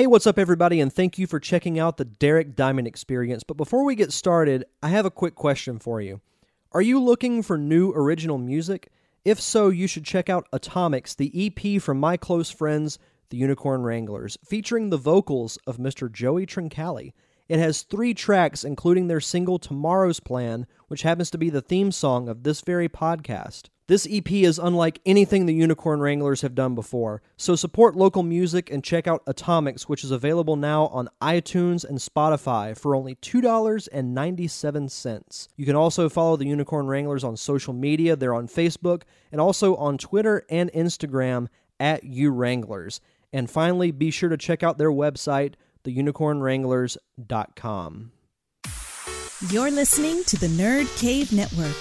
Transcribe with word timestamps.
Hey, 0.00 0.06
what's 0.06 0.26
up, 0.26 0.38
everybody, 0.38 0.80
and 0.80 0.90
thank 0.90 1.18
you 1.18 1.26
for 1.26 1.38
checking 1.38 1.78
out 1.78 1.98
the 1.98 2.06
Derek 2.06 2.56
Diamond 2.56 2.86
Experience. 2.86 3.42
But 3.42 3.58
before 3.58 3.84
we 3.84 3.94
get 3.94 4.14
started, 4.14 4.64
I 4.82 4.88
have 4.88 5.04
a 5.04 5.10
quick 5.10 5.34
question 5.34 5.78
for 5.78 6.00
you. 6.00 6.22
Are 6.72 6.80
you 6.80 6.98
looking 6.98 7.42
for 7.42 7.58
new 7.58 7.92
original 7.92 8.38
music? 8.38 8.88
If 9.26 9.38
so, 9.42 9.68
you 9.68 9.86
should 9.86 10.06
check 10.06 10.30
out 10.30 10.48
Atomics, 10.54 11.14
the 11.14 11.30
EP 11.34 11.82
from 11.82 12.00
my 12.00 12.16
close 12.16 12.50
friends, 12.50 12.98
the 13.28 13.36
Unicorn 13.36 13.82
Wranglers, 13.82 14.38
featuring 14.42 14.88
the 14.88 14.96
vocals 14.96 15.58
of 15.66 15.76
Mr. 15.76 16.10
Joey 16.10 16.46
Trincali. 16.46 17.12
It 17.50 17.58
has 17.58 17.82
three 17.82 18.14
tracks, 18.14 18.64
including 18.64 19.08
their 19.08 19.20
single 19.20 19.58
Tomorrow's 19.58 20.18
Plan, 20.18 20.66
which 20.88 21.02
happens 21.02 21.30
to 21.32 21.36
be 21.36 21.50
the 21.50 21.60
theme 21.60 21.92
song 21.92 22.26
of 22.26 22.42
this 22.42 22.62
very 22.62 22.88
podcast. 22.88 23.64
This 23.90 24.06
EP 24.08 24.30
is 24.30 24.58
unlike 24.60 25.00
anything 25.04 25.46
the 25.46 25.52
Unicorn 25.52 25.98
Wranglers 25.98 26.42
have 26.42 26.54
done 26.54 26.76
before, 26.76 27.22
so 27.36 27.56
support 27.56 27.96
local 27.96 28.22
music 28.22 28.70
and 28.70 28.84
check 28.84 29.08
out 29.08 29.24
Atomics, 29.26 29.88
which 29.88 30.04
is 30.04 30.12
available 30.12 30.54
now 30.54 30.86
on 30.86 31.08
iTunes 31.20 31.84
and 31.84 31.98
Spotify 31.98 32.78
for 32.78 32.94
only 32.94 33.16
$2.97. 33.16 35.48
You 35.56 35.66
can 35.66 35.74
also 35.74 36.08
follow 36.08 36.36
the 36.36 36.46
Unicorn 36.46 36.86
Wranglers 36.86 37.24
on 37.24 37.36
social 37.36 37.72
media. 37.72 38.14
They're 38.14 38.32
on 38.32 38.46
Facebook 38.46 39.02
and 39.32 39.40
also 39.40 39.74
on 39.74 39.98
Twitter 39.98 40.44
and 40.48 40.70
Instagram 40.70 41.48
at 41.80 42.04
UWranglers. 42.04 43.00
And 43.32 43.50
finally, 43.50 43.90
be 43.90 44.12
sure 44.12 44.28
to 44.28 44.36
check 44.36 44.62
out 44.62 44.78
their 44.78 44.92
website, 44.92 45.54
theunicornwranglers.com. 45.82 48.12
You're 49.50 49.70
listening 49.72 50.22
to 50.22 50.38
the 50.38 50.46
Nerd 50.46 51.00
Cave 51.00 51.32
Network. 51.32 51.74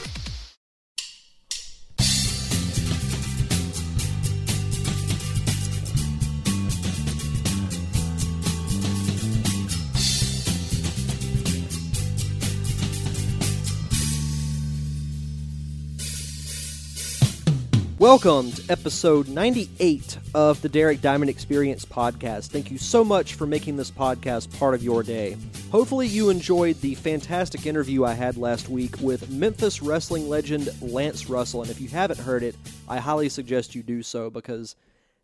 Welcome 17.99 18.53
to 18.53 18.71
episode 18.71 19.27
98 19.27 20.19
of 20.33 20.61
the 20.61 20.69
Derek 20.69 21.01
Diamond 21.01 21.29
Experience 21.29 21.83
podcast. 21.83 22.47
Thank 22.47 22.71
you 22.71 22.77
so 22.77 23.03
much 23.03 23.33
for 23.33 23.45
making 23.45 23.75
this 23.75 23.91
podcast 23.91 24.57
part 24.57 24.73
of 24.73 24.81
your 24.81 25.03
day. 25.03 25.35
Hopefully, 25.69 26.07
you 26.07 26.29
enjoyed 26.29 26.79
the 26.79 26.95
fantastic 26.95 27.65
interview 27.65 28.05
I 28.05 28.13
had 28.13 28.37
last 28.37 28.69
week 28.69 28.95
with 29.01 29.29
Memphis 29.29 29.81
wrestling 29.81 30.29
legend 30.29 30.69
Lance 30.81 31.29
Russell. 31.29 31.61
And 31.61 31.69
if 31.69 31.81
you 31.81 31.89
haven't 31.89 32.21
heard 32.21 32.41
it, 32.41 32.55
I 32.87 32.99
highly 32.99 33.27
suggest 33.27 33.75
you 33.75 33.83
do 33.83 34.01
so 34.01 34.29
because 34.29 34.77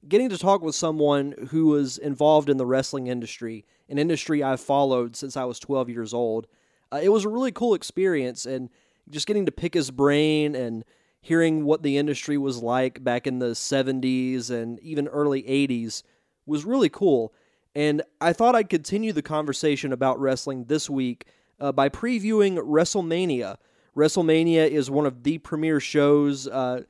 getting 0.09 0.27
to 0.27 0.37
talk 0.37 0.61
with 0.61 0.75
someone 0.75 1.33
who 1.51 1.67
was 1.67 1.97
involved 1.97 2.49
in 2.49 2.57
the 2.57 2.65
wrestling 2.65 3.07
industry, 3.07 3.63
an 3.87 3.97
industry 3.97 4.43
I've 4.43 4.59
followed 4.59 5.15
since 5.15 5.37
I 5.37 5.45
was 5.45 5.59
12 5.59 5.89
years 5.89 6.13
old, 6.13 6.45
uh, 6.91 6.99
it 7.01 7.07
was 7.07 7.23
a 7.23 7.29
really 7.29 7.53
cool 7.53 7.73
experience. 7.73 8.45
And 8.45 8.69
just 9.09 9.27
getting 9.27 9.45
to 9.45 9.51
pick 9.53 9.75
his 9.75 9.91
brain 9.91 10.55
and 10.55 10.83
hearing 11.25 11.65
what 11.65 11.81
the 11.81 11.97
industry 11.97 12.37
was 12.37 12.61
like 12.61 13.03
back 13.03 13.25
in 13.25 13.39
the 13.39 13.47
70s 13.47 14.51
and 14.51 14.79
even 14.81 15.07
early 15.07 15.41
80s 15.41 16.03
was 16.45 16.65
really 16.65 16.87
cool. 16.87 17.33
And 17.73 18.03
I 18.21 18.31
thought 18.31 18.53
I'd 18.53 18.69
continue 18.69 19.11
the 19.11 19.23
conversation 19.23 19.91
about 19.91 20.19
wrestling 20.19 20.65
this 20.65 20.87
week 20.87 21.25
uh, 21.59 21.71
by 21.71 21.89
previewing 21.89 22.59
WrestleMania. 22.59 23.57
WrestleMania 23.97 24.69
is 24.69 24.91
one 24.91 25.07
of 25.07 25.23
the 25.23 25.39
premier 25.39 25.79
shows. 25.79 26.47
Uh, 26.47 26.83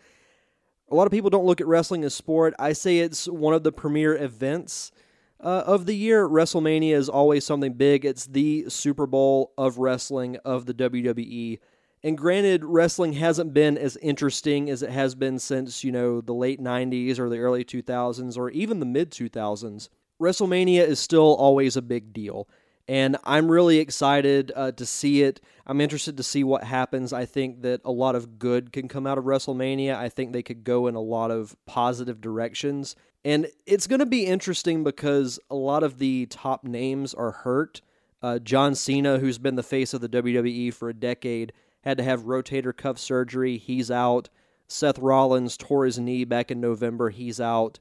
a 0.92 0.96
lot 0.96 1.08
of 1.08 1.12
people 1.14 1.30
don't 1.30 1.46
look 1.46 1.62
at 1.62 1.68
wrestling 1.68 2.04
as 2.04 2.14
sport. 2.14 2.54
I 2.60 2.74
say 2.74 3.00
it's 3.00 3.30
one 3.30 3.54
of 3.54 3.64
the 3.64 3.72
premier 3.72 4.18
events 4.18 4.92
uh, 5.40 5.64
of 5.66 5.86
the 5.86 5.96
year. 5.96 6.28
WrestleMania 6.28 6.92
is 6.92 7.08
always 7.08 7.46
something 7.46 7.72
big. 7.72 8.04
It's 8.04 8.26
the 8.26 8.66
Super 8.68 9.08
Bowl 9.08 9.54
of 9.58 9.78
wrestling 9.78 10.36
of 10.44 10.66
the 10.66 10.74
WWE. 10.74 11.60
And 12.06 12.16
granted, 12.16 12.64
wrestling 12.64 13.14
hasn't 13.14 13.52
been 13.52 13.80
as 13.80 13.98
interesting 13.98 14.70
as 14.70 14.84
it 14.84 14.92
has 14.92 15.16
been 15.16 15.40
since, 15.40 15.84
you 15.84 15.92
know, 15.92 16.22
the 16.22 16.36
late 16.36 16.62
90s 16.62 17.18
or 17.18 17.30
the 17.30 17.40
early 17.40 17.66
2000s 17.66 18.38
or 18.38 18.52
even 18.52 18.80
the 18.80 18.86
mid 18.86 19.10
2000s. 19.10 19.90
WrestleMania 20.22 20.86
is 20.86 21.00
still 21.00 21.34
always 21.34 21.76
a 21.76 21.82
big 21.82 22.14
deal. 22.14 22.48
And 22.88 23.18
I'm 23.24 23.50
really 23.50 23.80
excited 23.80 24.52
uh, 24.56 24.74
to 24.74 24.86
see 24.86 25.24
it. 25.24 25.42
I'm 25.66 25.82
interested 25.82 26.16
to 26.18 26.24
see 26.24 26.44
what 26.44 26.64
happens. 26.64 27.12
I 27.12 27.26
think 27.26 27.64
that 27.64 27.82
a 27.84 27.92
lot 27.92 28.14
of 28.14 28.38
good 28.38 28.72
can 28.72 28.88
come 28.88 29.08
out 29.08 29.18
of 29.18 29.24
WrestleMania. 29.24 29.96
I 29.96 30.10
think 30.10 30.32
they 30.32 30.44
could 30.44 30.64
go 30.64 30.86
in 30.86 30.94
a 30.94 31.02
lot 31.02 31.32
of 31.32 31.56
positive 31.66 32.22
directions. 32.22 32.96
And 33.24 33.48
it's 33.66 33.88
going 33.88 33.98
to 33.98 34.06
be 34.06 34.28
interesting 34.28 34.84
because 34.84 35.40
a 35.50 35.56
lot 35.56 35.82
of 35.82 35.98
the 35.98 36.28
top 36.28 36.66
names 36.66 37.16
are 37.16 37.32
hurt. 37.32 37.82
Uh, 38.22 38.38
John 38.38 38.76
Cena, 38.76 39.18
who's 39.18 39.40
been 39.40 39.56
the 39.56 39.64
face 39.64 39.96
of 39.96 40.02
the 40.02 40.10
WWE 40.10 40.72
for 40.72 40.90
a 40.90 40.94
decade, 40.94 41.52
had 41.86 41.98
to 41.98 42.04
have 42.04 42.24
rotator 42.24 42.76
cuff 42.76 42.98
surgery. 42.98 43.58
He's 43.58 43.92
out. 43.92 44.30
Seth 44.68 44.98
Rollins 44.98 45.56
tore 45.56 45.86
his 45.86 46.00
knee 46.00 46.26
back 46.26 46.50
in 46.50 46.60
November. 46.60 47.12
He's 47.12 47.40
out. 47.40 47.80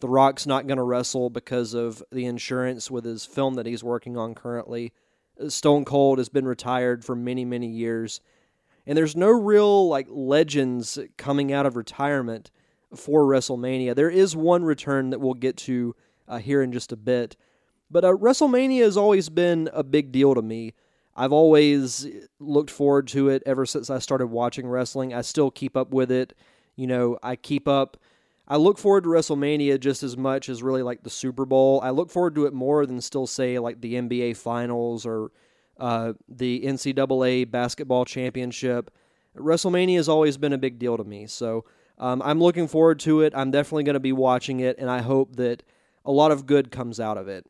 The 0.00 0.08
Rock's 0.08 0.46
not 0.46 0.66
going 0.66 0.76
to 0.76 0.82
wrestle 0.82 1.30
because 1.30 1.72
of 1.72 2.02
the 2.12 2.26
insurance 2.26 2.90
with 2.90 3.04
his 3.04 3.24
film 3.24 3.54
that 3.54 3.64
he's 3.64 3.82
working 3.82 4.18
on 4.18 4.34
currently. 4.34 4.92
Stone 5.48 5.86
Cold 5.86 6.18
has 6.18 6.28
been 6.28 6.46
retired 6.46 7.04
for 7.04 7.16
many, 7.16 7.46
many 7.46 7.68
years. 7.68 8.20
And 8.86 8.96
there's 8.96 9.16
no 9.16 9.30
real 9.30 9.88
like 9.88 10.06
legends 10.10 10.98
coming 11.16 11.52
out 11.52 11.64
of 11.66 11.76
retirement 11.76 12.50
for 12.94 13.24
WrestleMania. 13.24 13.94
There 13.94 14.10
is 14.10 14.36
one 14.36 14.64
return 14.64 15.10
that 15.10 15.20
we'll 15.20 15.34
get 15.34 15.56
to 15.58 15.96
uh, 16.28 16.38
here 16.38 16.62
in 16.62 16.72
just 16.72 16.92
a 16.92 16.96
bit. 16.96 17.36
But 17.90 18.04
uh, 18.04 18.12
WrestleMania 18.12 18.82
has 18.82 18.96
always 18.96 19.28
been 19.30 19.70
a 19.72 19.82
big 19.82 20.12
deal 20.12 20.34
to 20.34 20.42
me. 20.42 20.74
I've 21.16 21.32
always 21.32 22.06
looked 22.38 22.70
forward 22.70 23.08
to 23.08 23.30
it 23.30 23.42
ever 23.46 23.64
since 23.64 23.88
I 23.88 23.98
started 23.98 24.26
watching 24.26 24.68
wrestling. 24.68 25.14
I 25.14 25.22
still 25.22 25.50
keep 25.50 25.76
up 25.76 25.92
with 25.92 26.12
it. 26.12 26.34
You 26.76 26.86
know, 26.86 27.18
I 27.22 27.36
keep 27.36 27.66
up. 27.66 27.96
I 28.46 28.56
look 28.58 28.78
forward 28.78 29.04
to 29.04 29.10
WrestleMania 29.10 29.80
just 29.80 30.02
as 30.02 30.16
much 30.16 30.48
as 30.50 30.62
really 30.62 30.82
like 30.82 31.02
the 31.02 31.10
Super 31.10 31.46
Bowl. 31.46 31.80
I 31.82 31.90
look 31.90 32.10
forward 32.10 32.34
to 32.34 32.44
it 32.44 32.52
more 32.52 32.84
than 32.84 33.00
still 33.00 33.26
say 33.26 33.58
like 33.58 33.80
the 33.80 33.94
NBA 33.94 34.36
Finals 34.36 35.06
or 35.06 35.32
uh, 35.80 36.12
the 36.28 36.60
NCAA 36.60 37.50
basketball 37.50 38.04
championship. 38.04 38.90
WrestleMania 39.36 39.96
has 39.96 40.08
always 40.08 40.36
been 40.36 40.52
a 40.52 40.58
big 40.58 40.78
deal 40.78 40.98
to 40.98 41.04
me. 41.04 41.26
So 41.26 41.64
um, 41.98 42.20
I'm 42.22 42.40
looking 42.40 42.68
forward 42.68 43.00
to 43.00 43.22
it. 43.22 43.32
I'm 43.34 43.50
definitely 43.50 43.84
going 43.84 43.94
to 43.94 44.00
be 44.00 44.12
watching 44.12 44.60
it, 44.60 44.76
and 44.78 44.90
I 44.90 45.00
hope 45.00 45.36
that 45.36 45.62
a 46.04 46.12
lot 46.12 46.30
of 46.30 46.46
good 46.46 46.70
comes 46.70 47.00
out 47.00 47.16
of 47.16 47.26
it. 47.26 47.46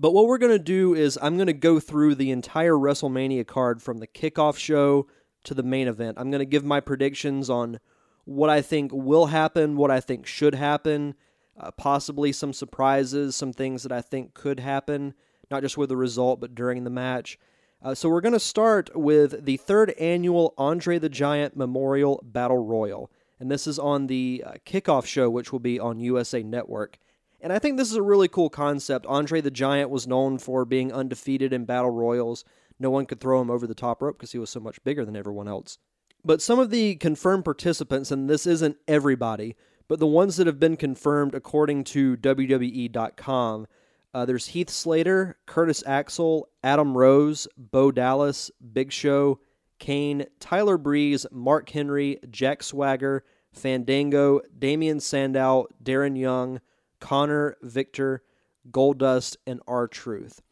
But 0.00 0.12
what 0.12 0.26
we're 0.26 0.38
going 0.38 0.52
to 0.52 0.60
do 0.60 0.94
is 0.94 1.18
I'm 1.20 1.36
going 1.36 1.48
to 1.48 1.52
go 1.52 1.80
through 1.80 2.14
the 2.14 2.30
entire 2.30 2.74
WrestleMania 2.74 3.46
card 3.46 3.82
from 3.82 3.98
the 3.98 4.06
kickoff 4.06 4.56
show 4.56 5.08
to 5.44 5.54
the 5.54 5.64
main 5.64 5.88
event. 5.88 6.18
I'm 6.20 6.30
going 6.30 6.38
to 6.38 6.46
give 6.46 6.64
my 6.64 6.78
predictions 6.78 7.50
on 7.50 7.80
what 8.24 8.48
I 8.48 8.62
think 8.62 8.92
will 8.92 9.26
happen, 9.26 9.76
what 9.76 9.90
I 9.90 10.00
think 10.00 10.24
should 10.26 10.54
happen, 10.54 11.14
uh, 11.58 11.72
possibly 11.72 12.30
some 12.30 12.52
surprises, 12.52 13.34
some 13.34 13.52
things 13.52 13.82
that 13.82 13.90
I 13.90 14.00
think 14.00 14.34
could 14.34 14.60
happen, 14.60 15.14
not 15.50 15.62
just 15.62 15.76
with 15.76 15.88
the 15.88 15.96
result, 15.96 16.40
but 16.40 16.54
during 16.54 16.84
the 16.84 16.90
match. 16.90 17.38
Uh, 17.82 17.94
so 17.94 18.08
we're 18.08 18.20
going 18.20 18.32
to 18.32 18.40
start 18.40 18.90
with 18.94 19.44
the 19.44 19.56
third 19.56 19.90
annual 19.98 20.54
Andre 20.58 20.98
the 20.98 21.08
Giant 21.08 21.56
Memorial 21.56 22.20
Battle 22.24 22.64
Royal. 22.64 23.10
And 23.40 23.50
this 23.50 23.66
is 23.66 23.78
on 23.78 24.06
the 24.06 24.44
uh, 24.46 24.52
kickoff 24.64 25.06
show, 25.06 25.28
which 25.28 25.50
will 25.50 25.60
be 25.60 25.80
on 25.80 25.98
USA 25.98 26.42
Network. 26.42 26.98
And 27.40 27.52
I 27.52 27.58
think 27.58 27.76
this 27.76 27.90
is 27.90 27.96
a 27.96 28.02
really 28.02 28.28
cool 28.28 28.50
concept. 28.50 29.06
Andre 29.06 29.40
the 29.40 29.50
Giant 29.50 29.90
was 29.90 30.06
known 30.06 30.38
for 30.38 30.64
being 30.64 30.92
undefeated 30.92 31.52
in 31.52 31.64
battle 31.64 31.90
royals. 31.90 32.44
No 32.78 32.90
one 32.90 33.06
could 33.06 33.20
throw 33.20 33.40
him 33.40 33.50
over 33.50 33.66
the 33.66 33.74
top 33.74 34.02
rope 34.02 34.18
because 34.18 34.32
he 34.32 34.38
was 34.38 34.50
so 34.50 34.60
much 34.60 34.82
bigger 34.84 35.04
than 35.04 35.16
everyone 35.16 35.48
else. 35.48 35.78
But 36.24 36.42
some 36.42 36.58
of 36.58 36.70
the 36.70 36.96
confirmed 36.96 37.44
participants, 37.44 38.10
and 38.10 38.28
this 38.28 38.46
isn't 38.46 38.76
everybody, 38.88 39.56
but 39.86 40.00
the 40.00 40.06
ones 40.06 40.36
that 40.36 40.46
have 40.46 40.60
been 40.60 40.76
confirmed 40.76 41.34
according 41.34 41.84
to 41.84 42.16
WWE.com, 42.16 43.66
uh, 44.14 44.24
there's 44.24 44.48
Heath 44.48 44.70
Slater, 44.70 45.38
Curtis 45.46 45.82
Axel, 45.86 46.48
Adam 46.62 46.96
Rose, 46.96 47.46
Bo 47.56 47.92
Dallas, 47.92 48.50
Big 48.72 48.90
Show, 48.90 49.40
Kane, 49.78 50.26
Tyler 50.40 50.76
Breeze, 50.76 51.24
Mark 51.30 51.70
Henry, 51.70 52.18
Jack 52.30 52.62
Swagger, 52.62 53.24
Fandango, 53.52 54.40
Damien 54.58 55.00
Sandow, 55.00 55.66
Darren 55.82 56.18
Young, 56.18 56.60
Konnor, 57.00 57.56
Viktor, 57.62 58.22
Goldust, 58.70 59.36
and 59.46 59.60
R-Truth. 59.66 60.42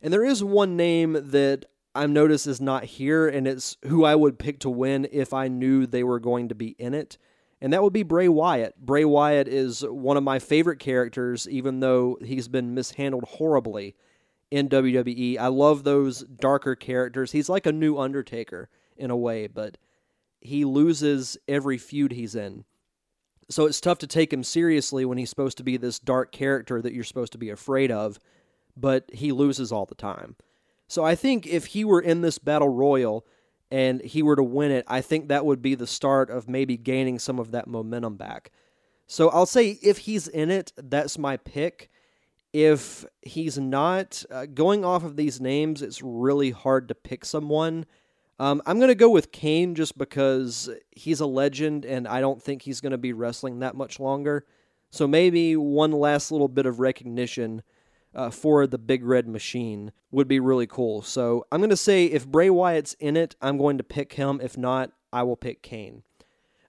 And 0.00 0.12
there 0.12 0.24
is 0.24 0.42
one 0.44 0.76
name 0.76 1.18
that 1.30 1.66
I've 1.94 2.10
noticed 2.10 2.46
is 2.46 2.60
not 2.60 2.84
here, 2.84 3.26
and 3.26 3.46
it's 3.48 3.76
who 3.86 4.04
I 4.04 4.14
would 4.14 4.38
pick 4.38 4.60
to 4.60 4.70
win 4.70 5.08
if 5.10 5.32
I 5.32 5.48
knew 5.48 5.86
they 5.86 6.04
were 6.04 6.20
going 6.20 6.48
to 6.50 6.54
be 6.54 6.76
in 6.78 6.94
it. 6.94 7.16
And 7.60 7.72
that 7.72 7.82
would 7.82 7.94
be 7.94 8.02
Bray 8.02 8.28
Wyatt. 8.28 8.76
Bray 8.78 9.04
Wyatt 9.04 9.48
is 9.48 9.80
one 9.80 10.18
of 10.18 10.22
my 10.22 10.38
favorite 10.38 10.78
characters, 10.78 11.48
even 11.48 11.80
though 11.80 12.18
he's 12.22 12.48
been 12.48 12.74
mishandled 12.74 13.24
horribly 13.24 13.94
in 14.50 14.68
WWE. 14.68 15.38
I 15.38 15.48
love 15.48 15.82
those 15.82 16.20
darker 16.22 16.74
characters. 16.74 17.32
He's 17.32 17.48
like 17.48 17.64
a 17.64 17.72
new 17.72 17.98
Undertaker 17.98 18.68
in 18.96 19.10
a 19.10 19.16
way, 19.16 19.46
but 19.46 19.78
he 20.40 20.64
loses 20.66 21.38
every 21.48 21.78
feud 21.78 22.12
he's 22.12 22.34
in. 22.34 22.64
So 23.48 23.66
it's 23.66 23.80
tough 23.80 23.98
to 23.98 24.06
take 24.06 24.32
him 24.32 24.42
seriously 24.42 25.04
when 25.04 25.18
he's 25.18 25.30
supposed 25.30 25.56
to 25.58 25.64
be 25.64 25.76
this 25.76 25.98
dark 25.98 26.32
character 26.32 26.82
that 26.82 26.92
you're 26.92 27.04
supposed 27.04 27.32
to 27.32 27.38
be 27.38 27.50
afraid 27.50 27.90
of, 27.90 28.18
but 28.76 29.08
he 29.12 29.30
loses 29.32 29.70
all 29.70 29.86
the 29.86 29.94
time. 29.94 30.36
So 30.88 31.04
I 31.04 31.14
think 31.14 31.46
if 31.46 31.66
he 31.66 31.84
were 31.84 32.00
in 32.00 32.22
this 32.22 32.38
battle 32.38 32.68
royal 32.68 33.24
and 33.70 34.00
he 34.02 34.22
were 34.22 34.36
to 34.36 34.42
win 34.42 34.70
it, 34.70 34.84
I 34.88 35.00
think 35.00 35.28
that 35.28 35.44
would 35.44 35.62
be 35.62 35.74
the 35.74 35.86
start 35.86 36.30
of 36.30 36.48
maybe 36.48 36.76
gaining 36.76 37.18
some 37.18 37.38
of 37.38 37.52
that 37.52 37.66
momentum 37.66 38.16
back. 38.16 38.50
So 39.06 39.28
I'll 39.30 39.46
say 39.46 39.78
if 39.82 39.98
he's 39.98 40.28
in 40.28 40.50
it, 40.50 40.72
that's 40.76 41.18
my 41.18 41.36
pick. 41.36 41.90
If 42.52 43.04
he's 43.22 43.58
not, 43.58 44.24
uh, 44.30 44.46
going 44.46 44.84
off 44.84 45.04
of 45.04 45.16
these 45.16 45.40
names, 45.40 45.82
it's 45.82 46.02
really 46.02 46.50
hard 46.50 46.88
to 46.88 46.94
pick 46.94 47.24
someone. 47.24 47.86
Um, 48.38 48.60
I'm 48.66 48.78
going 48.78 48.88
to 48.88 48.94
go 48.94 49.10
with 49.10 49.32
Kane 49.32 49.74
just 49.74 49.96
because 49.96 50.68
he's 50.90 51.20
a 51.20 51.26
legend 51.26 51.84
and 51.84 52.06
I 52.06 52.20
don't 52.20 52.42
think 52.42 52.62
he's 52.62 52.80
going 52.80 52.92
to 52.92 52.98
be 52.98 53.12
wrestling 53.12 53.60
that 53.60 53.74
much 53.74 53.98
longer. 53.98 54.44
So 54.90 55.06
maybe 55.06 55.56
one 55.56 55.92
last 55.92 56.30
little 56.30 56.48
bit 56.48 56.66
of 56.66 56.78
recognition 56.78 57.62
uh, 58.14 58.30
for 58.30 58.66
the 58.66 58.78
Big 58.78 59.04
Red 59.04 59.28
Machine 59.28 59.92
would 60.10 60.28
be 60.28 60.40
really 60.40 60.66
cool. 60.66 61.02
So 61.02 61.46
I'm 61.50 61.60
going 61.60 61.70
to 61.70 61.76
say 61.76 62.06
if 62.06 62.26
Bray 62.26 62.50
Wyatt's 62.50 62.94
in 62.94 63.16
it, 63.16 63.36
I'm 63.40 63.58
going 63.58 63.78
to 63.78 63.84
pick 63.84 64.14
him. 64.14 64.40
If 64.42 64.56
not, 64.56 64.92
I 65.12 65.22
will 65.22 65.36
pick 65.36 65.62
Kane. 65.62 66.02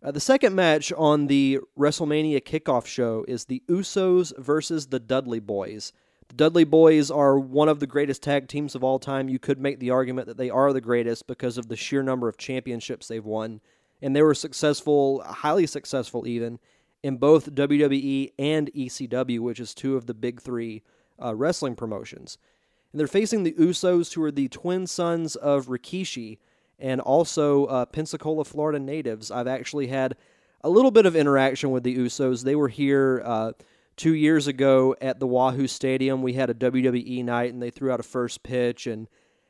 Uh, 0.04 0.12
the 0.12 0.20
second 0.20 0.56
match 0.56 0.94
on 0.94 1.28
the 1.28 1.60
WrestleMania 1.78 2.44
kickoff 2.44 2.86
show 2.86 3.26
is 3.28 3.46
the 3.46 3.64
Usos 3.70 4.38
versus 4.38 4.88
the 4.88 5.00
Dudley 5.00 5.40
Boys. 5.40 5.92
The 6.30 6.36
Dudley 6.36 6.66
Boys 6.66 7.10
are 7.10 7.40
one 7.40 7.70
of 7.70 7.80
the 7.80 7.88
greatest 7.88 8.22
tag 8.22 8.48
teams 8.48 8.76
of 8.76 8.84
all 8.84 9.00
time. 9.00 9.30
You 9.30 9.40
could 9.40 9.60
make 9.60 9.80
the 9.80 9.92
argument 9.92 10.28
that 10.28 10.38
they 10.38 10.50
are 10.50 10.74
the 10.74 10.82
greatest 10.82 11.26
because 11.26 11.58
of 11.58 11.68
the 11.70 11.76
sheer 11.76 12.04
number 12.04 12.28
of 12.28 12.38
championships 12.38 13.08
they've 13.08 13.24
won. 13.24 13.62
And 14.02 14.16
they 14.16 14.22
were 14.22 14.36
successful, 14.36 15.22
highly 15.26 15.66
successful 15.66 16.28
even, 16.28 16.60
in 17.02 17.18
both 17.18 17.54
WWE 17.56 18.34
and 18.38 18.72
ECW, 18.74 19.40
which 19.40 19.60
is 19.60 19.74
two 19.74 19.96
of 19.96 20.06
the 20.06 20.14
big 20.14 20.42
three 20.42 20.84
uh, 21.22 21.34
wrestling 21.34 21.76
promotions. 21.76 22.38
And 22.92 23.00
they're 23.00 23.08
facing 23.08 23.44
the 23.44 23.54
Usos, 23.54 24.14
who 24.14 24.24
are 24.24 24.32
the 24.32 24.50
twin 24.50 24.88
sons 24.88 25.36
of 25.36 25.68
Rikishi, 25.68 26.40
and 26.80 27.02
also 27.02 27.66
uh, 27.66 27.86
Pensacola, 27.86 28.44
Florida 28.44 28.80
natives. 28.80 29.32
I've 29.32 29.48
actually 29.48 29.88
had 29.88 30.16
a 30.62 30.70
little 30.70 30.92
bit 30.92 31.06
of 31.06 31.16
interaction 31.16 31.72
with 31.72 31.84
the 31.84 31.98
Usos. 31.98 32.44
They 32.44 32.56
were 32.56 32.68
here 32.68 33.22
uh, 33.26 33.54
two 33.98 34.14
years 34.14 34.48
ago 34.48 34.96
at 35.02 35.20
the 35.20 35.28
Wahoo 35.28 35.68
Stadium. 35.68 36.22
We 36.22 36.34
had 36.34 36.50
a 36.50 36.54
WWE 36.54 37.26
night, 37.26 37.52
and 37.52 37.62
they 37.62 37.72
threw 37.72 37.92
out 37.92 38.00
a 38.00 38.04
first 38.04 38.44
pitch 38.44 38.88
and 38.88 39.08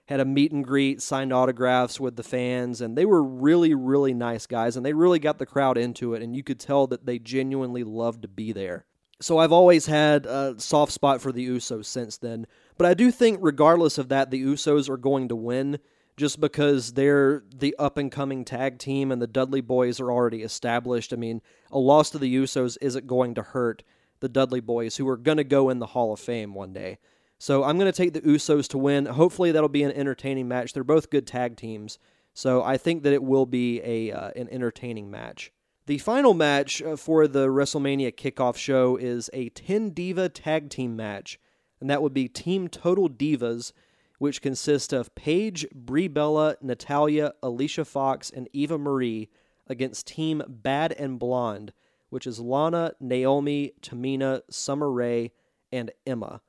had 0.08 0.20
a 0.22 0.26
meet 0.26 0.54
and 0.54 0.64
greet, 0.64 1.02
signed 1.02 1.34
autographs 1.34 2.00
with 2.00 2.16
the 2.16 2.24
fans, 2.24 2.80
and 2.80 2.98
they 2.98 3.06
were 3.06 3.22
really, 3.22 3.74
really 3.74 4.14
nice 4.14 4.48
guys, 4.48 4.78
and 4.78 4.86
they 4.86 4.94
really 4.94 5.20
got 5.20 5.38
the 5.38 5.46
crowd 5.46 5.78
into 5.78 6.14
it, 6.14 6.24
and 6.24 6.36
you 6.36 6.44
could 6.44 6.60
tell 6.60 6.88
that 6.88 7.06
they 7.06 7.20
genuinely 7.20 7.84
loved 7.84 8.22
to 8.22 8.28
be 8.28 8.54
there. 8.54 8.86
So 9.20 9.38
I've 9.38 9.52
always 9.52 9.88
had 9.88 10.26
a 10.26 10.56
soft 10.60 10.94
spot 10.94 11.22
for 11.22 11.34
the 11.34 11.46
Usos 11.46 11.86
since 11.86 12.18
then, 12.18 12.48
but 12.78 12.88
I 12.88 12.94
do 12.94 13.12
think, 13.12 13.40
regardless 13.42 13.98
of 13.98 14.08
that, 14.10 14.32
the 14.32 14.42
Usos 14.42 14.90
are 14.90 14.98
going 14.98 15.28
to 15.28 15.36
win 15.36 15.80
just 16.16 16.40
because 16.40 16.94
they're 16.94 17.44
the 17.54 17.76
up 17.78 17.98
and 17.98 18.12
coming 18.12 18.46
tag 18.46 18.80
team 18.80 19.12
and 19.12 19.22
the 19.22 19.28
Dudley 19.28 19.62
boys 19.62 20.00
are 20.00 20.12
already 20.12 20.42
established. 20.42 21.14
I 21.14 21.16
mean, 21.16 21.42
a 21.72 21.80
loss 21.80 22.10
to 22.12 22.18
the 22.18 22.34
Usos 22.34 22.78
isn't 22.82 23.08
going 23.08 23.36
to 23.36 23.44
hurt 23.44 23.84
the 24.19 24.30
Dudley 24.30 24.60
boys, 24.60 24.98
who 24.98 25.08
are 25.08 25.18
going 25.18 25.38
to 25.38 25.44
go 25.44 25.69
in 25.69 25.80
the 25.80 25.88
Hall 25.88 26.14
of 26.14 26.19
Fame 26.19 26.54
one 26.54 26.74
day. 26.74 26.98
So 27.40 27.64
I'm 27.64 27.78
going 27.78 27.92
to 27.92 27.96
take 27.96 28.14
the 28.14 28.22
Usos 28.22 28.68
to 28.69 28.78
win. 28.78 29.06
Hopefully, 29.06 29.52
that'll 29.52 29.69
be 29.69 29.84
an 29.84 29.92
entertaining 29.92 30.48
match. 30.48 30.74
They're 30.74 30.84
both 30.84 31.10
good 31.10 31.28
tag 31.28 31.56
teams, 31.56 32.00
so 32.34 32.64
I 32.64 32.78
think 32.78 33.04
that 33.04 33.14
it 33.14 33.24
will 33.24 33.46
be 33.46 33.81
a 33.84 34.12
uh, 34.12 34.31
an 34.36 34.50
entertaining 34.50 35.12
match. 35.12 35.52
The 35.86 36.00
final 36.00 36.34
match 36.34 36.81
uh, 36.81 36.96
for 36.96 37.28
the 37.28 37.48
WrestleMania 37.48 38.14
kickoff 38.14 38.58
show 38.58 38.98
is 38.98 39.30
a 39.34 39.50
10 39.50 39.92
Diva 39.92 40.30
tag 40.30 40.69
team 40.69 40.96
match, 40.96 41.40
and 41.80 41.90
that 41.90 42.02
would 42.02 42.14
be 42.14 42.28
Team 42.28 42.68
Total 42.68 43.08
Divas 43.08 43.72
which 44.18 44.42
consists 44.42 44.94
of 44.94 45.14
Paige, 45.16 45.68
Brie 45.74 46.08
Bella, 46.08 46.56
Natalya, 46.62 47.34
Alicia 47.44 47.86
Fox, 47.86 48.30
and 48.30 48.50
Eva 48.54 48.78
Marie 48.78 49.30
against 49.68 50.08
Team 50.08 50.42
Bad 50.48 50.94
and 50.94 51.19
Blonde, 51.19 51.72
which 52.09 52.27
is 52.27 52.39
Lana, 52.39 52.94
Naomi, 53.00 53.74
Tamina, 53.81 54.42
Summer 54.50 54.92
Rae, 54.92 55.31
and 55.71 55.92
Emma. 56.06 56.42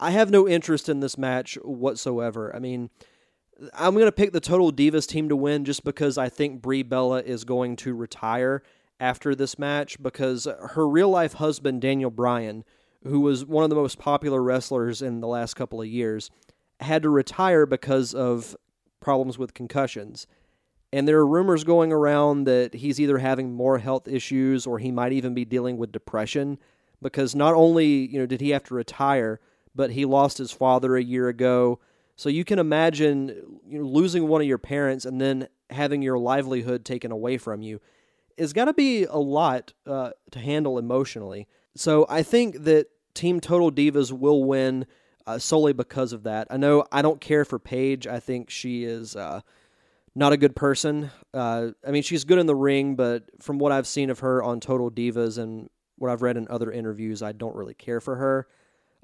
I 0.00 0.10
have 0.10 0.30
no 0.30 0.48
interest 0.48 0.88
in 0.88 1.00
this 1.00 1.16
match 1.16 1.54
whatsoever. 1.62 2.54
I 2.54 2.58
mean, 2.58 2.90
I'm 3.72 3.94
going 3.94 4.06
to 4.06 4.12
pick 4.12 4.32
the 4.32 4.40
Total 4.40 4.72
Divas 4.72 5.06
team 5.06 5.28
to 5.28 5.36
win 5.36 5.64
just 5.64 5.84
because 5.84 6.18
I 6.18 6.28
think 6.28 6.60
Brie 6.60 6.82
Bella 6.82 7.22
is 7.22 7.44
going 7.44 7.76
to 7.76 7.94
retire 7.94 8.62
after 8.98 9.34
this 9.34 9.58
match 9.58 10.02
because 10.02 10.46
her 10.70 10.88
real 10.88 11.10
life 11.10 11.34
husband, 11.34 11.80
Daniel 11.80 12.10
Bryan, 12.10 12.64
who 13.04 13.20
was 13.20 13.44
one 13.44 13.64
of 13.64 13.70
the 13.70 13.76
most 13.76 13.98
popular 13.98 14.42
wrestlers 14.42 15.02
in 15.02 15.20
the 15.20 15.28
last 15.28 15.54
couple 15.54 15.80
of 15.80 15.86
years, 15.86 16.30
had 16.80 17.02
to 17.02 17.10
retire 17.10 17.66
because 17.66 18.14
of 18.14 18.56
problems 19.00 19.38
with 19.38 19.54
concussions. 19.54 20.26
And 20.94 21.08
there 21.08 21.18
are 21.18 21.26
rumors 21.26 21.64
going 21.64 21.92
around 21.92 22.44
that 22.44 22.72
he's 22.72 23.00
either 23.00 23.18
having 23.18 23.52
more 23.52 23.78
health 23.78 24.06
issues 24.06 24.64
or 24.64 24.78
he 24.78 24.92
might 24.92 25.10
even 25.10 25.34
be 25.34 25.44
dealing 25.44 25.76
with 25.76 25.90
depression 25.90 26.56
because 27.02 27.34
not 27.34 27.52
only, 27.52 28.06
you 28.06 28.16
know, 28.16 28.26
did 28.26 28.40
he 28.40 28.50
have 28.50 28.62
to 28.64 28.74
retire, 28.74 29.40
but 29.74 29.90
he 29.90 30.04
lost 30.04 30.38
his 30.38 30.52
father 30.52 30.96
a 30.96 31.02
year 31.02 31.26
ago. 31.26 31.80
So 32.14 32.28
you 32.28 32.44
can 32.44 32.60
imagine 32.60 33.58
you 33.66 33.80
know, 33.80 33.84
losing 33.84 34.28
one 34.28 34.40
of 34.40 34.46
your 34.46 34.56
parents 34.56 35.04
and 35.04 35.20
then 35.20 35.48
having 35.68 36.00
your 36.00 36.16
livelihood 36.16 36.84
taken 36.84 37.10
away 37.10 37.38
from 37.38 37.60
you. 37.60 37.80
It's 38.36 38.52
got 38.52 38.66
to 38.66 38.72
be 38.72 39.02
a 39.02 39.18
lot 39.18 39.72
uh, 39.88 40.10
to 40.30 40.38
handle 40.38 40.78
emotionally. 40.78 41.48
So 41.74 42.06
I 42.08 42.22
think 42.22 42.62
that 42.62 42.86
Team 43.14 43.40
Total 43.40 43.72
Divas 43.72 44.12
will 44.12 44.44
win 44.44 44.86
uh, 45.26 45.40
solely 45.40 45.72
because 45.72 46.12
of 46.12 46.22
that. 46.22 46.46
I 46.50 46.56
know 46.56 46.84
I 46.92 47.02
don't 47.02 47.20
care 47.20 47.44
for 47.44 47.58
Paige. 47.58 48.06
I 48.06 48.20
think 48.20 48.48
she 48.48 48.84
is 48.84 49.16
uh, 49.16 49.40
not 50.14 50.32
a 50.32 50.36
good 50.36 50.54
person. 50.54 51.10
Uh, 51.32 51.68
I 51.86 51.90
mean, 51.90 52.02
she's 52.02 52.24
good 52.24 52.38
in 52.38 52.46
the 52.46 52.54
ring, 52.54 52.94
but 52.94 53.24
from 53.42 53.58
what 53.58 53.72
I've 53.72 53.86
seen 53.86 54.10
of 54.10 54.20
her 54.20 54.42
on 54.42 54.60
Total 54.60 54.90
Divas 54.90 55.38
and 55.38 55.68
what 55.96 56.10
I've 56.10 56.22
read 56.22 56.36
in 56.36 56.46
other 56.48 56.70
interviews, 56.70 57.22
I 57.22 57.32
don't 57.32 57.56
really 57.56 57.74
care 57.74 58.00
for 58.00 58.16
her. 58.16 58.46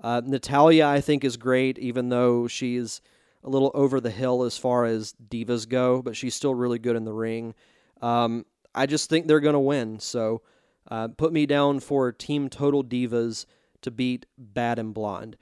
Uh, 0.03 0.23
Natalya, 0.25 0.87
I 0.87 1.01
think, 1.01 1.25
is 1.25 1.37
great, 1.37 1.79
even 1.79 2.09
though 2.09 2.47
she's 2.47 3.01
a 3.43 3.51
little 3.51 3.71
over 3.75 4.01
the 4.01 4.11
hill 4.11 4.45
as 4.45 4.57
far 4.57 4.85
as 4.85 5.15
divas 5.29 5.69
go, 5.69 6.03
but 6.03 6.17
she's 6.17 6.35
still 6.35 6.55
really 6.55 6.79
good 6.79 6.97
in 6.97 7.05
the 7.05 7.13
ring. 7.13 7.55
Um, 8.03 8.45
I 8.75 8.87
just 8.87 9.11
think 9.11 9.27
they're 9.27 9.41
going 9.41 9.55
to 9.55 9.59
win. 9.59 9.99
So 9.99 10.43
uh, 10.91 11.09
put 11.09 11.33
me 11.33 11.47
down 11.47 11.81
for 11.81 12.13
Team 12.13 12.49
Total 12.49 12.85
Divas 12.85 13.47
to 13.83 13.91
beat 13.91 14.27
Bad 14.39 14.79
and 14.79 14.95
Blonde. 14.95 15.37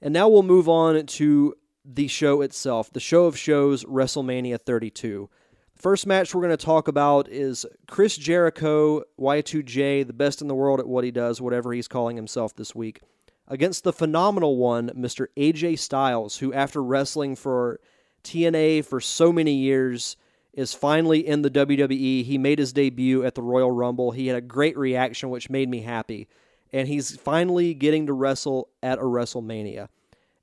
And 0.00 0.14
now 0.14 0.28
we'll 0.28 0.42
move 0.42 0.68
on 0.68 1.06
to 1.06 1.54
the 1.94 2.08
show 2.08 2.42
itself, 2.42 2.92
the 2.92 3.00
show 3.00 3.26
of 3.26 3.38
shows, 3.38 3.84
WrestleMania 3.84 4.60
32. 4.60 5.28
First 5.74 6.06
match 6.06 6.34
we're 6.34 6.42
going 6.42 6.56
to 6.56 6.64
talk 6.64 6.88
about 6.88 7.28
is 7.28 7.64
Chris 7.88 8.16
Jericho, 8.16 9.02
Y2J, 9.18 10.06
the 10.06 10.12
best 10.12 10.42
in 10.42 10.48
the 10.48 10.54
world 10.54 10.78
at 10.78 10.86
what 10.86 11.04
he 11.04 11.10
does, 11.10 11.40
whatever 11.40 11.72
he's 11.72 11.88
calling 11.88 12.16
himself 12.16 12.54
this 12.54 12.74
week, 12.74 13.00
against 13.48 13.82
the 13.84 13.92
phenomenal 13.92 14.56
one, 14.56 14.90
Mr. 14.90 15.26
AJ 15.36 15.78
Styles, 15.78 16.38
who, 16.38 16.52
after 16.52 16.82
wrestling 16.82 17.34
for 17.34 17.80
TNA 18.24 18.84
for 18.84 19.00
so 19.00 19.32
many 19.32 19.54
years, 19.54 20.16
is 20.52 20.74
finally 20.74 21.26
in 21.26 21.42
the 21.42 21.50
WWE. 21.50 22.24
He 22.24 22.36
made 22.36 22.58
his 22.58 22.72
debut 22.72 23.24
at 23.24 23.34
the 23.34 23.42
Royal 23.42 23.70
Rumble. 23.70 24.10
He 24.10 24.26
had 24.26 24.36
a 24.36 24.42
great 24.42 24.76
reaction, 24.76 25.30
which 25.30 25.48
made 25.48 25.68
me 25.68 25.80
happy 25.80 26.28
and 26.72 26.88
he's 26.88 27.16
finally 27.16 27.74
getting 27.74 28.06
to 28.06 28.12
wrestle 28.12 28.68
at 28.82 28.98
a 28.98 29.02
WrestleMania. 29.02 29.88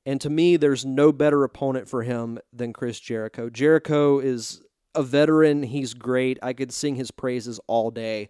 And 0.08 0.22
to 0.22 0.30
me, 0.30 0.56
there's 0.56 0.86
no 0.86 1.12
better 1.12 1.44
opponent 1.44 1.90
for 1.90 2.02
him 2.02 2.40
than 2.54 2.72
Chris 2.72 2.98
Jericho. 2.98 3.50
Jericho 3.50 4.20
is 4.20 4.62
a 4.96 5.04
veteran. 5.04 5.64
He's 5.64 5.94
great. 5.94 6.40
I 6.42 6.54
could 6.54 6.72
sing 6.72 6.96
his 6.96 7.12
praises 7.12 7.60
all 7.68 7.92
day. 7.92 8.30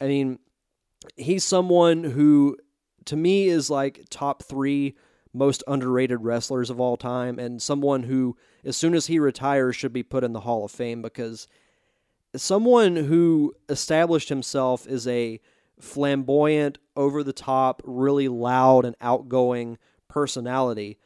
I 0.00 0.06
mean, 0.06 0.38
he's 1.16 1.44
someone 1.44 2.04
who, 2.04 2.56
to 3.04 3.16
me, 3.16 3.48
is 3.48 3.68
like 3.68 4.06
top 4.08 4.42
three 4.42 4.96
most 5.34 5.62
underrated 5.68 6.24
wrestlers 6.24 6.70
of 6.70 6.80
all 6.80 6.96
time, 6.96 7.38
and 7.38 7.60
someone 7.60 8.04
who, 8.04 8.34
as 8.64 8.78
soon 8.78 8.94
as 8.94 9.06
he 9.06 9.18
retires, 9.18 9.76
should 9.76 9.92
be 9.92 10.02
put 10.02 10.24
in 10.24 10.32
the 10.32 10.40
Hall 10.40 10.64
of 10.64 10.70
Fame 10.70 11.02
because 11.02 11.46
someone 12.34 12.96
who 12.96 13.54
established 13.68 14.30
himself 14.30 14.86
as 14.86 15.06
a 15.06 15.38
flamboyant, 15.78 16.78
over 16.96 17.22
the 17.22 17.34
top, 17.34 17.82
really 17.84 18.26
loud 18.26 18.86
and 18.86 18.96
outgoing 19.02 19.76
personality 20.08 20.98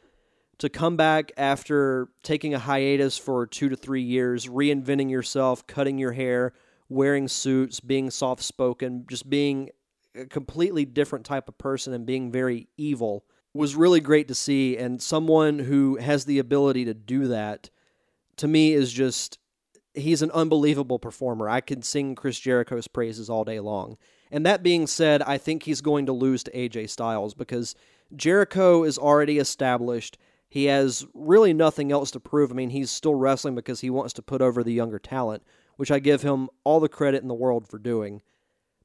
to 0.59 0.69
come 0.69 0.95
back 0.95 1.31
after 1.37 2.09
taking 2.23 2.53
a 2.53 2.59
hiatus 2.59 3.17
for 3.17 3.45
two 3.45 3.69
to 3.69 3.75
three 3.75 4.01
years, 4.01 4.47
reinventing 4.47 5.09
yourself, 5.09 5.65
cutting 5.67 5.97
your 5.97 6.13
hair, 6.13 6.53
wearing 6.89 7.27
suits, 7.27 7.79
being 7.79 8.09
soft 8.09 8.43
spoken, 8.43 9.05
just 9.09 9.29
being 9.29 9.69
a 10.15 10.25
completely 10.25 10.85
different 10.85 11.25
type 11.25 11.49
of 11.49 11.57
person 11.57 11.93
and 11.93 12.05
being 12.05 12.31
very 12.31 12.67
evil 12.77 13.25
was 13.53 13.75
really 13.75 13.99
great 13.99 14.27
to 14.27 14.35
see. 14.35 14.77
And 14.77 15.01
someone 15.01 15.59
who 15.59 15.97
has 15.97 16.25
the 16.25 16.39
ability 16.39 16.85
to 16.85 16.93
do 16.93 17.27
that 17.29 17.69
to 18.37 18.47
me 18.47 18.73
is 18.73 18.91
just, 18.91 19.39
he's 19.93 20.21
an 20.21 20.31
unbelievable 20.31 20.99
performer. 20.99 21.49
I 21.49 21.61
can 21.61 21.81
sing 21.81 22.15
Chris 22.15 22.39
Jericho's 22.39 22.87
praises 22.87 23.29
all 23.29 23.45
day 23.45 23.59
long. 23.59 23.97
And 24.31 24.45
that 24.45 24.63
being 24.63 24.87
said, 24.87 25.21
I 25.21 25.37
think 25.37 25.63
he's 25.63 25.81
going 25.81 26.07
to 26.07 26.11
lose 26.11 26.43
to 26.43 26.51
AJ 26.51 26.89
Styles 26.89 27.33
because 27.33 27.75
Jericho 28.15 28.83
is 28.83 28.97
already 28.97 29.37
established. 29.37 30.17
He 30.47 30.65
has 30.65 31.05
really 31.13 31.53
nothing 31.53 31.91
else 31.91 32.11
to 32.11 32.19
prove. 32.19 32.51
I 32.51 32.55
mean, 32.55 32.69
he's 32.69 32.91
still 32.91 33.15
wrestling 33.15 33.55
because 33.55 33.81
he 33.81 33.89
wants 33.89 34.13
to 34.13 34.21
put 34.21 34.41
over 34.41 34.63
the 34.63 34.73
younger 34.73 34.99
talent, 34.99 35.43
which 35.75 35.91
I 35.91 35.99
give 35.99 36.21
him 36.21 36.49
all 36.63 36.79
the 36.79 36.89
credit 36.89 37.21
in 37.21 37.27
the 37.27 37.33
world 37.33 37.67
for 37.67 37.77
doing. 37.77 38.21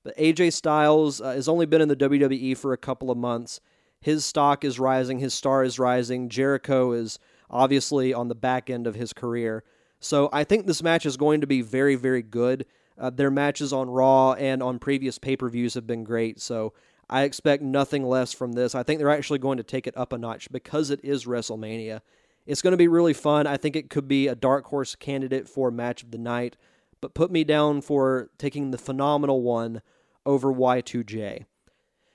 But 0.02 0.16
AJ 0.16 0.54
Styles 0.54 1.20
uh, 1.20 1.32
has 1.32 1.48
only 1.48 1.66
been 1.66 1.82
in 1.82 1.88
the 1.88 1.96
WWE 1.96 2.56
for 2.56 2.72
a 2.72 2.78
couple 2.78 3.10
of 3.10 3.18
months. 3.18 3.60
His 4.00 4.24
stock 4.24 4.64
is 4.64 4.80
rising, 4.80 5.18
his 5.18 5.34
star 5.34 5.62
is 5.62 5.78
rising. 5.78 6.30
Jericho 6.30 6.92
is 6.92 7.18
obviously 7.50 8.14
on 8.14 8.28
the 8.28 8.34
back 8.34 8.70
end 8.70 8.86
of 8.86 8.94
his 8.94 9.12
career. 9.12 9.62
So 9.98 10.30
I 10.32 10.44
think 10.44 10.66
this 10.66 10.82
match 10.82 11.04
is 11.04 11.18
going 11.18 11.42
to 11.42 11.46
be 11.46 11.60
very, 11.60 11.96
very 11.96 12.22
good. 12.22 12.64
Uh, 12.98 13.10
their 13.10 13.30
matches 13.30 13.72
on 13.72 13.90
Raw 13.90 14.32
and 14.32 14.62
on 14.62 14.78
previous 14.78 15.18
pay 15.18 15.36
per 15.36 15.48
views 15.48 15.74
have 15.74 15.86
been 15.86 16.04
great. 16.04 16.40
So 16.40 16.72
I 17.10 17.22
expect 17.24 17.62
nothing 17.62 18.04
less 18.04 18.32
from 18.32 18.52
this. 18.52 18.74
I 18.74 18.84
think 18.84 19.00
they're 19.00 19.10
actually 19.10 19.40
going 19.40 19.58
to 19.58 19.64
take 19.64 19.88
it 19.88 19.96
up 19.96 20.12
a 20.12 20.18
notch 20.18 20.50
because 20.52 20.90
it 20.90 21.00
is 21.02 21.26
WrestleMania. 21.26 22.02
It's 22.46 22.62
going 22.62 22.70
to 22.70 22.76
be 22.76 22.88
really 22.88 23.12
fun. 23.12 23.48
I 23.48 23.56
think 23.56 23.74
it 23.74 23.90
could 23.90 24.06
be 24.06 24.28
a 24.28 24.36
dark 24.36 24.66
horse 24.66 24.94
candidate 24.94 25.48
for 25.48 25.72
match 25.72 26.04
of 26.04 26.12
the 26.12 26.18
night, 26.18 26.56
but 27.00 27.12
put 27.12 27.32
me 27.32 27.42
down 27.42 27.80
for 27.80 28.30
taking 28.38 28.70
the 28.70 28.78
phenomenal 28.78 29.42
one 29.42 29.82
over 30.24 30.52
Y2J. 30.52 31.46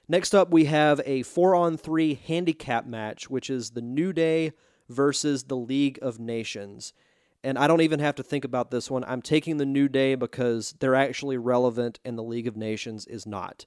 Next 0.07 0.33
up, 0.33 0.51
we 0.51 0.65
have 0.65 1.01
a 1.05 1.23
four 1.23 1.55
on 1.55 1.75
three 1.75 2.13
handicap 2.13 2.85
match, 2.85 3.29
which 3.29 3.49
is 3.49 3.71
the 3.71 3.81
New 3.81 4.13
Day 4.13 4.53
versus 4.87 5.43
the 5.43 5.57
League 5.57 5.99
of 6.01 6.19
Nations. 6.19 6.93
And 7.43 7.57
I 7.57 7.67
don't 7.67 7.81
even 7.81 7.99
have 7.99 8.15
to 8.15 8.23
think 8.23 8.45
about 8.45 8.71
this 8.71 8.89
one. 8.89 9.03
I'm 9.03 9.21
taking 9.21 9.57
the 9.57 9.65
New 9.65 9.89
Day 9.89 10.15
because 10.15 10.73
they're 10.79 10.95
actually 10.95 11.37
relevant 11.37 11.99
and 12.05 12.17
the 12.17 12.23
League 12.23 12.47
of 12.47 12.55
Nations 12.55 13.05
is 13.07 13.25
not. 13.25 13.65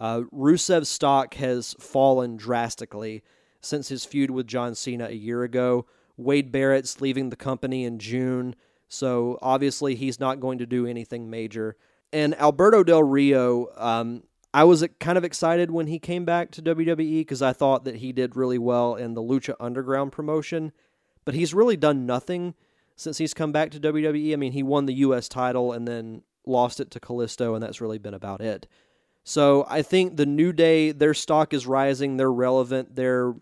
Uh, 0.00 0.22
Rusev's 0.32 0.88
stock 0.88 1.34
has 1.34 1.74
fallen 1.78 2.36
drastically 2.36 3.22
since 3.60 3.88
his 3.88 4.06
feud 4.06 4.30
with 4.30 4.46
John 4.46 4.74
Cena 4.74 5.06
a 5.06 5.14
year 5.14 5.42
ago. 5.42 5.86
Wade 6.16 6.50
Barrett's 6.50 7.00
leaving 7.00 7.28
the 7.28 7.36
company 7.36 7.84
in 7.84 7.98
June, 7.98 8.56
so 8.88 9.38
obviously 9.42 9.94
he's 9.94 10.18
not 10.18 10.40
going 10.40 10.58
to 10.58 10.66
do 10.66 10.86
anything 10.86 11.28
major. 11.30 11.76
And 12.12 12.34
Alberto 12.40 12.82
Del 12.82 13.02
Rio, 13.02 13.68
um, 13.76 14.24
I 14.52 14.64
was 14.64 14.84
kind 14.98 15.16
of 15.16 15.24
excited 15.24 15.70
when 15.70 15.86
he 15.86 15.98
came 15.98 16.24
back 16.24 16.50
to 16.52 16.62
WWE 16.62 17.20
because 17.20 17.42
I 17.42 17.52
thought 17.52 17.84
that 17.84 17.96
he 17.96 18.12
did 18.12 18.36
really 18.36 18.58
well 18.58 18.96
in 18.96 19.14
the 19.14 19.22
Lucha 19.22 19.54
Underground 19.60 20.12
promotion, 20.12 20.72
but 21.24 21.34
he's 21.34 21.54
really 21.54 21.76
done 21.76 22.06
nothing 22.06 22.54
since 22.96 23.18
he's 23.18 23.32
come 23.32 23.52
back 23.52 23.70
to 23.70 23.80
WWE. 23.80 24.32
I 24.32 24.36
mean, 24.36 24.52
he 24.52 24.62
won 24.62 24.86
the 24.86 24.94
U.S. 24.94 25.28
title 25.28 25.72
and 25.72 25.86
then 25.86 26.22
lost 26.46 26.80
it 26.80 26.90
to 26.92 27.00
Kalisto, 27.00 27.54
and 27.54 27.62
that's 27.62 27.80
really 27.80 27.98
been 27.98 28.14
about 28.14 28.40
it. 28.40 28.66
So 29.24 29.66
I 29.68 29.82
think 29.82 30.16
the 30.16 30.26
New 30.26 30.52
Day, 30.52 30.92
their 30.92 31.14
stock 31.14 31.52
is 31.52 31.66
rising. 31.66 32.16
They're 32.16 32.32
relevant. 32.32 32.96
They're 32.96 33.34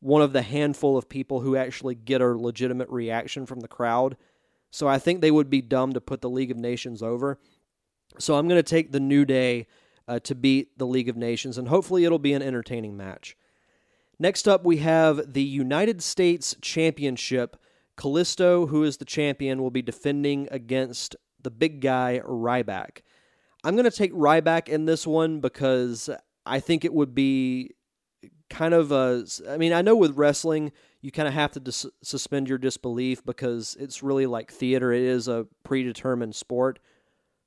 one 0.00 0.22
of 0.22 0.32
the 0.32 0.42
handful 0.42 0.96
of 0.96 1.08
people 1.08 1.40
who 1.40 1.56
actually 1.56 1.94
get 1.94 2.20
a 2.20 2.26
legitimate 2.26 2.88
reaction 2.88 3.46
from 3.46 3.60
the 3.60 3.68
crowd. 3.68 4.16
So 4.70 4.86
I 4.86 4.98
think 4.98 5.20
they 5.20 5.30
would 5.30 5.50
be 5.50 5.62
dumb 5.62 5.92
to 5.94 6.00
put 6.00 6.20
the 6.20 6.30
League 6.30 6.50
of 6.50 6.56
Nations 6.56 7.02
over. 7.02 7.38
So 8.18 8.36
I'm 8.36 8.48
going 8.48 8.58
to 8.58 8.62
take 8.62 8.92
the 8.92 9.00
New 9.00 9.24
Day 9.24 9.66
uh, 10.08 10.20
to 10.20 10.34
beat 10.34 10.78
the 10.78 10.86
League 10.86 11.08
of 11.08 11.16
Nations, 11.16 11.58
and 11.58 11.68
hopefully 11.68 12.04
it'll 12.04 12.18
be 12.18 12.32
an 12.32 12.42
entertaining 12.42 12.96
match. 12.96 13.36
Next 14.18 14.48
up, 14.48 14.64
we 14.64 14.78
have 14.78 15.32
the 15.32 15.42
United 15.42 16.02
States 16.02 16.56
Championship. 16.60 17.56
Kalisto, 17.96 18.68
who 18.68 18.82
is 18.84 18.96
the 18.98 19.04
champion, 19.04 19.60
will 19.60 19.70
be 19.70 19.82
defending 19.82 20.48
against 20.50 21.16
the 21.42 21.50
big 21.50 21.80
guy, 21.80 22.20
Ryback. 22.24 23.00
I'm 23.66 23.74
going 23.74 23.84
to 23.84 23.90
take 23.90 24.12
Ryback 24.12 24.68
in 24.68 24.84
this 24.84 25.04
one 25.04 25.40
because 25.40 26.08
I 26.46 26.60
think 26.60 26.84
it 26.84 26.94
would 26.94 27.16
be 27.16 27.74
kind 28.48 28.72
of 28.72 28.92
a. 28.92 29.26
I 29.48 29.56
mean, 29.56 29.72
I 29.72 29.82
know 29.82 29.96
with 29.96 30.16
wrestling, 30.16 30.70
you 31.00 31.10
kind 31.10 31.26
of 31.26 31.34
have 31.34 31.50
to 31.52 31.60
dis- 31.60 31.86
suspend 32.00 32.48
your 32.48 32.58
disbelief 32.58 33.26
because 33.26 33.76
it's 33.80 34.04
really 34.04 34.26
like 34.26 34.52
theater. 34.52 34.92
It 34.92 35.02
is 35.02 35.26
a 35.26 35.48
predetermined 35.64 36.36
sport. 36.36 36.78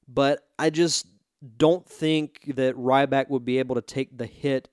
But 0.10 0.46
I 0.60 0.70
just 0.72 1.08
don't 1.56 1.88
think 1.88 2.54
that 2.56 2.76
Ryback 2.76 3.30
would 3.30 3.46
be 3.46 3.60
able 3.60 3.76
to 3.76 3.82
take 3.82 4.18
the 4.18 4.26
hit 4.26 4.68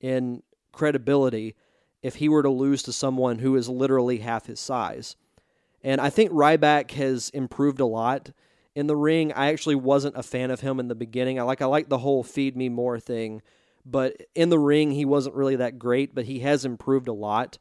in 0.00 0.42
credibility 0.72 1.54
if 2.02 2.14
he 2.14 2.30
were 2.30 2.42
to 2.42 2.48
lose 2.48 2.82
to 2.84 2.94
someone 2.94 3.40
who 3.40 3.56
is 3.56 3.68
literally 3.68 4.20
half 4.20 4.46
his 4.46 4.58
size. 4.58 5.16
And 5.84 6.00
I 6.00 6.08
think 6.08 6.30
Ryback 6.30 6.92
has 6.92 7.28
improved 7.28 7.78
a 7.78 7.84
lot 7.84 8.30
in 8.78 8.86
the 8.86 8.96
ring. 8.96 9.32
I 9.32 9.48
actually 9.48 9.74
wasn't 9.74 10.16
a 10.16 10.22
fan 10.22 10.52
of 10.52 10.60
him 10.60 10.78
in 10.78 10.86
the 10.86 10.94
beginning. 10.94 11.40
I 11.40 11.42
like 11.42 11.60
I 11.60 11.66
like 11.66 11.88
the 11.88 11.98
whole 11.98 12.22
feed 12.22 12.56
me 12.56 12.68
more 12.68 13.00
thing, 13.00 13.42
but 13.84 14.16
in 14.36 14.50
the 14.50 14.58
ring 14.58 14.92
he 14.92 15.04
wasn't 15.04 15.34
really 15.34 15.56
that 15.56 15.80
great, 15.80 16.14
but 16.14 16.26
he 16.26 16.38
has 16.40 16.64
improved 16.64 17.08
a 17.08 17.12
lot. 17.12 17.58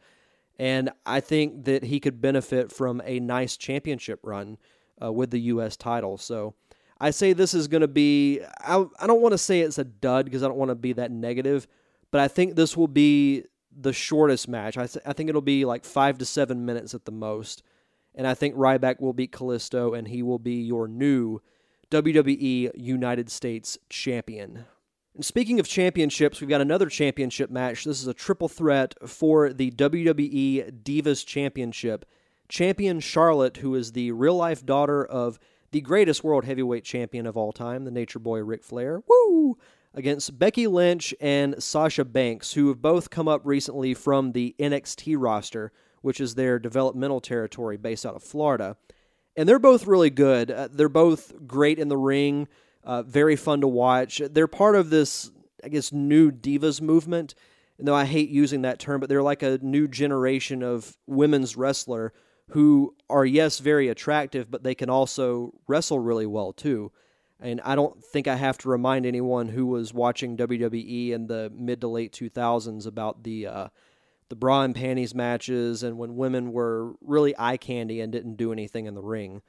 And 0.59 0.91
I 1.07 1.19
think 1.19 1.65
that 1.65 1.83
he 1.83 1.99
could 1.99 2.21
benefit 2.21 2.71
from 2.71 3.01
a 3.03 3.19
nice 3.19 3.57
championship 3.57 4.19
run 4.21 4.59
uh, 5.01 5.11
with 5.11 5.31
the 5.31 5.39
U.S. 5.41 5.75
title. 5.75 6.19
So 6.19 6.53
I 6.99 7.09
say 7.09 7.33
this 7.33 7.55
is 7.55 7.67
going 7.67 7.81
to 7.81 7.87
be, 7.87 8.41
I, 8.61 8.85
I 8.99 9.07
don't 9.07 9.21
want 9.21 9.33
to 9.33 9.39
say 9.39 9.61
it's 9.61 9.79
a 9.79 9.83
dud 9.83 10.25
because 10.25 10.43
I 10.43 10.47
don't 10.47 10.57
want 10.57 10.69
to 10.69 10.75
be 10.75 10.93
that 10.93 11.11
negative, 11.11 11.67
but 12.11 12.21
I 12.21 12.27
think 12.27 12.55
this 12.55 12.77
will 12.77 12.87
be 12.87 13.43
the 13.75 13.93
shortest 13.93 14.47
match. 14.47 14.77
I, 14.77 14.85
th- 14.85 15.05
I 15.05 15.13
think 15.13 15.29
it'll 15.29 15.41
be 15.41 15.65
like 15.65 15.83
five 15.83 16.19
to 16.19 16.25
seven 16.25 16.63
minutes 16.65 16.93
at 16.93 17.05
the 17.05 17.11
most. 17.11 17.63
And 18.17 18.27
I 18.27 18.33
think 18.33 18.55
Ryback 18.55 18.99
will 18.99 19.13
beat 19.13 19.31
Kalisto 19.31 19.97
and 19.97 20.07
he 20.07 20.23
will 20.23 20.39
be 20.39 20.55
your 20.55 20.87
new 20.87 21.39
WWE 21.91 22.71
United 22.75 23.29
States 23.29 23.77
champion. 23.89 24.65
And 25.15 25.23
speaking 25.23 25.59
of 25.59 25.67
championships, 25.67 26.41
we've 26.41 26.49
got 26.49 26.59
another 26.59 26.87
championship 26.87 27.49
match. 27.49 27.85
This 27.85 28.01
is 28.01 28.07
a 28.07 28.13
triple 28.13 28.49
threat 28.49 28.95
for 29.07 29.53
the 29.53 29.71
WWE 29.71 30.83
Divas 30.83 31.25
Championship. 31.25 32.05
Champion 32.49 32.99
Charlotte, 32.99 33.57
who 33.57 33.75
is 33.75 33.91
the 33.91 34.11
real 34.11 34.35
life 34.35 34.65
daughter 34.65 35.05
of 35.05 35.39
the 35.71 35.81
greatest 35.81 36.23
world 36.23 36.45
heavyweight 36.45 36.83
champion 36.83 37.25
of 37.25 37.37
all 37.37 37.51
time, 37.51 37.83
the 37.83 37.91
Nature 37.91 38.19
Boy 38.19 38.39
Ric 38.39 38.63
Flair, 38.63 39.01
woo, 39.07 39.57
against 39.93 40.37
Becky 40.37 40.67
Lynch 40.67 41.13
and 41.19 41.61
Sasha 41.61 42.05
Banks, 42.05 42.53
who 42.53 42.67
have 42.69 42.81
both 42.81 43.09
come 43.09 43.27
up 43.27 43.41
recently 43.43 43.93
from 43.93 44.31
the 44.31 44.55
NXT 44.59 45.15
roster, 45.17 45.71
which 46.07 46.21
is 46.21 46.35
their 46.35 46.57
developmental 46.57 47.19
territory 47.19 47.75
based 47.75 48.05
out 48.05 48.15
of 48.15 48.23
Florida. 48.23 48.77
And 49.35 49.47
they're 49.47 49.59
both 49.59 49.85
really 49.85 50.09
good. 50.09 50.49
Uh, 50.49 50.69
they're 50.71 50.87
both 50.87 51.33
great 51.45 51.79
in 51.79 51.89
the 51.89 51.97
ring, 51.97 52.47
uh, 52.81 53.03
very 53.03 53.35
fun 53.35 53.59
to 53.59 53.67
watch. 53.67 54.21
They're 54.31 54.47
part 54.47 54.77
of 54.77 54.89
this, 54.89 55.29
I 55.61 55.67
guess, 55.67 55.91
new 55.91 56.31
divas 56.31 56.79
movement. 56.79 57.35
And 57.77 57.85
though 57.85 57.93
I 57.93 58.05
hate 58.05 58.29
using 58.29 58.61
that 58.61 58.79
term, 58.79 59.01
but 59.01 59.09
they're 59.09 59.21
like 59.21 59.43
a 59.43 59.59
new 59.61 59.85
generation 59.85 60.63
of 60.63 60.95
women's 61.07 61.57
wrestler 61.57 62.13
who 62.51 62.95
are, 63.09 63.25
yes, 63.25 63.59
very 63.59 63.89
attractive, 63.89 64.49
but 64.49 64.63
they 64.63 64.75
can 64.75 64.89
also 64.89 65.55
wrestle 65.67 65.99
really 65.99 66.25
well 66.25 66.53
too. 66.53 66.89
And 67.41 67.59
I 67.65 67.75
don't 67.75 68.01
think 68.01 68.29
I 68.29 68.37
have 68.37 68.57
to 68.59 68.69
remind 68.69 69.05
anyone 69.05 69.49
who 69.49 69.65
was 69.65 69.93
watching 69.93 70.37
WWE 70.37 71.11
in 71.11 71.27
the 71.27 71.51
mid 71.53 71.81
to 71.81 71.89
late 71.89 72.13
2000s 72.13 72.87
about 72.87 73.23
the 73.23 73.47
uh, 73.47 73.67
the 74.29 74.35
bra 74.35 74.63
and 74.63 74.75
panties 74.75 75.15
matches 75.15 75.83
and 75.83 75.97
when 75.97 76.15
women 76.15 76.51
were 76.51 76.93
really 77.01 77.33
eye 77.37 77.57
candy 77.57 78.01
and 78.01 78.11
didn't 78.11 78.35
do 78.35 78.51
anything 78.51 78.85
in 78.85 78.95
the 78.95 79.01
ring. 79.01 79.41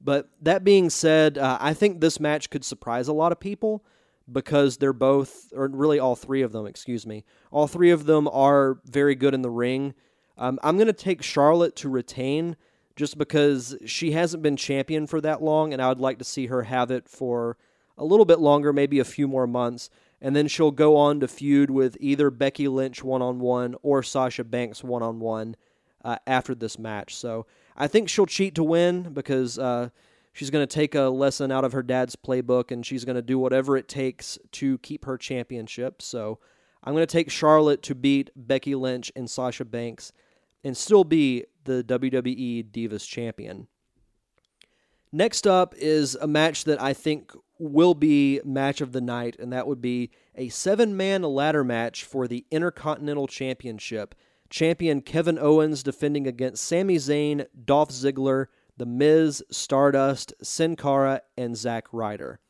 But 0.00 0.28
that 0.42 0.64
being 0.64 0.90
said, 0.90 1.38
uh, 1.38 1.58
I 1.60 1.74
think 1.74 2.00
this 2.00 2.20
match 2.20 2.50
could 2.50 2.64
surprise 2.64 3.08
a 3.08 3.12
lot 3.12 3.32
of 3.32 3.40
people 3.40 3.84
because 4.30 4.76
they're 4.76 4.92
both, 4.92 5.52
or 5.54 5.68
really 5.68 5.98
all 5.98 6.14
three 6.14 6.42
of 6.42 6.52
them, 6.52 6.66
excuse 6.66 7.06
me, 7.06 7.24
all 7.50 7.66
three 7.66 7.90
of 7.90 8.06
them 8.06 8.28
are 8.28 8.78
very 8.84 9.14
good 9.14 9.34
in 9.34 9.42
the 9.42 9.50
ring. 9.50 9.94
Um, 10.36 10.58
I'm 10.62 10.76
going 10.76 10.86
to 10.86 10.92
take 10.92 11.22
Charlotte 11.22 11.74
to 11.76 11.88
retain 11.88 12.56
just 12.94 13.16
because 13.16 13.76
she 13.86 14.12
hasn't 14.12 14.42
been 14.42 14.56
champion 14.56 15.06
for 15.06 15.20
that 15.20 15.42
long, 15.42 15.72
and 15.72 15.80
I 15.80 15.88
would 15.88 16.00
like 16.00 16.18
to 16.18 16.24
see 16.24 16.46
her 16.46 16.64
have 16.64 16.90
it 16.90 17.08
for 17.08 17.56
a 17.96 18.04
little 18.04 18.24
bit 18.24 18.38
longer, 18.38 18.72
maybe 18.72 18.98
a 18.98 19.04
few 19.04 19.26
more 19.26 19.46
months. 19.46 19.90
And 20.20 20.34
then 20.34 20.48
she'll 20.48 20.72
go 20.72 20.96
on 20.96 21.20
to 21.20 21.28
feud 21.28 21.70
with 21.70 21.96
either 22.00 22.30
Becky 22.30 22.66
Lynch 22.66 23.04
one 23.04 23.22
on 23.22 23.38
one 23.38 23.76
or 23.82 24.02
Sasha 24.02 24.44
Banks 24.44 24.82
one 24.82 25.02
on 25.02 25.20
one 25.20 25.54
after 26.26 26.54
this 26.54 26.78
match. 26.78 27.14
So 27.14 27.46
I 27.76 27.86
think 27.86 28.08
she'll 28.08 28.26
cheat 28.26 28.54
to 28.56 28.64
win 28.64 29.12
because 29.12 29.58
uh, 29.58 29.90
she's 30.32 30.50
going 30.50 30.66
to 30.66 30.74
take 30.74 30.94
a 30.94 31.02
lesson 31.02 31.52
out 31.52 31.64
of 31.64 31.72
her 31.72 31.82
dad's 31.82 32.16
playbook 32.16 32.70
and 32.70 32.84
she's 32.84 33.04
going 33.04 33.16
to 33.16 33.22
do 33.22 33.38
whatever 33.38 33.76
it 33.76 33.88
takes 33.88 34.38
to 34.52 34.78
keep 34.78 35.04
her 35.04 35.16
championship. 35.16 36.02
So 36.02 36.38
I'm 36.82 36.94
going 36.94 37.06
to 37.06 37.12
take 37.12 37.30
Charlotte 37.30 37.82
to 37.84 37.94
beat 37.94 38.30
Becky 38.34 38.74
Lynch 38.74 39.12
and 39.14 39.28
Sasha 39.28 39.64
Banks 39.64 40.12
and 40.64 40.76
still 40.76 41.04
be 41.04 41.44
the 41.64 41.84
WWE 41.84 42.70
Divas 42.70 43.06
Champion. 43.06 43.68
Next 45.12 45.46
up 45.46 45.74
is 45.76 46.14
a 46.16 46.26
match 46.26 46.64
that 46.64 46.80
I 46.80 46.92
think 46.92 47.32
will 47.58 47.94
be 47.94 48.40
match 48.44 48.80
of 48.80 48.92
the 48.92 49.00
night, 49.00 49.36
and 49.38 49.52
that 49.52 49.66
would 49.66 49.80
be 49.80 50.10
a 50.34 50.48
seven 50.48 50.96
man 50.96 51.22
ladder 51.22 51.64
match 51.64 52.04
for 52.04 52.28
the 52.28 52.46
Intercontinental 52.50 53.26
Championship. 53.26 54.14
Champion 54.50 55.02
Kevin 55.02 55.38
Owens 55.38 55.82
defending 55.82 56.26
against 56.26 56.64
Sami 56.64 56.96
Zayn, 56.96 57.46
Dolph 57.64 57.90
Ziggler, 57.90 58.46
The 58.76 58.86
Miz, 58.86 59.44
Stardust, 59.50 60.32
Sin 60.42 60.76
Cara, 60.76 61.22
and 61.36 61.56
Zack 61.56 61.86
Ryder. 61.92 62.40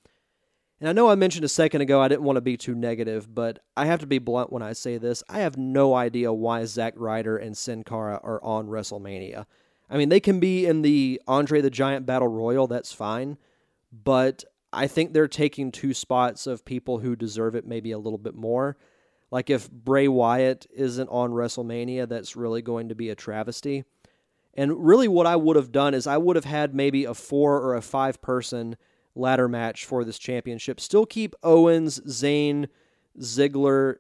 And 0.81 0.89
I 0.89 0.93
know 0.93 1.09
I 1.09 1.17
mentioned 1.17 1.45
a 1.45 1.49
second 1.49 1.81
ago 1.81 2.01
I 2.01 2.07
didn't 2.07 2.23
want 2.23 2.37
to 2.37 2.41
be 2.41 2.57
too 2.57 2.75
negative, 2.75 3.35
but 3.35 3.59
I 3.77 3.87
have 3.87 4.01
to 4.01 4.07
be 4.07 4.19
blunt 4.19 4.53
when 4.53 4.63
I 4.63 4.75
say 4.75 4.97
this. 4.97 5.25
I 5.29 5.41
have 5.41 5.57
no 5.57 5.95
idea 5.95 6.33
why 6.33 6.65
Zack 6.67 6.95
Ryder 6.97 7.37
and 7.37 7.57
Sin 7.57 7.83
Cara 7.83 8.21
are 8.23 8.43
on 8.45 8.69
WrestleMania. 8.69 9.47
I 9.91 9.97
mean, 9.97 10.09
they 10.09 10.21
can 10.21 10.39
be 10.39 10.67
in 10.67 10.83
the 10.83 11.21
Andre 11.27 11.61
the 11.63 11.71
Giant 11.71 12.07
Battle 12.07 12.29
Royal, 12.29 12.69
that's 12.69 12.93
fine, 12.93 13.39
but 13.91 14.45
I 14.73 14.87
think 14.87 15.13
they're 15.13 15.29
taking 15.29 15.73
two 15.73 15.95
spots 15.95 16.47
of 16.47 16.65
people 16.65 16.99
who 16.99 17.17
deserve 17.17 17.55
it 17.55 17.67
maybe 17.67 17.93
a 17.93 17.99
little 17.99 18.19
bit 18.19 18.35
more. 18.35 18.77
Like 19.31 19.51
if 19.51 19.71
Bray 19.71 20.09
Wyatt 20.09 20.67
isn't 20.71 21.09
on 21.09 21.33
WrestleMania, 21.33 22.09
that's 22.09 22.37
really 22.37 22.63
going 22.63 22.89
to 22.89 22.95
be 22.95 23.11
a 23.11 23.15
travesty. 23.15 23.85
And 24.55 24.85
really, 24.85 25.09
what 25.09 25.27
I 25.27 25.37
would 25.37 25.57
have 25.57 25.71
done 25.71 25.95
is 25.95 26.07
I 26.07 26.17
would 26.17 26.37
have 26.37 26.45
had 26.45 26.75
maybe 26.75 27.05
a 27.05 27.15
four 27.15 27.61
or 27.61 27.75
a 27.75 27.83
five 27.83 28.21
person 28.21 28.77
ladder 29.15 29.49
match 29.49 29.85
for 29.85 30.05
this 30.05 30.19
championship. 30.19 30.81
Still 30.81 31.07
keep 31.07 31.35
Owens, 31.43 32.01
Zayn, 32.01 32.69
Ziggler, 33.19 33.97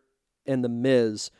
and 0.47 0.65
The 0.65 0.69
Miz. 0.69 1.31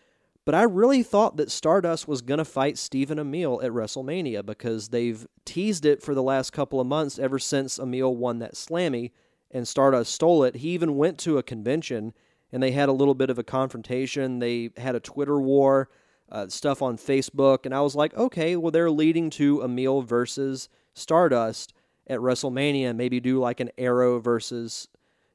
But 0.49 0.55
I 0.55 0.63
really 0.63 1.03
thought 1.03 1.37
that 1.37 1.51
Stardust 1.51 2.09
was 2.09 2.23
going 2.23 2.39
to 2.39 2.45
fight 2.47 2.79
Stephen 2.79 3.19
Amell 3.19 3.63
at 3.63 3.71
WrestleMania 3.71 4.47
because 4.47 4.89
they've 4.89 5.27
teased 5.45 5.85
it 5.85 6.03
for 6.03 6.15
the 6.15 6.23
last 6.23 6.55
couple 6.55 6.81
of 6.81 6.87
months 6.87 7.19
ever 7.19 7.39
since 7.39 7.77
Amell 7.77 8.15
won 8.17 8.39
that 8.39 8.55
Slammy 8.55 9.11
and 9.51 9.69
Stardust 9.69 10.11
stole 10.11 10.45
it. 10.45 10.57
He 10.57 10.71
even 10.71 10.97
went 10.97 11.19
to 11.19 11.37
a 11.37 11.43
convention 11.43 12.15
and 12.51 12.63
they 12.63 12.71
had 12.71 12.89
a 12.89 12.93
little 12.93 13.15
bit 13.15 13.29
of 13.29 13.39
a 13.39 13.45
confrontation. 13.45 14.39
They 14.39 14.71
had 14.79 14.95
a 14.95 15.01
Twitter 15.01 15.39
war, 15.39 15.91
uh, 16.33 16.49
stuff 16.49 16.81
on 16.81 16.97
Facebook. 16.97 17.67
And 17.67 17.75
I 17.75 17.83
was 17.83 17.95
like, 17.95 18.17
okay, 18.17 18.57
well, 18.57 18.71
they're 18.71 18.91
leading 18.91 19.29
to 19.33 19.59
Amell 19.59 20.03
versus 20.03 20.71
Stardust 20.95 21.75
at 22.07 22.21
WrestleMania 22.21 22.97
maybe 22.97 23.21
do 23.21 23.39
like 23.39 23.61
an 23.61 23.69
Arrow 23.77 24.19
versus 24.19 24.89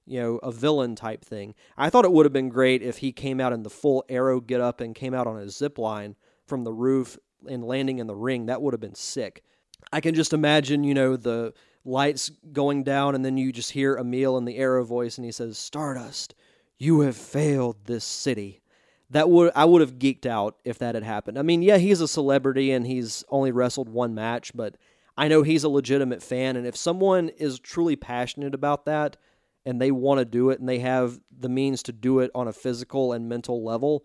you 0.06 0.20
know 0.20 0.38
a 0.38 0.52
villain 0.52 0.96
type 0.96 1.24
thing. 1.24 1.56
I 1.78 1.90
thought 1.90 2.06
it 2.06 2.12
would 2.12 2.26
have 2.26 2.34
been 2.34 2.50
great 2.50 2.82
if 2.82 2.98
he 2.98 3.12
came 3.12 3.40
out 3.40 3.54
in 3.54 3.64
the 3.64 3.70
full 3.70 4.04
Arrow 4.10 4.40
get 4.40 4.62
up 4.62 4.82
and 4.82 4.96
came 4.96 5.14
out 5.14 5.28
on 5.28 5.38
a 5.38 5.50
zip 5.50 5.78
line 5.78 6.16
from 6.46 6.64
the 6.64 6.74
roof 6.74 7.18
and 7.48 7.64
landing 7.64 8.00
in 8.00 8.08
the 8.08 8.16
ring. 8.16 8.46
That 8.46 8.62
would 8.62 8.74
have 8.74 8.82
been 8.82 8.96
sick. 8.96 9.44
I 9.92 10.02
can 10.02 10.16
just 10.16 10.34
imagine, 10.34 10.84
you 10.84 10.94
know, 10.94 11.18
the 11.18 11.54
lights 11.86 12.30
going 12.52 12.84
down 12.84 13.16
and 13.16 13.26
then 13.26 13.38
you 13.38 13.52
just 13.52 13.72
hear 13.72 13.98
Amell 13.98 14.38
in 14.38 14.46
the 14.46 14.58
Arrow 14.58 14.84
voice 14.86 15.18
and 15.18 15.26
he 15.26 15.32
says, 15.32 15.58
"Stardust, 15.58 16.36
you 16.78 17.02
have 17.02 17.18
failed 17.18 17.86
this 17.86 18.04
city." 18.04 18.62
That 19.10 19.30
would 19.30 19.52
I 19.56 19.66
would 19.66 19.82
have 19.82 20.00
geeked 20.00 20.26
out 20.26 20.58
if 20.64 20.80
that 20.80 20.96
had 20.96 21.04
happened. 21.04 21.38
I 21.38 21.44
mean, 21.44 21.62
yeah, 21.62 21.78
he's 21.78 22.02
a 22.02 22.08
celebrity 22.08 22.72
and 22.72 22.88
he's 22.88 23.24
only 23.30 23.52
wrestled 23.52 23.90
one 23.90 24.16
match, 24.16 24.52
but 24.56 24.76
I 25.16 25.28
know 25.28 25.44
he's 25.44 25.64
a 25.64 25.70
legitimate 25.70 26.24
fan, 26.24 26.56
and 26.56 26.66
if 26.66 26.76
someone 26.76 27.30
is 27.30 27.60
truly 27.60 27.96
passionate 27.96 28.56
about 28.56 28.86
that 28.86 29.18
and 29.66 29.82
they 29.82 29.92
want 29.92 30.20
to 30.20 30.26
do 30.26 30.50
it 30.50 30.60
and 30.60 30.68
they 30.68 30.80
have 30.80 31.20
the 31.38 31.50
means 31.50 31.84
to 31.84 31.92
do 31.92 32.20
it 32.20 32.32
on 32.36 32.48
a 32.48 32.54
physical 32.54 33.14
and 33.14 33.30
mental 33.30 33.64
level, 33.64 34.04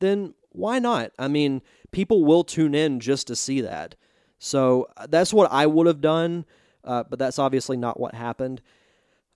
then 0.00 0.34
why 0.50 0.78
not? 0.78 1.12
I 1.18 1.28
mean, 1.28 1.62
people 1.92 2.24
will 2.24 2.44
tune 2.44 2.74
in 2.74 3.00
just 3.00 3.26
to 3.28 3.36
see 3.36 3.60
that. 3.60 3.94
So 4.38 4.88
uh, 4.96 5.06
that's 5.08 5.32
what 5.32 5.50
I 5.52 5.66
would 5.66 5.86
have 5.86 6.00
done, 6.00 6.44
uh, 6.84 7.04
but 7.08 7.18
that's 7.18 7.38
obviously 7.38 7.76
not 7.76 7.98
what 7.98 8.14
happened. 8.14 8.60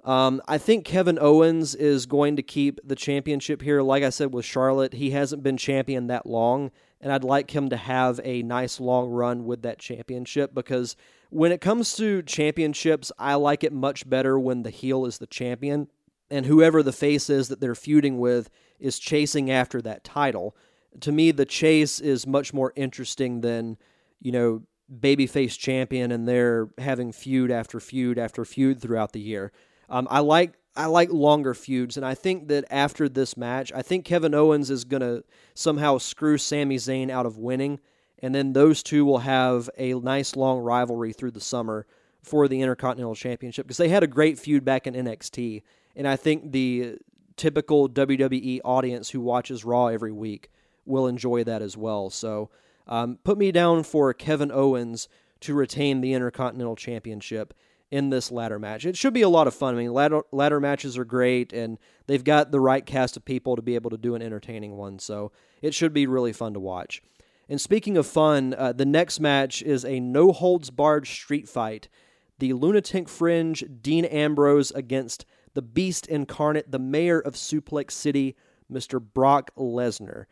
Um, 0.04 0.42
I 0.48 0.58
think 0.58 0.84
Kevin 0.84 1.18
Owens 1.20 1.74
is 1.74 2.06
going 2.06 2.36
to 2.36 2.42
keep 2.42 2.80
the 2.82 2.96
championship 2.96 3.62
here. 3.62 3.82
Like 3.82 4.02
I 4.02 4.10
said 4.10 4.34
with 4.34 4.44
Charlotte, 4.44 4.94
he 4.94 5.10
hasn't 5.10 5.44
been 5.44 5.56
champion 5.56 6.08
that 6.08 6.26
long, 6.26 6.72
and 7.00 7.12
I'd 7.12 7.22
like 7.22 7.54
him 7.54 7.70
to 7.70 7.76
have 7.76 8.20
a 8.24 8.42
nice 8.42 8.80
long 8.80 9.10
run 9.10 9.44
with 9.44 9.62
that 9.62 9.78
championship 9.78 10.54
because 10.54 10.96
when 11.30 11.52
it 11.52 11.60
comes 11.60 11.94
to 11.96 12.22
championships, 12.22 13.12
I 13.18 13.36
like 13.36 13.62
it 13.62 13.72
much 13.72 14.08
better 14.08 14.38
when 14.38 14.64
the 14.64 14.70
heel 14.70 15.06
is 15.06 15.18
the 15.18 15.26
champion 15.26 15.88
and 16.30 16.46
whoever 16.46 16.82
the 16.82 16.92
face 16.92 17.30
is 17.30 17.48
that 17.48 17.60
they're 17.60 17.74
feuding 17.74 18.18
with 18.18 18.50
is 18.80 18.98
chasing 18.98 19.50
after 19.50 19.80
that 19.82 20.02
title. 20.02 20.56
To 21.00 21.12
me, 21.12 21.30
the 21.30 21.46
chase 21.46 22.00
is 22.00 22.26
much 22.26 22.52
more 22.52 22.72
interesting 22.74 23.42
than, 23.42 23.76
you 24.20 24.32
know, 24.32 24.62
babyface 24.92 25.58
champion 25.58 26.10
and 26.10 26.26
they're 26.26 26.68
having 26.78 27.12
feud 27.12 27.50
after 27.50 27.80
feud 27.80 28.18
after 28.18 28.44
feud 28.44 28.80
throughout 28.80 29.12
the 29.12 29.20
year. 29.20 29.52
Um, 29.92 30.08
I 30.10 30.20
like 30.20 30.54
I 30.74 30.86
like 30.86 31.12
longer 31.12 31.52
feuds, 31.52 31.98
and 31.98 32.06
I 32.06 32.14
think 32.14 32.48
that 32.48 32.64
after 32.70 33.06
this 33.06 33.36
match, 33.36 33.70
I 33.74 33.82
think 33.82 34.06
Kevin 34.06 34.34
Owens 34.34 34.70
is 34.70 34.86
to 34.86 35.22
somehow 35.54 35.98
screw 35.98 36.38
Sami 36.38 36.76
Zayn 36.76 37.10
out 37.10 37.26
of 37.26 37.36
winning, 37.36 37.78
and 38.20 38.34
then 38.34 38.54
those 38.54 38.82
two 38.82 39.04
will 39.04 39.18
have 39.18 39.68
a 39.76 39.92
nice 39.92 40.34
long 40.34 40.60
rivalry 40.60 41.12
through 41.12 41.32
the 41.32 41.42
summer 41.42 41.86
for 42.22 42.48
the 42.48 42.62
Intercontinental 42.62 43.14
Championship 43.14 43.66
because 43.66 43.76
they 43.76 43.90
had 43.90 44.02
a 44.02 44.06
great 44.06 44.38
feud 44.38 44.64
back 44.64 44.86
in 44.86 44.94
NXT, 44.94 45.62
and 45.94 46.08
I 46.08 46.16
think 46.16 46.52
the 46.52 46.96
typical 47.36 47.86
WWE 47.86 48.60
audience 48.64 49.10
who 49.10 49.20
watches 49.20 49.62
Raw 49.62 49.88
every 49.88 50.12
week 50.12 50.50
will 50.86 51.06
enjoy 51.06 51.44
that 51.44 51.60
as 51.60 51.76
well. 51.76 52.08
So, 52.08 52.48
um, 52.86 53.18
put 53.24 53.36
me 53.36 53.52
down 53.52 53.82
for 53.82 54.14
Kevin 54.14 54.50
Owens 54.50 55.06
to 55.40 55.52
retain 55.52 56.00
the 56.00 56.14
Intercontinental 56.14 56.76
Championship 56.76 57.52
in 57.92 58.08
this 58.08 58.32
ladder 58.32 58.58
match. 58.58 58.86
It 58.86 58.96
should 58.96 59.12
be 59.12 59.20
a 59.20 59.28
lot 59.28 59.46
of 59.46 59.54
fun. 59.54 59.74
I 59.74 59.78
mean, 59.78 59.92
ladder, 59.92 60.22
ladder 60.32 60.58
matches 60.58 60.96
are 60.96 61.04
great, 61.04 61.52
and 61.52 61.78
they've 62.06 62.24
got 62.24 62.50
the 62.50 62.58
right 62.58 62.84
cast 62.84 63.18
of 63.18 63.24
people 63.26 63.54
to 63.54 63.60
be 63.60 63.74
able 63.74 63.90
to 63.90 63.98
do 63.98 64.14
an 64.14 64.22
entertaining 64.22 64.78
one. 64.78 64.98
So 64.98 65.30
it 65.60 65.74
should 65.74 65.92
be 65.92 66.06
really 66.06 66.32
fun 66.32 66.54
to 66.54 66.60
watch. 66.60 67.02
And 67.50 67.60
speaking 67.60 67.98
of 67.98 68.06
fun, 68.06 68.54
uh, 68.56 68.72
the 68.72 68.86
next 68.86 69.20
match 69.20 69.60
is 69.62 69.84
a 69.84 70.00
no 70.00 70.32
holds 70.32 70.70
barred 70.70 71.06
street 71.06 71.46
fight. 71.46 71.90
The 72.38 72.54
Lunatic 72.54 73.10
Fringe, 73.10 73.62
Dean 73.82 74.06
Ambrose 74.06 74.70
against 74.70 75.26
the 75.52 75.60
Beast 75.60 76.06
incarnate, 76.06 76.72
the 76.72 76.78
mayor 76.78 77.20
of 77.20 77.34
Suplex 77.34 77.90
City, 77.90 78.36
Mr. 78.72 79.02
Brock 79.02 79.50
Lesnar. 79.54 80.24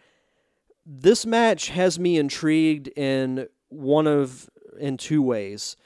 This 0.87 1.27
match 1.27 1.69
has 1.69 1.99
me 1.99 2.17
intrigued 2.17 2.89
in 2.97 3.49
one 3.69 4.07
of 4.07 4.49
in 4.79 4.97
two 4.97 5.21
ways. 5.21 5.77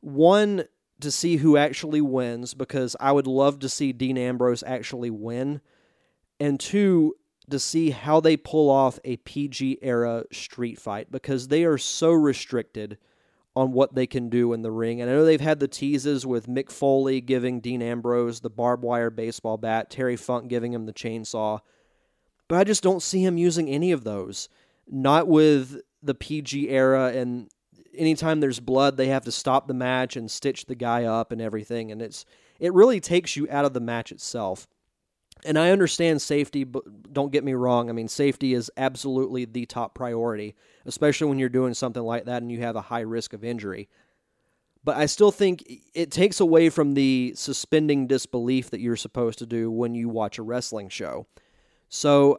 One, 0.00 0.64
to 1.00 1.10
see 1.10 1.36
who 1.36 1.56
actually 1.56 2.00
wins 2.00 2.54
because 2.54 2.96
I 3.00 3.12
would 3.12 3.26
love 3.26 3.58
to 3.60 3.68
see 3.68 3.92
Dean 3.92 4.16
Ambrose 4.16 4.62
actually 4.66 5.10
win. 5.10 5.60
And 6.40 6.58
two, 6.58 7.14
to 7.50 7.58
see 7.58 7.90
how 7.90 8.20
they 8.20 8.36
pull 8.36 8.70
off 8.70 8.98
a 9.04 9.16
PG 9.18 9.78
era 9.82 10.24
street 10.32 10.78
fight 10.80 11.10
because 11.10 11.48
they 11.48 11.64
are 11.64 11.78
so 11.78 12.12
restricted 12.12 12.98
on 13.56 13.72
what 13.72 13.94
they 13.94 14.06
can 14.06 14.28
do 14.28 14.52
in 14.52 14.62
the 14.62 14.70
ring. 14.70 15.00
And 15.00 15.08
I 15.08 15.14
know 15.14 15.24
they've 15.24 15.40
had 15.40 15.60
the 15.60 15.68
teases 15.68 16.26
with 16.26 16.48
Mick 16.48 16.70
Foley 16.70 17.20
giving 17.20 17.60
Dean 17.60 17.82
Ambrose 17.82 18.40
the 18.40 18.50
barbed 18.50 18.82
wire 18.82 19.10
baseball 19.10 19.58
bat, 19.58 19.90
Terry 19.90 20.16
Funk 20.16 20.48
giving 20.48 20.72
him 20.72 20.86
the 20.86 20.92
chainsaw. 20.92 21.60
But 22.48 22.58
I 22.58 22.64
just 22.64 22.82
don't 22.82 23.02
see 23.02 23.24
him 23.24 23.38
using 23.38 23.68
any 23.68 23.92
of 23.92 24.04
those. 24.04 24.48
Not 24.88 25.28
with 25.28 25.80
the 26.02 26.14
PG 26.14 26.68
era 26.68 27.12
and 27.14 27.48
anytime 27.96 28.40
there's 28.40 28.60
blood, 28.60 28.96
they 28.96 29.08
have 29.08 29.24
to 29.24 29.32
stop 29.32 29.66
the 29.66 29.74
match 29.74 30.16
and 30.16 30.30
stitch 30.30 30.66
the 30.66 30.74
guy 30.74 31.04
up 31.04 31.32
and 31.32 31.40
everything, 31.40 31.90
and 31.90 32.00
it's 32.02 32.24
it 32.60 32.72
really 32.72 33.00
takes 33.00 33.36
you 33.36 33.48
out 33.50 33.64
of 33.64 33.72
the 33.72 33.80
match 33.80 34.12
itself. 34.12 34.66
And 35.44 35.58
I 35.58 35.70
understand 35.70 36.22
safety, 36.22 36.64
but 36.64 37.12
don't 37.12 37.32
get 37.32 37.44
me 37.44 37.52
wrong. 37.52 37.90
I 37.90 37.92
mean, 37.92 38.08
safety 38.08 38.54
is 38.54 38.70
absolutely 38.76 39.44
the 39.44 39.66
top 39.66 39.94
priority, 39.94 40.54
especially 40.86 41.28
when 41.28 41.38
you're 41.38 41.50
doing 41.50 41.74
something 41.74 42.02
like 42.02 42.24
that 42.24 42.40
and 42.40 42.50
you 42.50 42.60
have 42.60 42.76
a 42.76 42.80
high 42.80 43.00
risk 43.00 43.34
of 43.34 43.44
injury. 43.44 43.88
But 44.84 44.96
I 44.96 45.06
still 45.06 45.30
think 45.30 45.64
it 45.94 46.10
takes 46.10 46.40
away 46.40 46.70
from 46.70 46.94
the 46.94 47.32
suspending 47.36 48.06
disbelief 48.06 48.70
that 48.70 48.80
you're 48.80 48.96
supposed 48.96 49.38
to 49.40 49.46
do 49.46 49.70
when 49.70 49.94
you 49.94 50.08
watch 50.08 50.38
a 50.38 50.42
wrestling 50.42 50.88
show. 50.88 51.26
So 51.88 52.38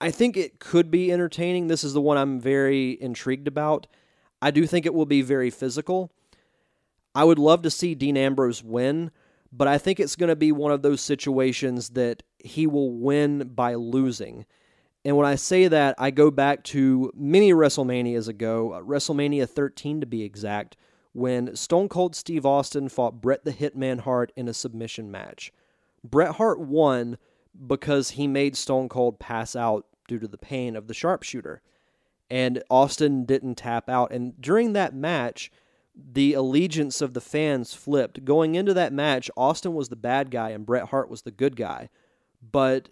I 0.00 0.10
think 0.10 0.36
it 0.36 0.58
could 0.58 0.90
be 0.90 1.12
entertaining. 1.12 1.68
This 1.68 1.84
is 1.84 1.92
the 1.92 2.00
one 2.00 2.16
I'm 2.16 2.40
very 2.40 2.92
intrigued 3.00 3.48
about. 3.48 3.86
I 4.42 4.50
do 4.50 4.66
think 4.66 4.84
it 4.84 4.92
will 4.92 5.06
be 5.06 5.22
very 5.22 5.50
physical. 5.50 6.10
I 7.14 7.22
would 7.22 7.38
love 7.38 7.62
to 7.62 7.70
see 7.70 7.94
Dean 7.94 8.16
Ambrose 8.16 8.62
win, 8.62 9.12
but 9.52 9.68
I 9.68 9.78
think 9.78 10.00
it's 10.00 10.16
going 10.16 10.28
to 10.28 10.36
be 10.36 10.50
one 10.50 10.72
of 10.72 10.82
those 10.82 11.00
situations 11.00 11.90
that 11.90 12.24
he 12.38 12.66
will 12.66 12.90
win 12.90 13.50
by 13.54 13.74
losing. 13.74 14.44
And 15.04 15.16
when 15.16 15.26
I 15.26 15.36
say 15.36 15.68
that, 15.68 15.94
I 15.96 16.10
go 16.10 16.30
back 16.32 16.64
to 16.64 17.12
many 17.14 17.52
WrestleManias 17.52 18.26
ago, 18.26 18.72
uh, 18.72 18.80
WrestleMania 18.80 19.48
13 19.48 20.00
to 20.00 20.06
be 20.06 20.22
exact, 20.24 20.76
when 21.12 21.54
Stone 21.54 21.88
Cold 21.88 22.16
Steve 22.16 22.44
Austin 22.44 22.88
fought 22.88 23.20
Bret 23.20 23.44
the 23.44 23.52
Hitman 23.52 24.00
Hart 24.00 24.32
in 24.34 24.48
a 24.48 24.54
submission 24.54 25.10
match. 25.10 25.52
Bret 26.02 26.36
Hart 26.36 26.58
won 26.58 27.16
because 27.66 28.10
he 28.10 28.26
made 28.26 28.56
Stone 28.56 28.88
Cold 28.88 29.20
pass 29.20 29.54
out 29.54 29.86
due 30.08 30.18
to 30.18 30.26
the 30.26 30.38
pain 30.38 30.74
of 30.74 30.88
the 30.88 30.94
sharpshooter 30.94 31.62
and 32.30 32.62
Austin 32.70 33.24
didn't 33.24 33.56
tap 33.56 33.88
out. 33.88 34.12
And 34.12 34.40
during 34.40 34.72
that 34.72 34.94
match, 34.94 35.50
the 35.94 36.32
allegiance 36.32 37.00
of 37.00 37.14
the 37.14 37.20
fans 37.20 37.74
flipped. 37.74 38.24
Going 38.24 38.54
into 38.54 38.72
that 38.74 38.92
match, 38.92 39.30
Austin 39.36 39.74
was 39.74 39.88
the 39.88 39.96
bad 39.96 40.30
guy 40.30 40.50
and 40.50 40.64
Bret 40.64 40.88
Hart 40.88 41.10
was 41.10 41.22
the 41.22 41.30
good 41.30 41.56
guy. 41.56 41.90
But 42.40 42.88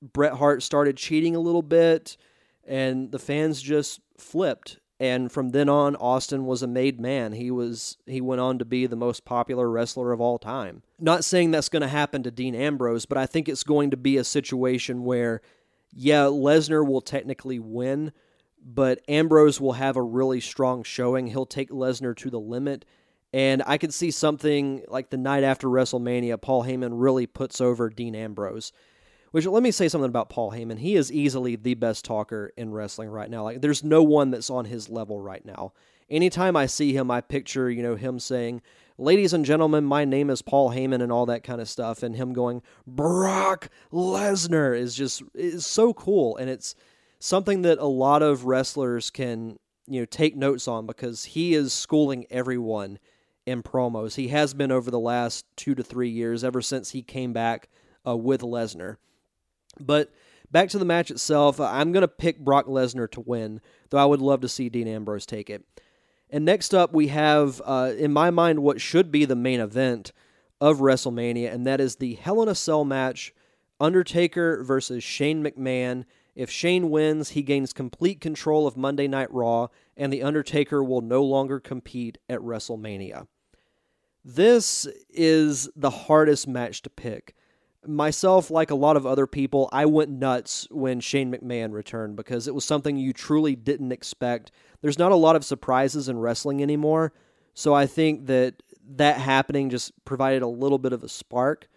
Bret 0.00 0.34
Hart 0.34 0.62
started 0.62 0.96
cheating 0.96 1.34
a 1.34 1.40
little 1.40 1.62
bit, 1.62 2.16
and 2.64 3.10
the 3.10 3.18
fans 3.18 3.60
just 3.60 4.00
flipped. 4.18 4.78
And 4.98 5.30
from 5.30 5.50
then 5.50 5.68
on, 5.68 5.94
Austin 5.96 6.46
was 6.46 6.62
a 6.62 6.66
made 6.66 6.98
man. 6.98 7.32
He 7.32 7.50
was 7.50 7.98
he 8.06 8.22
went 8.22 8.40
on 8.40 8.58
to 8.58 8.64
be 8.64 8.86
the 8.86 8.96
most 8.96 9.26
popular 9.26 9.68
wrestler 9.68 10.12
of 10.12 10.22
all 10.22 10.38
time. 10.38 10.82
Not 10.98 11.24
saying 11.24 11.50
that's 11.50 11.68
going 11.68 11.82
to 11.82 11.88
happen 11.88 12.22
to 12.22 12.30
Dean 12.30 12.54
Ambrose, 12.54 13.04
but 13.04 13.18
I 13.18 13.26
think 13.26 13.48
it's 13.48 13.64
going 13.64 13.90
to 13.90 13.96
be 13.96 14.16
a 14.16 14.24
situation 14.24 15.04
where, 15.04 15.42
yeah, 15.92 16.22
Lesnar 16.24 16.86
will 16.86 17.02
technically 17.02 17.58
win, 17.58 18.12
but 18.66 19.00
Ambrose 19.06 19.60
will 19.60 19.74
have 19.74 19.96
a 19.96 20.02
really 20.02 20.40
strong 20.40 20.82
showing. 20.82 21.28
He'll 21.28 21.46
take 21.46 21.70
Lesnar 21.70 22.16
to 22.16 22.30
the 22.30 22.40
limit. 22.40 22.84
And 23.32 23.62
I 23.64 23.78
could 23.78 23.94
see 23.94 24.10
something 24.10 24.82
like 24.88 25.10
the 25.10 25.16
night 25.16 25.44
after 25.44 25.68
WrestleMania, 25.68 26.40
Paul 26.40 26.64
Heyman 26.64 26.90
really 26.94 27.26
puts 27.28 27.60
over 27.60 27.88
Dean 27.88 28.16
Ambrose. 28.16 28.72
Which 29.30 29.46
let 29.46 29.62
me 29.62 29.70
say 29.70 29.88
something 29.88 30.08
about 30.08 30.30
Paul 30.30 30.50
Heyman. 30.50 30.78
He 30.78 30.96
is 30.96 31.12
easily 31.12 31.54
the 31.54 31.74
best 31.74 32.04
talker 32.04 32.52
in 32.56 32.72
wrestling 32.72 33.08
right 33.10 33.30
now. 33.30 33.44
Like 33.44 33.60
there's 33.60 33.84
no 33.84 34.02
one 34.02 34.30
that's 34.30 34.50
on 34.50 34.64
his 34.64 34.88
level 34.88 35.20
right 35.20 35.44
now. 35.44 35.72
Anytime 36.10 36.56
I 36.56 36.66
see 36.66 36.92
him, 36.92 37.10
I 37.10 37.20
picture, 37.20 37.70
you 37.70 37.82
know, 37.82 37.94
him 37.94 38.18
saying, 38.18 38.62
Ladies 38.98 39.34
and 39.34 39.44
gentlemen, 39.44 39.84
my 39.84 40.06
name 40.06 40.30
is 40.30 40.40
Paul 40.40 40.70
Heyman 40.70 41.02
and 41.02 41.12
all 41.12 41.26
that 41.26 41.44
kind 41.44 41.60
of 41.60 41.68
stuff, 41.68 42.02
and 42.02 42.16
him 42.16 42.32
going, 42.32 42.62
Brock 42.86 43.68
Lesnar 43.92 44.76
is 44.76 44.94
just 44.94 45.22
is 45.34 45.66
so 45.66 45.92
cool. 45.92 46.36
And 46.38 46.48
it's 46.48 46.74
something 47.26 47.62
that 47.62 47.78
a 47.78 47.86
lot 47.86 48.22
of 48.22 48.44
wrestlers 48.44 49.10
can, 49.10 49.58
you 49.88 50.00
know, 50.00 50.04
take 50.04 50.36
notes 50.36 50.68
on 50.68 50.86
because 50.86 51.24
he 51.24 51.54
is 51.54 51.72
schooling 51.72 52.24
everyone 52.30 53.00
in 53.44 53.64
promos. 53.64 54.14
He 54.14 54.28
has 54.28 54.54
been 54.54 54.70
over 54.70 54.92
the 54.92 55.00
last 55.00 55.44
two 55.56 55.74
to 55.74 55.82
three 55.82 56.08
years, 56.08 56.44
ever 56.44 56.62
since 56.62 56.90
he 56.90 57.02
came 57.02 57.32
back 57.32 57.68
uh, 58.06 58.16
with 58.16 58.42
Lesnar. 58.42 58.98
But 59.80 60.12
back 60.52 60.68
to 60.68 60.78
the 60.78 60.84
match 60.84 61.10
itself, 61.10 61.60
I'm 61.60 61.90
going 61.90 62.02
to 62.02 62.08
pick 62.08 62.38
Brock 62.38 62.66
Lesnar 62.66 63.10
to 63.10 63.20
win, 63.20 63.60
though 63.90 63.98
I 63.98 64.04
would 64.04 64.20
love 64.20 64.40
to 64.42 64.48
see 64.48 64.68
Dean 64.68 64.86
Ambrose 64.86 65.26
take 65.26 65.50
it. 65.50 65.64
And 66.30 66.44
next 66.44 66.74
up, 66.74 66.92
we 66.92 67.08
have, 67.08 67.60
uh, 67.64 67.92
in 67.98 68.12
my 68.12 68.30
mind, 68.30 68.60
what 68.60 68.80
should 68.80 69.10
be 69.10 69.24
the 69.24 69.34
main 69.34 69.58
event 69.58 70.12
of 70.60 70.78
WrestleMania, 70.78 71.52
and 71.52 71.66
that 71.66 71.80
is 71.80 71.96
the 71.96 72.14
Hell 72.14 72.42
in 72.42 72.48
a 72.48 72.54
Cell 72.54 72.84
match 72.84 73.34
Undertaker 73.80 74.62
versus 74.62 75.02
Shane 75.02 75.44
McMahon. 75.44 76.04
If 76.36 76.50
Shane 76.50 76.90
wins, 76.90 77.30
he 77.30 77.42
gains 77.42 77.72
complete 77.72 78.20
control 78.20 78.68
of 78.68 78.76
Monday 78.76 79.08
Night 79.08 79.32
Raw, 79.32 79.66
and 79.96 80.12
The 80.12 80.22
Undertaker 80.22 80.84
will 80.84 81.00
no 81.00 81.24
longer 81.24 81.58
compete 81.58 82.18
at 82.28 82.38
WrestleMania. 82.38 83.26
This 84.24 84.86
is 85.08 85.68
the 85.74 85.90
hardest 85.90 86.46
match 86.46 86.82
to 86.82 86.90
pick 86.90 87.34
myself, 87.88 88.50
like 88.50 88.70
a 88.70 88.74
lot 88.74 88.96
of 88.96 89.06
other 89.06 89.26
people, 89.26 89.68
I 89.72 89.86
went 89.86 90.10
nuts 90.10 90.66
when 90.70 91.00
Shane 91.00 91.32
McMahon 91.32 91.72
returned 91.72 92.16
because 92.16 92.48
it 92.48 92.54
was 92.54 92.64
something 92.64 92.96
you 92.96 93.12
truly 93.12 93.56
didn't 93.56 93.92
expect. 93.92 94.50
There's 94.80 94.98
not 94.98 95.12
a 95.12 95.16
lot 95.16 95.36
of 95.36 95.44
surprises 95.44 96.08
in 96.08 96.18
wrestling 96.18 96.62
anymore, 96.62 97.12
so 97.54 97.74
I 97.74 97.86
think 97.86 98.26
that 98.26 98.62
that 98.96 99.18
happening 99.18 99.70
just 99.70 99.92
provided 100.04 100.42
a 100.42 100.48
little 100.48 100.78
bit 100.78 100.92
of 100.92 101.02
a 101.02 101.08
spark. 101.08 101.68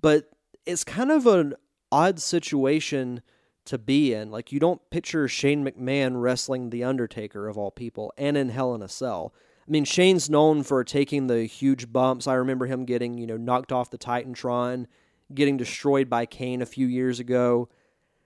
But 0.00 0.30
it's 0.66 0.84
kind 0.84 1.10
of 1.10 1.26
an 1.26 1.54
odd 1.90 2.20
situation 2.20 3.22
to 3.66 3.78
be 3.78 4.12
in. 4.12 4.30
Like 4.30 4.52
you 4.52 4.60
don't 4.60 4.88
picture 4.90 5.28
Shane 5.28 5.64
McMahon 5.64 6.20
wrestling 6.20 6.70
The 6.70 6.84
Undertaker 6.84 7.48
of 7.48 7.56
all 7.56 7.70
people 7.70 8.12
and 8.16 8.36
in 8.36 8.48
Hell 8.50 8.74
in 8.74 8.82
a 8.82 8.88
Cell. 8.88 9.32
I 9.66 9.70
mean, 9.70 9.84
Shane's 9.84 10.28
known 10.28 10.64
for 10.64 10.82
taking 10.82 11.28
the 11.28 11.44
huge 11.44 11.92
bumps. 11.92 12.26
I 12.26 12.34
remember 12.34 12.66
him 12.66 12.84
getting, 12.84 13.16
you 13.16 13.26
know, 13.26 13.36
knocked 13.36 13.70
off 13.70 13.90
the 13.90 13.98
Titantron 13.98 14.86
getting 15.34 15.56
destroyed 15.56 16.08
by 16.08 16.26
Kane 16.26 16.62
a 16.62 16.66
few 16.66 16.86
years 16.86 17.20
ago. 17.20 17.68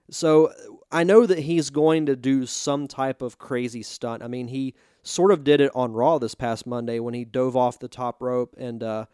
So 0.09 0.53
I 0.91 1.03
know 1.03 1.25
that 1.25 1.39
he's 1.39 1.69
going 1.69 2.05
to 2.05 2.15
do 2.15 2.45
some 2.45 2.87
type 2.87 3.21
of 3.21 3.37
crazy 3.37 3.83
stunt. 3.83 4.23
I 4.23 4.27
mean, 4.27 4.47
he 4.47 4.73
sort 5.03 5.31
of 5.31 5.43
did 5.43 5.61
it 5.61 5.71
on 5.75 5.93
Raw 5.93 6.17
this 6.17 6.35
past 6.35 6.65
Monday 6.65 6.99
when 6.99 7.13
he 7.13 7.25
dove 7.25 7.55
off 7.55 7.79
the 7.79 7.87
top 7.87 8.21
rope 8.21 8.55
and 8.57 8.83
uh, 8.83 9.05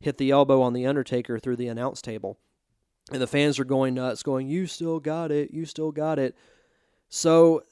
hit 0.00 0.18
the 0.18 0.30
elbow 0.30 0.60
on 0.60 0.72
the 0.72 0.86
Undertaker 0.86 1.38
through 1.38 1.56
the 1.56 1.68
announce 1.68 2.02
table. 2.02 2.38
And 3.12 3.20
the 3.20 3.26
fans 3.26 3.58
are 3.58 3.64
going 3.64 3.94
nuts, 3.94 4.22
going, 4.22 4.48
You 4.48 4.66
still 4.66 4.98
got 5.00 5.30
it. 5.30 5.52
You 5.52 5.66
still 5.66 5.92
got 5.92 6.18
it. 6.18 6.36
So 7.08 7.62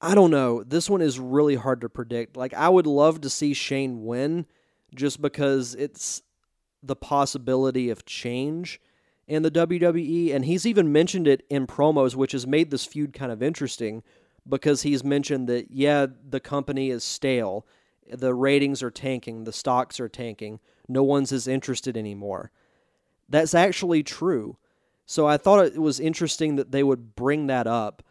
I 0.00 0.14
don't 0.14 0.30
know. 0.30 0.62
This 0.62 0.88
one 0.88 1.00
is 1.00 1.18
really 1.18 1.56
hard 1.56 1.80
to 1.80 1.88
predict. 1.88 2.36
Like, 2.36 2.54
I 2.54 2.68
would 2.68 2.86
love 2.86 3.20
to 3.22 3.30
see 3.30 3.52
Shane 3.52 4.04
win 4.04 4.46
just 4.94 5.20
because 5.20 5.74
it's 5.74 6.22
the 6.82 6.96
possibility 6.96 7.90
of 7.90 8.04
change 8.04 8.80
in 9.26 9.42
the 9.42 9.50
WWE. 9.50 10.34
And 10.34 10.44
he's 10.44 10.66
even 10.66 10.92
mentioned 10.92 11.26
it 11.26 11.44
in 11.50 11.66
promos, 11.66 12.14
which 12.14 12.32
has 12.32 12.46
made 12.46 12.70
this 12.70 12.84
feud 12.84 13.12
kind 13.12 13.32
of 13.32 13.42
interesting 13.42 14.02
because 14.48 14.82
he's 14.82 15.02
mentioned 15.02 15.48
that, 15.48 15.70
yeah, 15.70 16.06
the 16.28 16.40
company 16.40 16.90
is 16.90 17.02
stale. 17.02 17.66
The 18.10 18.34
ratings 18.34 18.82
are 18.82 18.90
tanking. 18.90 19.44
The 19.44 19.52
stocks 19.52 19.98
are 20.00 20.08
tanking. 20.08 20.60
No 20.88 21.02
one's 21.02 21.32
as 21.32 21.48
interested 21.48 21.96
anymore. 21.96 22.50
That's 23.28 23.54
actually 23.54 24.02
true. 24.02 24.56
So 25.06 25.26
I 25.26 25.36
thought 25.36 25.64
it 25.64 25.80
was 25.80 26.00
interesting 26.00 26.56
that 26.56 26.70
they 26.70 26.82
would 26.82 27.14
bring 27.14 27.46
that 27.46 27.66
up 27.66 28.02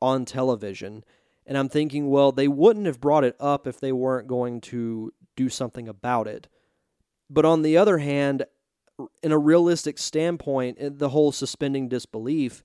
on 0.00 0.24
television. 0.24 1.04
And 1.46 1.56
I'm 1.56 1.68
thinking, 1.68 2.10
well, 2.10 2.32
they 2.32 2.48
wouldn't 2.48 2.86
have 2.86 3.00
brought 3.00 3.24
it 3.24 3.36
up 3.40 3.66
if 3.66 3.80
they 3.80 3.92
weren't 3.92 4.28
going 4.28 4.60
to 4.62 5.12
do 5.36 5.48
something 5.48 5.88
about 5.88 6.26
it. 6.26 6.48
But 7.30 7.44
on 7.44 7.62
the 7.62 7.76
other 7.76 7.98
hand, 7.98 8.44
in 9.22 9.32
a 9.32 9.38
realistic 9.38 9.98
standpoint, 9.98 10.98
the 10.98 11.08
whole 11.08 11.32
suspending 11.32 11.88
disbelief, 11.88 12.62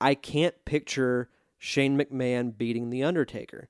I 0.00 0.14
can't 0.14 0.64
picture 0.64 1.28
Shane 1.58 1.96
McMahon 1.96 2.56
beating 2.56 2.90
The 2.90 3.04
Undertaker. 3.04 3.68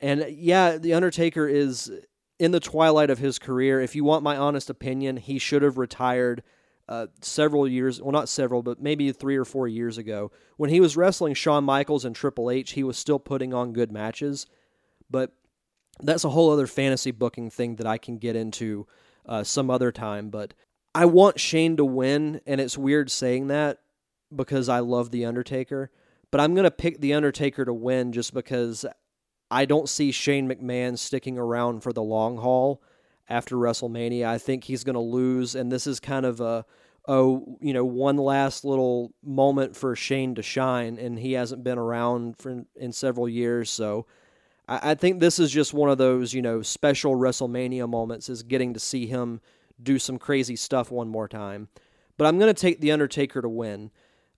And 0.00 0.22
uh, 0.22 0.26
yeah, 0.28 0.78
The 0.78 0.94
Undertaker 0.94 1.48
is 1.48 1.90
in 2.38 2.52
the 2.52 2.60
twilight 2.60 3.10
of 3.10 3.18
his 3.18 3.40
career. 3.40 3.80
If 3.80 3.96
you 3.96 4.04
want 4.04 4.22
my 4.22 4.36
honest 4.36 4.70
opinion, 4.70 5.16
he 5.16 5.40
should 5.40 5.62
have 5.62 5.76
retired 5.76 6.44
uh, 6.88 7.06
several 7.20 7.68
years, 7.68 8.00
well, 8.00 8.12
not 8.12 8.28
several, 8.28 8.62
but 8.62 8.80
maybe 8.80 9.12
three 9.12 9.36
or 9.36 9.44
four 9.44 9.68
years 9.68 9.98
ago. 9.98 10.30
When 10.56 10.70
he 10.70 10.80
was 10.80 10.96
wrestling 10.96 11.34
Shawn 11.34 11.64
Michaels 11.64 12.04
and 12.04 12.16
Triple 12.16 12.50
H, 12.50 12.72
he 12.72 12.82
was 12.82 12.96
still 12.96 13.18
putting 13.18 13.52
on 13.52 13.74
good 13.74 13.92
matches. 13.92 14.46
But 15.10 15.32
that's 16.00 16.24
a 16.24 16.30
whole 16.30 16.50
other 16.50 16.66
fantasy 16.66 17.10
booking 17.10 17.50
thing 17.50 17.76
that 17.76 17.86
I 17.86 17.98
can 17.98 18.18
get 18.18 18.36
into 18.36 18.86
uh, 19.26 19.44
some 19.44 19.70
other 19.70 19.92
time. 19.92 20.30
But 20.30 20.54
I 20.94 21.04
want 21.04 21.38
Shane 21.38 21.76
to 21.76 21.84
win, 21.84 22.40
and 22.46 22.60
it's 22.60 22.78
weird 22.78 23.10
saying 23.10 23.48
that 23.48 23.78
because 24.34 24.68
I 24.68 24.80
love 24.80 25.10
The 25.10 25.26
Undertaker. 25.26 25.90
But 26.30 26.40
I'm 26.40 26.54
going 26.54 26.64
to 26.64 26.70
pick 26.70 27.00
The 27.00 27.14
Undertaker 27.14 27.64
to 27.64 27.72
win 27.72 28.12
just 28.12 28.32
because 28.32 28.86
I 29.50 29.66
don't 29.66 29.88
see 29.88 30.10
Shane 30.10 30.48
McMahon 30.48 30.98
sticking 30.98 31.38
around 31.38 31.82
for 31.82 31.92
the 31.92 32.02
long 32.02 32.38
haul 32.38 32.82
after 33.28 33.56
WrestleMania. 33.56 34.26
I 34.26 34.38
think 34.38 34.64
he's 34.64 34.84
going 34.84 34.94
to 34.94 35.00
lose, 35.00 35.54
and 35.54 35.70
this 35.70 35.86
is 35.86 36.00
kind 36.00 36.26
of 36.26 36.40
a 36.40 36.64
oh, 37.08 37.56
you 37.62 37.72
know, 37.72 37.86
one 37.86 38.18
last 38.18 38.66
little 38.66 39.14
moment 39.24 39.74
for 39.74 39.96
Shane 39.96 40.34
to 40.34 40.42
shine, 40.42 40.98
and 40.98 41.18
he 41.18 41.32
hasn't 41.32 41.64
been 41.64 41.78
around 41.78 42.36
for 42.36 42.64
in 42.76 42.92
several 42.92 43.26
years, 43.26 43.70
so 43.70 44.06
I, 44.68 44.90
I 44.90 44.94
think 44.94 45.18
this 45.18 45.38
is 45.38 45.50
just 45.50 45.72
one 45.72 45.90
of 45.90 45.98
those, 45.98 46.34
you 46.34 46.42
know, 46.42 46.62
special 46.62 47.16
WrestleMania 47.16 47.88
moments 47.88 48.28
is 48.28 48.42
getting 48.42 48.74
to 48.74 48.80
see 48.80 49.06
him 49.06 49.40
do 49.82 49.98
some 49.98 50.18
crazy 50.18 50.54
stuff 50.54 50.90
one 50.90 51.08
more 51.08 51.28
time. 51.28 51.68
But 52.16 52.26
I'm 52.26 52.38
going 52.38 52.52
to 52.52 52.60
take 52.60 52.80
The 52.80 52.92
Undertaker 52.92 53.40
to 53.40 53.48
win. 53.48 53.90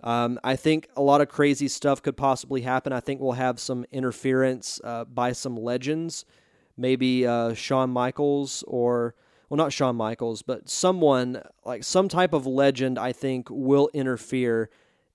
Um, 0.03 0.39
I 0.45 0.57
think 0.57 0.89
a 0.97 1.03
lot 1.03 1.21
of 1.21 1.29
crazy 1.29 1.69
stuff 1.69 2.03
could 2.03 2.17
possibly 2.17 2.63
happen. 2.63 2.93
I 2.93 3.01
think 3.01 3.21
we'll 3.21 3.33
have 3.33 3.59
some 3.59 3.85
interference 3.91 4.81
uh, 4.85 5.05
by 5.05 5.33
some 5.33 5.57
legends, 5.57 6.25
maybe 6.81 7.27
uh, 7.27 7.55
Shawn 7.55 7.91
Michaels 7.91 8.65
or, 8.67 9.15
well, 9.49 9.57
not 9.57 9.73
Shawn 9.73 9.97
Michaels, 9.97 10.43
but 10.43 10.69
someone 10.69 11.43
like 11.65 11.85
some 11.85 12.09
type 12.09 12.33
of 12.33 12.47
legend. 12.47 12.99
I 12.99 13.13
think 13.13 13.49
will 13.51 13.91
interfere 13.93 14.71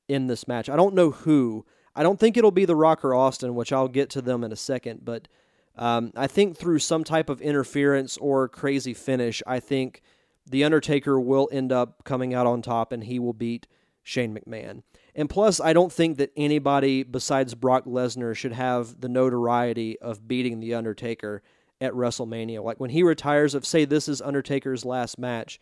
in 0.07 0.27
this 0.27 0.47
match. 0.47 0.69
I 0.69 0.75
don't 0.75 0.93
know 0.93 1.11
who, 1.11 1.65
I 1.95 2.03
don't 2.03 2.19
think 2.19 2.37
it'll 2.37 2.51
be 2.51 2.65
The 2.65 2.75
Rock 2.75 3.03
or 3.03 3.15
Austin, 3.15 3.55
which 3.55 3.73
I'll 3.73 3.87
get 3.87 4.09
to 4.11 4.21
them 4.21 4.43
in 4.43 4.51
a 4.51 4.55
second, 4.55 5.01
but 5.03 5.27
um, 5.77 6.11
I 6.15 6.27
think 6.27 6.57
through 6.57 6.79
some 6.79 7.03
type 7.03 7.29
of 7.29 7.41
interference 7.41 8.17
or 8.17 8.47
crazy 8.47 8.93
finish, 8.93 9.41
I 9.47 9.59
think 9.59 10.01
The 10.45 10.63
Undertaker 10.63 11.19
will 11.19 11.49
end 11.51 11.71
up 11.71 12.03
coming 12.03 12.33
out 12.33 12.47
on 12.47 12.61
top 12.61 12.91
and 12.91 13.03
he 13.03 13.19
will 13.19 13.33
beat 13.33 13.67
Shane 14.03 14.37
McMahon. 14.37 14.83
And 15.15 15.29
plus, 15.29 15.59
I 15.59 15.73
don't 15.73 15.91
think 15.91 16.17
that 16.17 16.31
anybody 16.37 17.03
besides 17.03 17.55
Brock 17.55 17.85
Lesnar 17.85 18.35
should 18.35 18.53
have 18.53 19.01
the 19.01 19.09
notoriety 19.09 19.99
of 19.99 20.27
beating 20.27 20.59
The 20.59 20.75
Undertaker 20.75 21.41
at 21.81 21.93
WrestleMania. 21.93 22.63
Like 22.63 22.79
when 22.79 22.89
he 22.89 23.03
retires, 23.03 23.55
if 23.55 23.65
say 23.65 23.85
this 23.85 24.07
is 24.07 24.21
Undertaker's 24.21 24.85
last 24.85 25.17
match, 25.19 25.59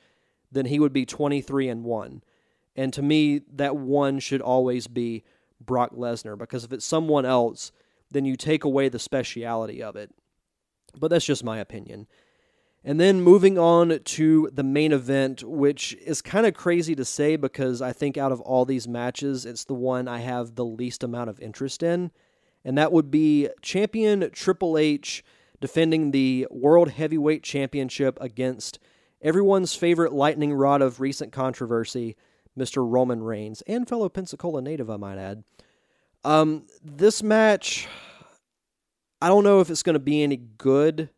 then 0.52 0.66
he 0.66 0.80
would 0.80 0.94
be 0.94 1.06
23 1.06 1.68
and 1.70 1.84
1. 1.84 2.24
And 2.76 2.94
to 2.94 3.02
me, 3.02 3.42
that 3.54 3.76
one 3.76 4.20
should 4.20 4.42
always 4.42 4.88
be 4.88 5.24
Brock 5.60 5.96
Lesnar 5.96 6.38
because 6.38 6.64
if 6.64 6.74
it's 6.74 6.86
someone 6.86 7.26
else, 7.26 7.72
then 8.12 8.26
you 8.26 8.36
take 8.36 8.64
away 8.64 8.90
the 8.90 9.00
speciality 9.00 9.82
of 9.82 9.96
it. 9.96 10.12
But 10.98 11.10
that's 11.10 11.26
just 11.26 11.44
my 11.44 11.58
opinion. 11.58 12.08
And 12.84 13.00
then 13.00 13.22
moving 13.22 13.58
on 13.58 14.00
to 14.04 14.50
the 14.52 14.64
main 14.64 14.92
event, 14.92 15.44
which 15.44 15.94
is 16.06 16.22
kind 16.22 16.46
of 16.46 16.54
crazy 16.54 16.96
to 16.96 17.06
say 17.06 17.38
because 17.38 17.82
I 17.82 17.94
think 17.94 18.18
out 18.18 18.34
of 18.34 18.42
all 18.42 18.66
these 18.66 18.88
matches, 18.88 19.46
it's 19.46 19.64
the 19.64 19.74
one 19.74 20.08
I 20.08 20.20
have 20.20 20.56
the 20.56 20.66
least 20.66 21.02
amount 21.04 21.30
of 21.30 21.40
interest 21.40 21.82
in. 21.82 22.12
and 22.66 22.78
that 22.78 22.92
would 22.92 23.12
be 23.12 23.50
champion 23.62 24.30
Triple 24.32 24.78
H 24.78 25.24
defending 25.64 26.12
the 26.12 26.46
World 26.52 26.90
Heavyweight 26.90 27.42
Championship 27.42 28.18
against 28.20 28.80
everyone's 29.22 29.74
favorite 29.74 30.12
lightning 30.12 30.54
rod 30.54 30.82
of 30.82 31.00
recent 31.00 31.32
controversy, 31.32 32.18
Mr. 32.60 32.86
Roman 32.86 33.24
Reigns, 33.24 33.62
and 33.62 33.88
fellow 33.88 34.10
Pensacola 34.10 34.62
native, 34.62 34.90
I 34.90 34.98
might 34.98 35.18
add. 35.18 35.46
Um, 36.26 36.68
this 36.84 37.24
match, 37.24 37.88
I 39.22 39.30
don't 39.30 39.46
know 39.46 39.62
if 39.62 39.70
it's 39.70 39.84
going 39.84 39.94
to 39.94 40.02
be 40.02 40.22
any 40.22 40.36
good. 40.36 41.10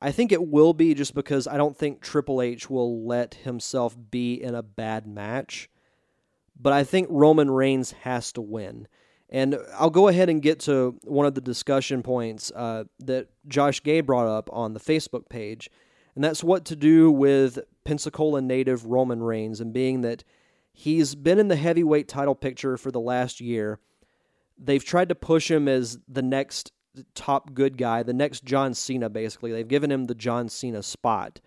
I 0.00 0.12
think 0.12 0.32
it 0.32 0.48
will 0.48 0.72
be 0.72 0.94
just 0.94 1.14
because 1.14 1.46
I 1.46 1.58
don't 1.58 1.76
think 1.76 2.00
Triple 2.00 2.40
H 2.40 2.70
will 2.70 3.06
let 3.06 3.34
himself 3.34 3.94
be 4.10 4.32
in 4.32 4.54
a 4.54 4.62
bad 4.62 5.06
match. 5.06 5.68
But 6.58 6.72
I 6.72 6.84
think 6.84 7.08
Roman 7.10 7.50
Reigns 7.50 7.92
has 7.92 8.32
to 8.32 8.40
win. 8.40 8.88
And 9.30 9.56
I'll 9.78 9.90
go 9.90 10.08
ahead 10.08 10.28
and 10.28 10.42
get 10.42 10.58
to 10.60 10.98
one 11.04 11.24
of 11.24 11.34
the 11.34 11.40
discussion 11.40 12.02
points 12.02 12.50
uh, 12.54 12.84
that 12.98 13.28
Josh 13.46 13.80
Gay 13.82 14.00
brought 14.00 14.26
up 14.26 14.50
on 14.52 14.74
the 14.74 14.80
Facebook 14.80 15.28
page, 15.28 15.70
and 16.16 16.24
that's 16.24 16.42
what 16.42 16.64
to 16.66 16.76
do 16.76 17.12
with 17.12 17.60
Pensacola 17.84 18.42
native 18.42 18.86
Roman 18.86 19.22
Reigns, 19.22 19.60
and 19.60 19.72
being 19.72 20.00
that 20.00 20.24
he's 20.72 21.14
been 21.14 21.38
in 21.38 21.46
the 21.46 21.56
heavyweight 21.56 22.08
title 22.08 22.34
picture 22.34 22.76
for 22.76 22.90
the 22.90 23.00
last 23.00 23.40
year. 23.40 23.78
They've 24.58 24.84
tried 24.84 25.08
to 25.08 25.14
push 25.14 25.50
him 25.50 25.68
as 25.68 25.98
the 26.08 26.22
next 26.22 26.72
top 27.14 27.54
good 27.54 27.78
guy, 27.78 28.02
the 28.02 28.12
next 28.12 28.44
John 28.44 28.74
Cena, 28.74 29.08
basically. 29.08 29.52
They've 29.52 29.66
given 29.66 29.92
him 29.92 30.04
the 30.04 30.14
John 30.14 30.48
Cena 30.48 30.82
spot 30.82 31.40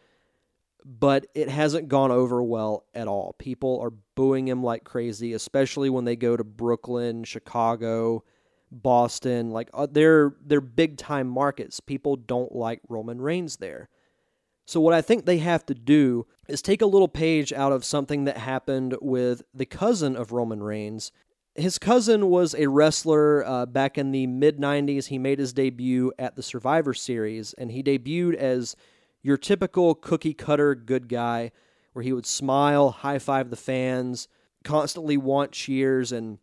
but 0.86 1.28
it 1.34 1.50
hasn't 1.50 1.88
gone 1.88 2.12
over 2.12 2.44
well 2.44 2.86
at 2.94 3.08
all. 3.08 3.36
People 3.40 3.80
are 3.82 3.94
booing 4.16 4.48
him 4.48 4.64
like 4.64 4.84
crazy, 4.84 5.34
especially 5.34 5.90
when 5.90 6.06
they 6.06 6.16
go 6.16 6.36
to 6.36 6.44
Brooklyn, 6.44 7.24
Chicago, 7.24 8.24
Boston. 8.72 9.52
Like 9.52 9.70
uh, 9.74 9.88
they're 9.90 10.36
they're 10.46 10.62
big 10.62 10.98
time 10.98 11.28
markets. 11.28 11.80
People 11.80 12.16
don't 12.16 12.54
like 12.54 12.82
Roman 12.90 13.22
Reigns 13.22 13.58
there. 13.58 13.90
So 14.66 14.80
what 14.80 14.94
I 14.94 15.02
think 15.02 15.26
they 15.26 15.40
have 15.40 15.66
to 15.68 15.74
do 15.74 16.26
is 16.48 16.62
take 16.62 16.82
a 16.82 16.88
little 16.88 17.10
page 17.10 17.52
out 17.52 17.74
of 17.74 17.84
something 17.84 18.26
that 18.26 18.38
happened 18.38 18.96
with 19.02 19.44
the 19.54 19.66
cousin 19.66 20.16
of 20.16 20.32
Roman 20.32 20.64
Reigns. 20.64 21.12
His 21.56 21.78
cousin 21.78 22.30
was 22.30 22.56
a 22.56 22.68
wrestler 22.68 23.46
uh, 23.46 23.66
back 23.66 23.98
in 23.98 24.12
the 24.12 24.26
mid 24.26 24.58
90s. 24.58 25.08
He 25.08 25.18
made 25.18 25.40
his 25.40 25.54
debut 25.54 26.12
at 26.18 26.36
the 26.36 26.44
Survivor 26.44 26.94
Series, 26.94 27.54
and 27.54 27.72
he 27.72 27.84
debuted 27.84 28.36
as 28.36 28.76
your 29.24 29.38
typical 29.38 29.96
cookie 29.96 30.34
cutter 30.34 30.76
good 30.76 31.08
guy 31.10 31.52
where 31.94 32.04
he 32.04 32.14
would 32.14 32.26
smile, 32.26 32.92
high 32.92 33.20
five 33.20 33.50
the 33.50 33.56
fans, 33.56 34.28
constantly 34.64 35.18
want 35.18 35.52
cheers, 35.52 36.12
and 36.12 36.40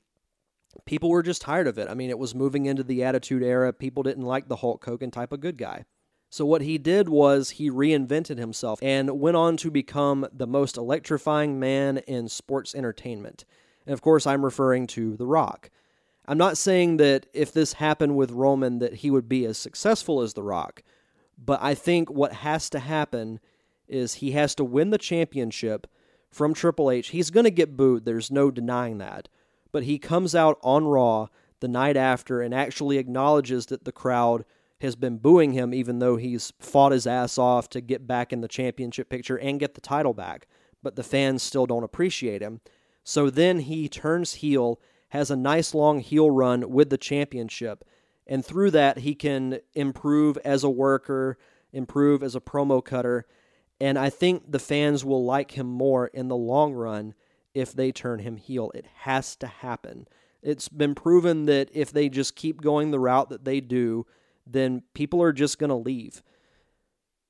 people 0.86 1.10
were 1.10 1.22
just 1.22 1.42
tired 1.42 1.66
of 1.66 1.78
it. 1.78 1.88
I 1.88 1.94
mean, 1.94 2.10
it 2.10 2.18
was 2.18 2.34
moving 2.34 2.66
into 2.66 2.82
the 2.82 3.04
Attitude 3.04 3.42
Era. 3.42 3.72
People 3.72 4.02
didn't 4.02 4.24
like 4.24 4.48
the 4.48 4.56
Hulk 4.56 4.84
Hogan 4.84 5.10
type 5.10 5.32
of 5.32 5.40
good 5.40 5.58
guy. 5.58 5.84
So, 6.30 6.46
what 6.46 6.62
he 6.62 6.78
did 6.78 7.08
was 7.08 7.50
he 7.50 7.70
reinvented 7.70 8.38
himself 8.38 8.78
and 8.82 9.20
went 9.20 9.36
on 9.36 9.56
to 9.58 9.70
become 9.70 10.26
the 10.32 10.46
most 10.46 10.76
electrifying 10.76 11.58
man 11.58 11.98
in 11.98 12.28
sports 12.28 12.74
entertainment. 12.74 13.44
And 13.84 13.92
of 13.92 14.00
course, 14.00 14.26
I'm 14.26 14.44
referring 14.44 14.86
to 14.88 15.16
The 15.16 15.26
Rock. 15.26 15.70
I'm 16.26 16.38
not 16.38 16.56
saying 16.56 16.98
that 16.98 17.26
if 17.32 17.52
this 17.52 17.72
happened 17.72 18.16
with 18.16 18.30
Roman 18.30 18.78
that 18.78 18.94
he 18.94 19.10
would 19.10 19.28
be 19.28 19.44
as 19.44 19.58
successful 19.58 20.20
as 20.20 20.34
The 20.34 20.44
Rock, 20.44 20.84
but 21.44 21.60
I 21.62 21.74
think 21.74 22.10
what 22.10 22.32
has 22.32 22.68
to 22.70 22.78
happen 22.78 23.40
is 23.88 24.14
he 24.14 24.32
has 24.32 24.54
to 24.56 24.64
win 24.64 24.90
the 24.90 24.98
championship 24.98 25.86
from 26.30 26.54
Triple 26.54 26.90
H. 26.90 27.08
He's 27.08 27.30
going 27.30 27.44
to 27.44 27.50
get 27.50 27.76
booed. 27.76 28.04
There's 28.04 28.30
no 28.30 28.50
denying 28.50 28.98
that. 28.98 29.28
But 29.72 29.84
he 29.84 29.98
comes 29.98 30.34
out 30.34 30.58
on 30.62 30.86
Raw 30.86 31.28
the 31.60 31.68
night 31.68 31.96
after 31.96 32.40
and 32.40 32.54
actually 32.54 32.98
acknowledges 32.98 33.66
that 33.66 33.84
the 33.84 33.92
crowd 33.92 34.44
has 34.80 34.96
been 34.96 35.18
booing 35.18 35.52
him, 35.52 35.74
even 35.74 35.98
though 35.98 36.16
he's 36.16 36.52
fought 36.58 36.92
his 36.92 37.06
ass 37.06 37.36
off 37.36 37.68
to 37.70 37.80
get 37.80 38.06
back 38.06 38.32
in 38.32 38.40
the 38.40 38.48
championship 38.48 39.08
picture 39.10 39.36
and 39.36 39.60
get 39.60 39.74
the 39.74 39.80
title 39.80 40.14
back. 40.14 40.46
But 40.82 40.96
the 40.96 41.02
fans 41.02 41.42
still 41.42 41.66
don't 41.66 41.84
appreciate 41.84 42.40
him. 42.40 42.60
So 43.04 43.28
then 43.28 43.60
he 43.60 43.88
turns 43.88 44.34
heel, 44.34 44.80
has 45.08 45.30
a 45.30 45.36
nice 45.36 45.74
long 45.74 46.00
heel 46.00 46.30
run 46.30 46.70
with 46.70 46.90
the 46.90 46.98
championship, 46.98 47.84
and 48.30 48.46
through 48.46 48.70
that, 48.70 48.98
he 48.98 49.16
can 49.16 49.58
improve 49.74 50.38
as 50.44 50.62
a 50.62 50.70
worker, 50.70 51.36
improve 51.72 52.22
as 52.22 52.36
a 52.36 52.40
promo 52.40 52.82
cutter. 52.82 53.26
And 53.80 53.98
I 53.98 54.08
think 54.08 54.52
the 54.52 54.60
fans 54.60 55.04
will 55.04 55.24
like 55.24 55.50
him 55.50 55.66
more 55.66 56.06
in 56.06 56.28
the 56.28 56.36
long 56.36 56.72
run 56.72 57.14
if 57.54 57.72
they 57.72 57.90
turn 57.90 58.20
him 58.20 58.36
heel. 58.36 58.70
It 58.72 58.86
has 59.00 59.34
to 59.36 59.48
happen. 59.48 60.06
It's 60.42 60.68
been 60.68 60.94
proven 60.94 61.46
that 61.46 61.70
if 61.72 61.90
they 61.90 62.08
just 62.08 62.36
keep 62.36 62.62
going 62.62 62.92
the 62.92 63.00
route 63.00 63.30
that 63.30 63.44
they 63.44 63.60
do, 63.60 64.06
then 64.46 64.84
people 64.94 65.20
are 65.20 65.32
just 65.32 65.58
going 65.58 65.70
to 65.70 65.74
leave. 65.74 66.22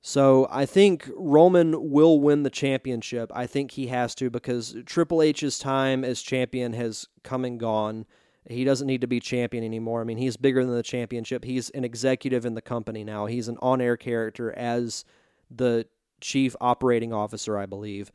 So 0.03 0.49
I 0.51 0.67
think 0.67 1.09
Roman 1.17 1.91
will 1.91 2.21
win 2.21 2.43
the 2.43 2.51
championship. 2.51 3.31
I 3.35 3.47
think 3.47 3.73
he 3.73 3.87
has 3.87 4.15
to 4.17 4.29
because 4.29 4.77
Triple 4.85 5.23
H's 5.23 5.59
time 5.59 6.05
as 6.05 6.21
champion 6.21 6.75
has 6.75 7.07
come 7.23 7.45
and 7.45 7.59
gone. 7.59 8.07
He 8.49 8.65
doesn't 8.65 8.87
need 8.87 9.03
to 9.03 9.07
be 9.07 9.21
champion 9.21 9.65
anymore. 9.65 10.01
I 10.01 10.05
mean, 10.05 10.19
he's 10.19 10.37
bigger 10.37 10.65
than 10.65 10.75
the 10.75 10.83
championship. 10.83 11.45
He's 11.45 11.71
an 11.71 11.85
executive 11.85 12.47
in 12.47 12.55
the 12.55 12.63
company 12.63 13.05
now. 13.05 13.27
He's 13.27 13.49
an 13.49 13.59
on 13.61 13.81
air 13.81 13.97
character 13.97 14.53
as 14.53 15.05
the 15.51 15.87
chief 16.21 16.57
operating 16.61 17.13
officer, 17.13 17.59
I 17.59 17.67
believe. 17.67 18.11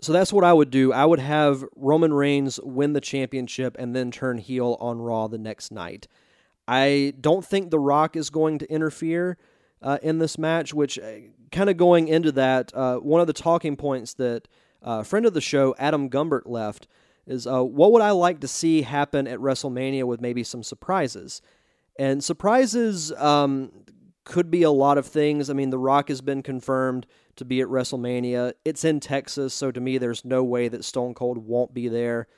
So 0.00 0.12
that's 0.12 0.32
what 0.32 0.44
I 0.44 0.52
would 0.52 0.70
do. 0.70 0.92
I 0.92 1.04
would 1.04 1.20
have 1.20 1.64
Roman 1.74 2.12
Reigns 2.12 2.60
win 2.62 2.92
the 2.92 3.00
championship 3.00 3.76
and 3.78 3.94
then 3.94 4.10
turn 4.10 4.38
heel 4.38 4.76
on 4.80 5.00
Raw 5.00 5.26
the 5.26 5.38
next 5.38 5.72
night. 5.72 6.06
I 6.68 7.14
don't 7.20 7.44
think 7.44 7.70
The 7.70 7.78
Rock 7.78 8.16
is 8.16 8.28
going 8.28 8.58
to 8.58 8.70
interfere 8.70 9.38
uh, 9.80 9.98
in 10.02 10.18
this 10.18 10.36
match, 10.36 10.74
which 10.74 10.98
uh, 10.98 11.12
kind 11.52 11.70
of 11.70 11.76
going 11.76 12.08
into 12.08 12.32
that, 12.32 12.74
uh, 12.74 12.96
one 12.96 13.20
of 13.20 13.26
the 13.26 13.32
talking 13.32 13.76
points 13.76 14.14
that 14.14 14.48
a 14.82 14.88
uh, 14.88 15.02
friend 15.02 15.26
of 15.26 15.34
the 15.34 15.40
show, 15.40 15.74
Adam 15.78 16.10
Gumbert, 16.10 16.46
left 16.46 16.86
is 17.26 17.46
uh, 17.46 17.62
what 17.62 17.92
would 17.92 18.02
I 18.02 18.12
like 18.12 18.40
to 18.40 18.48
see 18.48 18.82
happen 18.82 19.26
at 19.26 19.38
WrestleMania 19.38 20.04
with 20.04 20.20
maybe 20.20 20.44
some 20.44 20.62
surprises? 20.62 21.42
And 21.98 22.22
surprises 22.22 23.12
um, 23.12 23.72
could 24.24 24.50
be 24.50 24.62
a 24.62 24.70
lot 24.70 24.98
of 24.98 25.06
things. 25.06 25.48
I 25.48 25.54
mean, 25.54 25.70
The 25.70 25.78
Rock 25.78 26.08
has 26.08 26.20
been 26.20 26.42
confirmed 26.42 27.06
to 27.36 27.44
be 27.44 27.60
at 27.60 27.68
WrestleMania. 27.68 28.54
It's 28.64 28.84
in 28.84 29.00
Texas, 29.00 29.54
so 29.54 29.70
to 29.70 29.80
me, 29.80 29.98
there's 29.98 30.24
no 30.24 30.44
way 30.44 30.68
that 30.68 30.84
Stone 30.84 31.14
Cold 31.14 31.38
won't 31.38 31.74
be 31.74 31.88
there. 31.88 32.28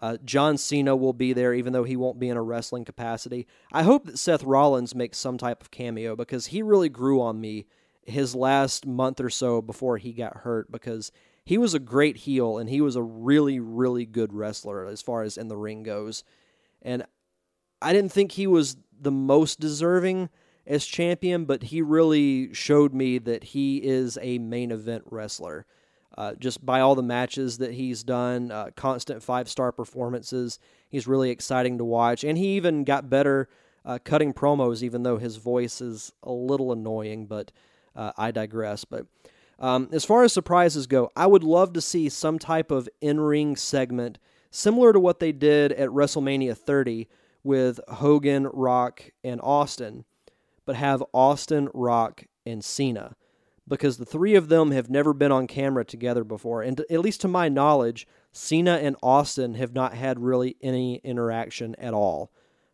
Uh, 0.00 0.16
John 0.24 0.56
Cena 0.56 0.94
will 0.94 1.12
be 1.12 1.32
there, 1.32 1.52
even 1.52 1.72
though 1.72 1.84
he 1.84 1.96
won't 1.96 2.20
be 2.20 2.28
in 2.28 2.36
a 2.36 2.42
wrestling 2.42 2.84
capacity. 2.84 3.46
I 3.72 3.82
hope 3.82 4.04
that 4.06 4.18
Seth 4.18 4.44
Rollins 4.44 4.94
makes 4.94 5.18
some 5.18 5.38
type 5.38 5.60
of 5.60 5.72
cameo 5.72 6.14
because 6.14 6.46
he 6.46 6.62
really 6.62 6.88
grew 6.88 7.20
on 7.20 7.40
me 7.40 7.66
his 8.04 8.34
last 8.34 8.86
month 8.86 9.20
or 9.20 9.30
so 9.30 9.60
before 9.60 9.98
he 9.98 10.12
got 10.12 10.38
hurt 10.38 10.70
because 10.70 11.10
he 11.48 11.56
was 11.56 11.72
a 11.72 11.78
great 11.78 12.18
heel 12.18 12.58
and 12.58 12.68
he 12.68 12.82
was 12.82 12.94
a 12.94 13.02
really, 13.02 13.58
really 13.58 14.04
good 14.04 14.34
wrestler 14.34 14.84
as 14.84 15.00
far 15.00 15.22
as 15.22 15.38
in 15.38 15.48
the 15.48 15.56
ring 15.56 15.82
goes. 15.82 16.22
And 16.82 17.06
I 17.80 17.94
didn't 17.94 18.12
think 18.12 18.32
he 18.32 18.46
was 18.46 18.76
the 19.00 19.10
most 19.10 19.58
deserving 19.58 20.28
as 20.66 20.84
champion, 20.84 21.46
but 21.46 21.62
he 21.62 21.80
really 21.80 22.52
showed 22.52 22.92
me 22.92 23.16
that 23.20 23.44
he 23.44 23.78
is 23.78 24.18
a 24.20 24.36
main 24.36 24.70
event 24.70 25.04
wrestler. 25.10 25.64
Uh, 26.18 26.34
just 26.34 26.66
by 26.66 26.80
all 26.80 26.94
the 26.94 27.02
matches 27.02 27.56
that 27.56 27.72
he's 27.72 28.04
done, 28.04 28.50
uh, 28.50 28.68
constant 28.76 29.22
five 29.22 29.48
star 29.48 29.72
performances. 29.72 30.58
He's 30.90 31.06
really 31.06 31.30
exciting 31.30 31.78
to 31.78 31.84
watch. 31.84 32.24
And 32.24 32.36
he 32.36 32.56
even 32.56 32.84
got 32.84 33.08
better 33.08 33.48
uh, 33.86 33.98
cutting 34.04 34.34
promos, 34.34 34.82
even 34.82 35.02
though 35.02 35.16
his 35.16 35.36
voice 35.36 35.80
is 35.80 36.12
a 36.22 36.30
little 36.30 36.72
annoying, 36.72 37.24
but 37.24 37.52
uh, 37.96 38.12
I 38.18 38.32
digress. 38.32 38.84
But 38.84 39.06
um, 39.58 39.88
as 39.92 40.04
far 40.04 40.22
as 40.22 40.32
surprises 40.32 40.86
go, 40.86 41.10
I 41.16 41.26
would 41.26 41.42
love 41.44 41.72
to 41.72 41.80
see 41.80 42.08
some 42.08 42.38
type 42.38 42.70
of 42.70 42.88
in 43.00 43.20
ring 43.20 43.56
segment 43.56 44.18
similar 44.50 44.92
to 44.92 45.00
what 45.00 45.18
they 45.18 45.32
did 45.32 45.72
at 45.72 45.88
WrestleMania 45.90 46.56
30 46.56 47.08
with 47.42 47.80
Hogan, 47.88 48.48
Rock, 48.52 49.10
and 49.24 49.40
Austin, 49.42 50.04
but 50.64 50.76
have 50.76 51.02
Austin, 51.12 51.68
Rock, 51.74 52.24
and 52.46 52.64
Cena. 52.64 53.16
Because 53.66 53.98
the 53.98 54.06
three 54.06 54.34
of 54.34 54.48
them 54.48 54.70
have 54.70 54.88
never 54.88 55.12
been 55.12 55.32
on 55.32 55.46
camera 55.46 55.84
together 55.84 56.24
before. 56.24 56.62
And 56.62 56.80
at 56.88 57.00
least 57.00 57.20
to 57.22 57.28
my 57.28 57.50
knowledge, 57.50 58.06
Cena 58.32 58.76
and 58.76 58.96
Austin 59.02 59.54
have 59.54 59.74
not 59.74 59.92
had 59.92 60.20
really 60.20 60.56
any 60.62 60.96
interaction 61.04 61.74
at 61.76 61.92
all 61.92 62.30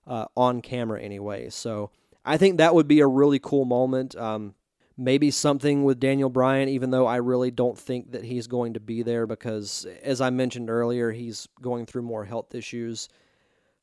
uh, 0.06 0.26
on 0.36 0.60
camera, 0.60 1.00
anyway. 1.00 1.50
So 1.50 1.90
I 2.24 2.36
think 2.36 2.58
that 2.58 2.74
would 2.74 2.86
be 2.86 3.00
a 3.00 3.08
really 3.08 3.40
cool 3.40 3.64
moment. 3.64 4.14
Um, 4.14 4.54
maybe 4.96 5.30
something 5.30 5.84
with 5.84 6.00
Daniel 6.00 6.30
Bryan, 6.30 6.68
even 6.68 6.90
though 6.90 7.06
I 7.06 7.16
really 7.16 7.50
don't 7.50 7.78
think 7.78 8.12
that 8.12 8.24
he's 8.24 8.46
going 8.46 8.74
to 8.74 8.80
be 8.80 9.02
there 9.02 9.26
because, 9.26 9.86
as 10.02 10.20
I 10.20 10.30
mentioned 10.30 10.70
earlier, 10.70 11.10
he's 11.10 11.48
going 11.60 11.86
through 11.86 12.02
more 12.02 12.24
health 12.24 12.54
issues. 12.54 13.08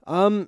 Um, 0.07 0.47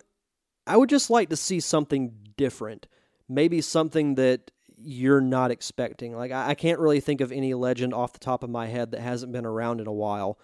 I 0.66 0.78
would 0.78 0.90
just 0.90 1.10
like 1.10 1.30
to 1.30 1.36
see 1.36 1.60
something 1.60 2.14
different, 2.38 2.88
maybe 3.28 3.62
something 3.62 4.16
that 4.16 4.52
you're 4.78 5.22
not 5.22 5.52
expecting. 5.52 6.16
Like 6.16 6.32
I, 6.32 6.50
I 6.50 6.56
can't 6.56 6.80
really 6.80 7.00
think 7.00 7.22
of 7.22 7.32
any 7.32 7.54
legend 7.54 7.94
off 7.94 8.14
the 8.14 8.20
top 8.20 8.44
of 8.44 8.50
my 8.50 8.68
head 8.68 8.92
that 8.92 9.02
hasn't 9.02 9.32
been 9.32 9.46
around 9.46 9.82
in 9.82 9.88
a 9.88 9.94
while, 9.94 10.40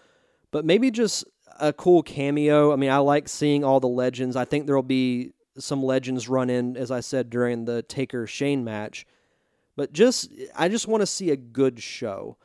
but 0.52 0.66
maybe 0.66 0.92
just 0.92 1.24
a 1.60 1.74
cool 1.74 2.04
cameo. 2.04 2.74
I 2.74 2.76
mean, 2.76 2.90
I 2.90 2.98
like 2.98 3.28
seeing 3.30 3.64
all 3.64 3.80
the 3.80 3.88
legends. 3.88 4.36
I 4.36 4.46
think 4.46 4.66
there'll 4.66 4.84
be 4.84 5.32
some 5.58 5.84
legends 5.84 6.30
run 6.30 6.50
in, 6.50 6.78
as 6.78 6.92
I 6.92 7.00
said 7.00 7.30
during 7.30 7.66
the 7.66 7.82
Taker 7.84 8.28
Shane 8.28 8.64
match. 8.64 9.06
But 9.80 9.94
just, 9.94 10.30
I 10.58 10.68
just 10.68 10.90
want 10.90 11.04
to 11.04 11.08
see 11.08 11.30
a 11.30 11.38
good 11.38 11.82
show 11.82 12.36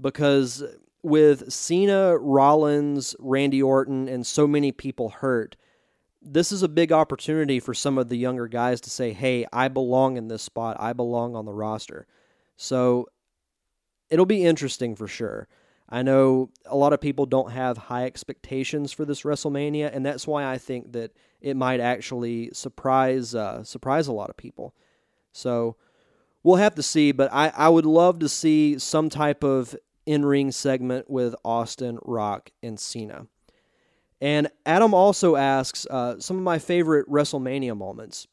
because 0.00 0.62
with 1.02 1.52
Cena, 1.52 2.16
Rollins, 2.16 3.16
Randy 3.18 3.60
Orton, 3.60 4.06
and 4.06 4.24
so 4.24 4.46
many 4.46 4.70
people 4.70 5.08
hurt, 5.08 5.56
this 6.22 6.52
is 6.52 6.62
a 6.62 6.68
big 6.68 6.92
opportunity 6.92 7.58
for 7.58 7.74
some 7.74 7.98
of 7.98 8.08
the 8.08 8.16
younger 8.16 8.46
guys 8.46 8.80
to 8.82 8.90
say, 8.90 9.12
hey, 9.12 9.44
I 9.52 9.66
belong 9.66 10.16
in 10.16 10.28
this 10.28 10.42
spot. 10.42 10.76
I 10.78 10.92
belong 10.92 11.34
on 11.34 11.44
the 11.44 11.52
roster. 11.52 12.06
So 12.56 13.08
it'll 14.08 14.24
be 14.24 14.44
interesting 14.44 14.94
for 14.94 15.08
sure. 15.08 15.48
I 15.88 16.04
know 16.04 16.50
a 16.66 16.76
lot 16.76 16.92
of 16.92 17.00
people 17.00 17.26
don't 17.26 17.50
have 17.50 17.76
high 17.76 18.04
expectations 18.04 18.92
for 18.92 19.04
this 19.04 19.22
WrestleMania, 19.22 19.90
and 19.92 20.06
that's 20.06 20.24
why 20.24 20.48
I 20.48 20.58
think 20.58 20.92
that 20.92 21.10
it 21.40 21.56
might 21.56 21.80
actually 21.80 22.50
surprise 22.52 23.34
uh, 23.34 23.64
surprise 23.64 24.06
a 24.06 24.12
lot 24.12 24.30
of 24.30 24.36
people. 24.36 24.72
So 25.32 25.76
we'll 26.46 26.56
have 26.56 26.76
to 26.76 26.82
see, 26.82 27.10
but 27.10 27.28
I, 27.32 27.48
I 27.56 27.68
would 27.68 27.84
love 27.84 28.20
to 28.20 28.28
see 28.28 28.78
some 28.78 29.10
type 29.10 29.42
of 29.42 29.74
in 30.06 30.24
ring 30.24 30.52
segment 30.52 31.10
with 31.10 31.34
Austin, 31.44 31.98
Rock, 32.04 32.50
and 32.62 32.78
Cena. 32.78 33.26
And 34.20 34.48
Adam 34.64 34.94
also 34.94 35.34
asks 35.34 35.86
uh, 35.90 36.20
some 36.20 36.36
of 36.36 36.44
my 36.44 36.60
favorite 36.60 37.10
WrestleMania 37.10 37.76
moments. 37.76 38.28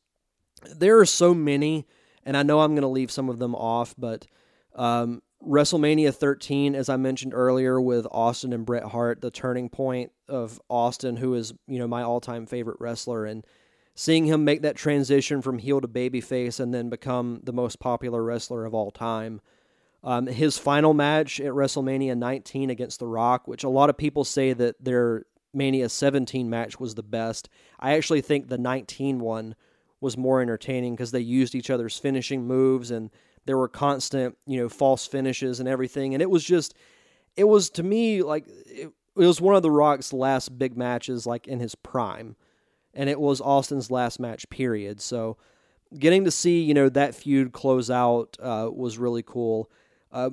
There 0.76 0.99
are 0.99 1.08
so 1.08 1.34
many, 1.34 1.88
and 2.23 2.38
I 2.38 2.43
know 2.43 2.60
I'm 2.60 2.73
going 2.73 2.84
to 2.84 2.88
leave 2.88 3.10
some 3.10 3.30
of 3.30 3.39
them 3.39 3.56
off, 3.56 3.95
but 3.97 4.28
um, 4.76 5.23
WrestleMania 5.43 6.13
13, 6.13 6.76
as 6.76 6.89
I 6.89 6.97
mentioned 6.97 7.34
earlier, 7.34 7.82
with 7.82 8.06
Austin 8.12 8.54
and 8.54 8.63
Bret 8.63 8.84
Hart, 8.84 9.21
the 9.21 9.32
turning 9.32 9.69
point 9.69 10.12
of 10.30 10.62
Austin, 10.69 11.17
who 11.17 11.34
is 11.34 11.52
you 11.65 11.80
know 11.80 11.88
my 11.88 12.04
all-time 12.04 12.45
favorite 12.45 12.78
wrestler, 12.80 13.26
and 13.26 13.43
seeing 13.95 14.25
him 14.25 14.43
make 14.43 14.62
that 14.62 14.75
transition 14.75 15.41
from 15.41 15.60
heel 15.60 15.82
to 15.82 15.88
babyface 15.88 16.60
and 16.60 16.73
then 16.73 16.89
become 16.89 17.41
the 17.43 17.53
most 17.53 17.79
popular 17.79 18.23
wrestler 18.23 18.65
of 18.65 18.73
all 18.73 18.91
time. 18.91 19.41
Um, 20.03 20.27
his 20.27 20.58
final 20.58 20.93
match 20.93 21.39
at 21.39 21.53
WrestleMania 21.53 22.17
19 22.17 22.69
against 22.69 22.99
The 22.99 23.08
Rock, 23.08 23.47
which 23.47 23.63
a 23.63 23.69
lot 23.69 23.89
of 23.89 23.97
people 23.97 24.23
say 24.23 24.51
that 24.53 24.84
their 24.84 25.25
Mania 25.53 25.88
17 25.88 26.49
match 26.49 26.79
was 26.79 26.95
the 26.95 27.03
best. 27.03 27.47
I 27.79 27.93
actually 27.93 28.21
think 28.21 28.47
the 28.47 28.58
19 28.58 29.19
one 29.19 29.56
was 30.01 30.17
more 30.17 30.41
entertaining 30.41 30.95
because 30.95 31.12
they 31.12 31.21
used 31.21 31.56
each 31.56 31.69
other's 31.69 31.97
finishing 31.97 32.45
moves 32.45 32.91
and 32.91 33.12
there 33.45 33.58
were 33.58 33.69
constant, 33.69 34.38
you 34.45 34.58
know, 34.58 34.67
false 34.67 35.06
finishes 35.08 35.60
and 35.60 35.69
everything. 35.69 36.13
And 36.13 36.21
it 36.21 36.29
was 36.29 36.43
just, 36.43 36.73
it 37.38 37.45
was 37.45 37.69
to 37.71 37.84
me 37.84 38.23
like, 38.23 38.45
it, 38.47 38.91
it 39.15 39.25
was 39.25 39.39
one 39.39 39.56
of 39.56 39.62
The 39.62 39.71
Rock's 39.71 40.12
last 40.12 40.58
big 40.58 40.75
matches, 40.75 41.25
like 41.27 41.47
in 41.47 41.60
his 41.60 41.75
prime. 41.75 42.36
And 42.93 43.10
it 43.10 43.19
was 43.19 43.41
Austin's 43.41 43.89
last 43.89 44.19
match, 44.19 44.47
period. 44.49 45.01
So 45.01 45.38
getting 45.97 46.25
to 46.25 46.32
see, 46.32 46.62
you 46.62 46.73
know, 46.73 46.89
that 46.89 47.15
feud 47.15 47.51
close 47.51 47.89
out 47.89 48.38
uh, 48.41 48.69
was 48.71 48.97
really 48.97 49.23
cool. 49.23 49.69
Uh, 50.12 50.32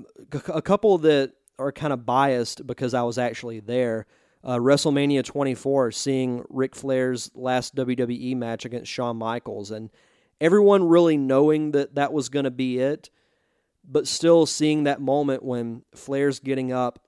a 0.48 0.60
couple 0.60 0.98
that 0.98 1.32
are 1.58 1.72
kind 1.72 1.92
of 1.92 2.06
biased 2.06 2.66
because 2.66 2.94
I 2.94 3.02
was 3.02 3.18
actually 3.18 3.60
there. 3.60 4.06
Uh, 4.42 4.56
WrestleMania 4.56 5.22
24, 5.22 5.92
seeing 5.92 6.44
Ric 6.48 6.74
Flair's 6.74 7.30
last 7.34 7.74
WWE 7.74 8.36
match 8.36 8.64
against 8.64 8.90
Shawn 8.90 9.18
Michaels, 9.18 9.70
and 9.70 9.90
everyone 10.40 10.88
really 10.88 11.18
knowing 11.18 11.72
that 11.72 11.94
that 11.96 12.12
was 12.12 12.30
going 12.30 12.44
to 12.46 12.50
be 12.50 12.78
it, 12.78 13.10
but 13.86 14.08
still 14.08 14.46
seeing 14.46 14.84
that 14.84 15.00
moment 15.00 15.42
when 15.42 15.82
Flair's 15.94 16.40
getting 16.40 16.72
up, 16.72 17.04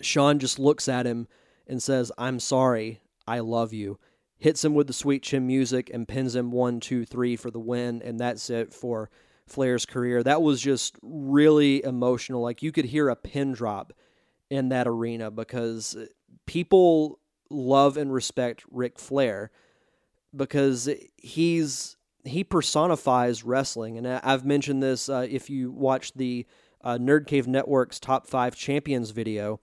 Shawn 0.00 0.38
just 0.38 0.58
looks 0.58 0.88
at 0.88 1.06
him 1.06 1.28
and 1.66 1.82
says, 1.82 2.10
I'm 2.16 2.40
sorry, 2.40 3.00
I 3.26 3.40
love 3.40 3.74
you. 3.74 3.98
Hits 4.38 4.64
him 4.64 4.74
with 4.74 4.86
the 4.86 4.92
sweet 4.92 5.22
chin 5.22 5.46
music 5.46 5.90
and 5.92 6.06
pins 6.06 6.36
him 6.36 6.50
one, 6.50 6.80
two, 6.80 7.04
three 7.04 7.36
for 7.36 7.50
the 7.50 7.58
win, 7.58 8.02
and 8.02 8.20
that's 8.20 8.50
it 8.50 8.72
for 8.72 9.10
Flair's 9.46 9.86
career. 9.86 10.22
That 10.22 10.42
was 10.42 10.60
just 10.60 10.96
really 11.02 11.82
emotional. 11.82 12.42
Like 12.42 12.62
you 12.62 12.72
could 12.72 12.86
hear 12.86 13.08
a 13.08 13.16
pin 13.16 13.52
drop 13.52 13.92
in 14.50 14.68
that 14.68 14.86
arena 14.86 15.30
because 15.30 15.96
people 16.46 17.18
love 17.50 17.96
and 17.96 18.12
respect 18.12 18.64
Ric 18.70 18.98
Flair 18.98 19.50
because 20.34 20.88
he's 21.16 21.96
he 22.24 22.42
personifies 22.44 23.44
wrestling. 23.44 23.98
And 23.98 24.06
I've 24.06 24.44
mentioned 24.44 24.82
this 24.82 25.08
uh, 25.08 25.26
if 25.28 25.48
you 25.48 25.70
watch 25.70 26.12
the 26.14 26.46
uh, 26.82 26.98
Nerd 26.98 27.26
Cave 27.26 27.46
Network's 27.46 28.00
top 28.00 28.26
five 28.26 28.56
champions 28.56 29.10
video. 29.10 29.60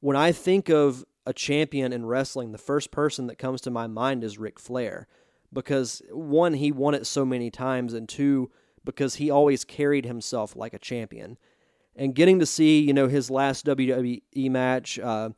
When 0.00 0.16
I 0.16 0.32
think 0.32 0.68
of 0.68 1.04
a 1.26 1.32
champion 1.32 1.92
in 1.92 2.06
wrestling, 2.06 2.52
the 2.52 2.58
first 2.58 2.90
person 2.90 3.26
that 3.26 3.38
comes 3.38 3.60
to 3.62 3.70
my 3.70 3.86
mind 3.86 4.22
is 4.22 4.38
Ric 4.38 4.58
Flair. 4.58 5.06
Because 5.52 6.02
one, 6.10 6.54
he 6.54 6.72
won 6.72 6.94
it 6.94 7.06
so 7.06 7.24
many 7.24 7.50
times, 7.50 7.92
and 7.92 8.08
two, 8.08 8.50
because 8.84 9.16
he 9.16 9.30
always 9.30 9.64
carried 9.64 10.06
himself 10.06 10.54
like 10.56 10.74
a 10.74 10.78
champion. 10.78 11.38
And 11.94 12.14
getting 12.14 12.38
to 12.38 12.46
see, 12.46 12.80
you 12.80 12.92
know, 12.92 13.08
his 13.08 13.30
last 13.30 13.66
WWE 13.66 14.50
match, 14.50 14.98
uh, 14.98 15.30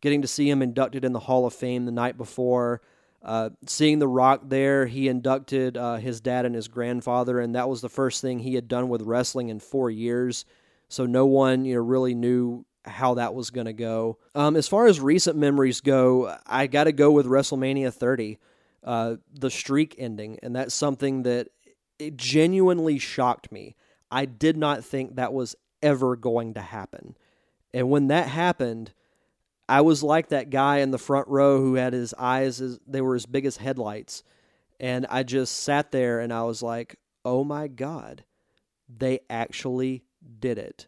getting 0.00 0.22
to 0.22 0.28
see 0.28 0.48
him 0.48 0.62
inducted 0.62 1.04
in 1.04 1.12
the 1.12 1.20
Hall 1.20 1.46
of 1.46 1.54
Fame 1.54 1.84
the 1.84 1.92
night 1.92 2.16
before, 2.16 2.80
uh, 3.22 3.50
seeing 3.66 3.98
The 3.98 4.08
Rock 4.08 4.42
there, 4.44 4.86
he 4.86 5.08
inducted 5.08 5.76
uh, 5.76 5.96
his 5.96 6.20
dad 6.20 6.46
and 6.46 6.54
his 6.54 6.68
grandfather, 6.68 7.40
and 7.40 7.54
that 7.54 7.68
was 7.68 7.80
the 7.80 7.88
first 7.88 8.22
thing 8.22 8.38
he 8.38 8.54
had 8.54 8.68
done 8.68 8.88
with 8.88 9.02
wrestling 9.02 9.48
in 9.48 9.58
four 9.58 9.90
years. 9.90 10.44
So 10.88 11.06
no 11.06 11.26
one, 11.26 11.64
you 11.64 11.74
know, 11.74 11.80
really 11.80 12.14
knew 12.14 12.64
how 12.86 13.14
that 13.14 13.34
was 13.34 13.50
going 13.50 13.66
to 13.66 13.72
go. 13.72 14.18
Um, 14.34 14.56
as 14.56 14.68
far 14.68 14.86
as 14.86 15.00
recent 15.00 15.36
memories 15.36 15.80
go, 15.80 16.36
I 16.46 16.66
got 16.66 16.84
to 16.84 16.92
go 16.92 17.10
with 17.10 17.26
WrestleMania 17.26 17.92
30, 17.92 18.38
uh, 18.84 19.16
the 19.32 19.50
streak 19.50 19.94
ending, 19.98 20.38
and 20.42 20.54
that's 20.54 20.74
something 20.74 21.22
that 21.24 21.48
it 21.98 22.16
genuinely 22.16 22.98
shocked 22.98 23.50
me. 23.50 23.74
I 24.10 24.24
did 24.24 24.56
not 24.56 24.84
think 24.84 25.16
that 25.16 25.32
was 25.32 25.56
ever 25.82 26.16
going 26.16 26.54
to 26.54 26.60
happen, 26.60 27.16
and 27.74 27.90
when 27.90 28.08
that 28.08 28.28
happened 28.28 28.92
I 29.68 29.80
was 29.80 30.02
like 30.02 30.28
that 30.28 30.50
guy 30.50 30.78
in 30.78 30.90
the 30.90 30.98
front 30.98 31.28
row 31.28 31.60
who 31.60 31.74
had 31.74 31.92
his 31.92 32.14
eyes 32.14 32.60
as 32.60 32.78
they 32.86 33.00
were 33.00 33.16
as 33.16 33.26
big 33.26 33.46
as 33.46 33.56
headlights. 33.56 34.22
And 34.78 35.06
I 35.10 35.22
just 35.22 35.62
sat 35.62 35.90
there 35.90 36.20
and 36.20 36.32
I 36.32 36.42
was 36.44 36.62
like, 36.62 36.96
"Oh 37.24 37.42
my 37.42 37.66
god. 37.66 38.24
They 38.88 39.20
actually 39.28 40.04
did 40.38 40.58
it." 40.58 40.86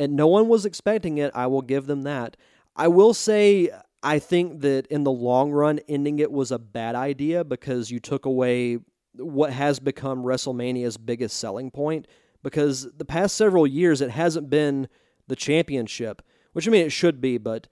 And 0.00 0.16
no 0.16 0.26
one 0.26 0.48
was 0.48 0.64
expecting 0.64 1.18
it. 1.18 1.30
I 1.34 1.46
will 1.46 1.62
give 1.62 1.86
them 1.86 2.02
that. 2.02 2.36
I 2.74 2.88
will 2.88 3.12
say 3.12 3.70
I 4.02 4.18
think 4.18 4.60
that 4.60 4.86
in 4.86 5.04
the 5.04 5.12
long 5.12 5.50
run 5.50 5.78
ending 5.88 6.18
it 6.18 6.32
was 6.32 6.50
a 6.50 6.58
bad 6.58 6.94
idea 6.94 7.44
because 7.44 7.90
you 7.90 8.00
took 8.00 8.24
away 8.24 8.78
what 9.16 9.52
has 9.52 9.78
become 9.78 10.22
WrestleMania's 10.22 10.96
biggest 10.96 11.36
selling 11.36 11.70
point 11.70 12.06
because 12.42 12.90
the 12.96 13.04
past 13.04 13.36
several 13.36 13.66
years 13.66 14.00
it 14.00 14.10
hasn't 14.10 14.48
been 14.48 14.88
the 15.26 15.36
championship 15.36 16.22
which 16.52 16.66
I 16.66 16.70
mean 16.70 16.84
it 16.84 16.92
should 16.92 17.20
be, 17.20 17.38
but 17.38 17.68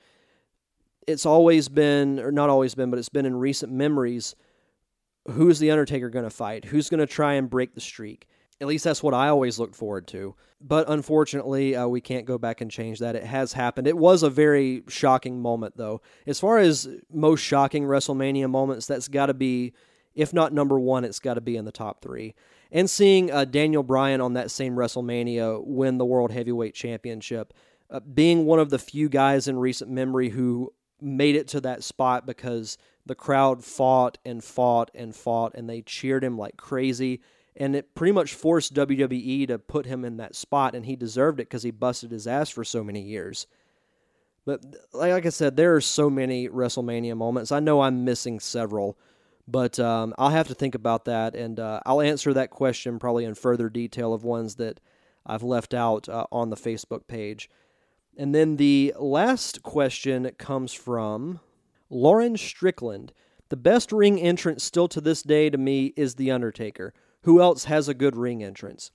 it's 1.07 1.27
always 1.27 1.69
been, 1.69 2.21
or 2.21 2.31
not 2.31 2.51
always 2.51 2.75
been, 2.75 2.91
but 2.91 2.99
it's 2.99 3.09
been 3.09 3.27
in 3.27 3.37
recent 3.37 3.73
memories. 3.73 4.35
Who's 5.31 5.59
the 5.59 5.71
Undertaker 5.71 6.11
going 6.11 6.25
to 6.25 6.31
fight? 6.31 6.67
Who's 6.67 6.89
going 6.89 7.01
to 7.01 7.07
try 7.07 7.35
and 7.35 7.51
break 7.51 7.75
the 7.75 7.81
streak? 7.81 8.29
At 8.61 8.67
least 8.67 8.85
that's 8.85 9.03
what 9.03 9.15
I 9.15 9.29
always 9.29 9.59
looked 9.59 9.77
forward 9.77 10.07
to. 10.09 10.35
But 10.61 10.89
unfortunately, 10.91 11.77
uh, 11.77 11.87
we 11.87 12.01
can't 12.01 12.27
go 12.27 12.39
back 12.39 12.61
and 12.61 12.71
change 12.71 12.99
that. 12.99 13.15
It 13.15 13.25
has 13.25 13.53
happened. 13.53 13.87
It 13.87 13.97
was 13.97 14.23
a 14.23 14.31
very 14.31 14.83
shocking 14.89 15.41
moment, 15.41 15.77
though. 15.77 16.01
As 16.27 16.41
far 16.41 16.59
as 16.59 16.89
most 17.13 17.41
shocking 17.41 17.85
WrestleMania 17.85 18.51
moments, 18.51 18.87
that's 18.87 19.07
got 19.07 19.27
to 19.27 19.35
be, 19.35 19.73
if 20.15 20.35
not 20.35 20.53
number 20.53 20.79
one, 20.79 21.05
it's 21.05 21.21
got 21.21 21.35
to 21.35 21.41
be 21.41 21.57
in 21.57 21.65
the 21.65 21.73
top 21.73 22.03
three. 22.03 22.35
And 22.73 22.91
seeing 22.91 23.31
uh, 23.31 23.45
Daniel 23.45 23.85
Bryan 23.85 24.21
on 24.21 24.35
that 24.35 24.51
same 24.51 24.75
WrestleMania 24.75 25.65
win 25.65 25.99
the 25.99 26.05
World 26.05 26.33
Heavyweight 26.33 26.75
Championship 26.75 27.55
uh, 27.91 28.01
being 28.01 28.45
one 28.45 28.59
of 28.59 28.71
the 28.71 28.79
few 28.79 29.09
guys 29.09 29.49
in 29.49 29.59
recent 29.59 29.91
memory 29.91 30.31
who 30.31 30.73
made 31.01 31.37
it 31.37 31.49
to 31.49 31.61
that 31.61 31.83
spot 31.83 32.27
because 32.27 32.77
the 33.07 33.15
crowd 33.15 33.65
fought 33.65 34.19
and 34.25 34.43
fought 34.45 34.91
and 34.95 35.15
fought 35.15 35.55
and 35.55 35.69
they 35.69 35.81
cheered 35.81 36.23
him 36.23 36.37
like 36.37 36.57
crazy 36.57 37.21
and 37.59 37.75
it 37.75 37.95
pretty 37.95 38.13
much 38.13 38.35
forced 38.35 38.73
WWE 38.73 39.49
to 39.49 39.59
put 39.59 39.85
him 39.85 40.05
in 40.05 40.17
that 40.19 40.37
spot 40.37 40.77
and 40.77 40.87
he 40.87 40.95
deserved 40.95 41.41
it 41.41 41.49
because 41.49 41.65
he 41.65 41.73
busted 41.73 42.13
his 42.13 42.27
ass 42.27 42.49
for 42.49 42.63
so 42.63 42.85
many 42.85 43.03
years. 43.03 43.49
But 44.47 44.65
like 44.93 45.27
I 45.27 45.29
said, 45.29 45.57
there 45.57 45.75
are 45.75 45.81
so 45.81 46.09
many 46.09 46.49
WrestleMania 46.49 47.17
moments. 47.17 47.51
I 47.51 47.59
know 47.59 47.83
I'm 47.83 48.05
missing 48.05 48.39
several, 48.39 48.97
but 49.49 49.79
um, 49.81 50.15
I'll 50.17 50.31
have 50.31 50.47
to 50.49 50.55
think 50.55 50.77
about 50.77 51.05
that 51.07 51.35
and 51.35 51.59
uh, 51.59 51.81
I'll 51.85 52.01
answer 52.01 52.33
that 52.33 52.51
question 52.51 53.01
probably 53.01 53.25
in 53.25 53.35
further 53.35 53.69
detail 53.69 54.15
of 54.15 54.23
ones 54.23 54.55
that 54.55 54.81
I've 55.27 55.43
left 55.43 55.75
out 55.75 56.09
uh, 56.09 56.27
on 56.31 56.51
the 56.51 56.57
Facebook 56.57 57.09
page. 57.09 57.51
And 58.17 58.33
then 58.35 58.57
the 58.57 58.95
last 58.99 59.65
question 59.65 60.31
comes 60.39 60.73
from 60.73 61.41
Lauren 61.91 62.37
Strickland. 62.37 63.13
The 63.49 63.57
best 63.57 63.91
ring 63.91 64.21
entrance 64.21 64.63
still 64.63 64.89
to 64.89 65.01
this 65.01 65.23
day 65.23 65.51
to 65.51 65.59
me 65.59 65.93
is 65.97 66.15
The 66.15 66.31
Undertaker. 66.31 66.95
Who 67.29 67.43
else 67.43 67.65
has 67.65 67.91
a 67.91 67.95
good 67.95 68.17
ring 68.17 68.43
entrance? 68.43 68.91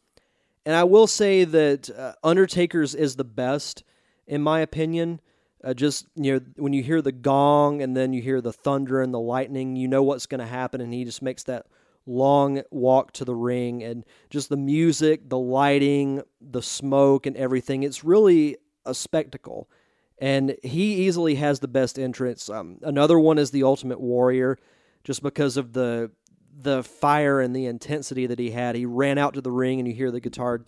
And 0.66 0.76
I 0.76 0.86
will 0.86 1.06
say 1.06 1.44
that 1.44 1.88
uh, 1.92 2.14
Undertaker's 2.24 2.96
is 2.96 3.16
the 3.16 3.24
best, 3.24 3.84
in 4.26 4.42
my 4.42 4.62
opinion. 4.62 5.22
Uh, 5.64 5.76
just 5.76 6.08
you 6.16 6.34
know, 6.34 6.42
when 6.56 6.74
you 6.74 6.82
hear 6.82 7.00
the 7.00 7.12
gong 7.12 7.84
and 7.84 7.96
then 7.96 8.12
you 8.12 8.24
hear 8.24 8.42
the 8.42 8.52
thunder 8.52 9.04
and 9.04 9.14
the 9.14 9.20
lightning, 9.20 9.76
you 9.76 9.88
know 9.88 10.02
what's 10.02 10.26
going 10.26 10.40
to 10.40 10.48
happen, 10.48 10.82
and 10.82 10.92
he 10.92 11.06
just 11.06 11.22
makes 11.22 11.44
that 11.44 11.68
long 12.08 12.64
walk 12.72 13.12
to 13.14 13.24
the 13.24 13.36
ring 13.36 13.84
and 13.84 14.04
just 14.32 14.50
the 14.50 14.58
music, 14.58 15.30
the 15.30 15.38
lighting, 15.38 16.24
the 16.42 16.64
smoke, 16.64 17.28
and 17.28 17.38
everything. 17.38 17.84
It's 17.84 18.04
really 18.04 18.58
a 18.84 18.96
spectacle. 18.96 19.70
And 20.18 20.56
he 20.64 21.06
easily 21.06 21.36
has 21.36 21.60
the 21.60 21.68
best 21.68 22.00
entrance. 22.00 22.50
Um, 22.50 22.80
another 22.82 23.20
one 23.20 23.38
is 23.38 23.52
the 23.52 23.62
Ultimate 23.62 24.02
Warrior, 24.02 24.58
just 25.04 25.22
because 25.22 25.56
of 25.56 25.74
the 25.74 26.10
the 26.56 26.84
fire 26.84 27.42
and 27.42 27.56
the 27.56 27.66
intensity 27.66 28.28
that 28.28 28.40
he 28.40 28.52
had. 28.52 28.76
He 28.76 28.86
ran 28.86 29.18
out 29.18 29.34
to 29.34 29.42
the 29.42 29.52
ring, 29.52 29.80
and 29.80 29.88
you 29.88 29.94
hear 29.94 30.12
the 30.12 30.20
guitar, 30.20 30.60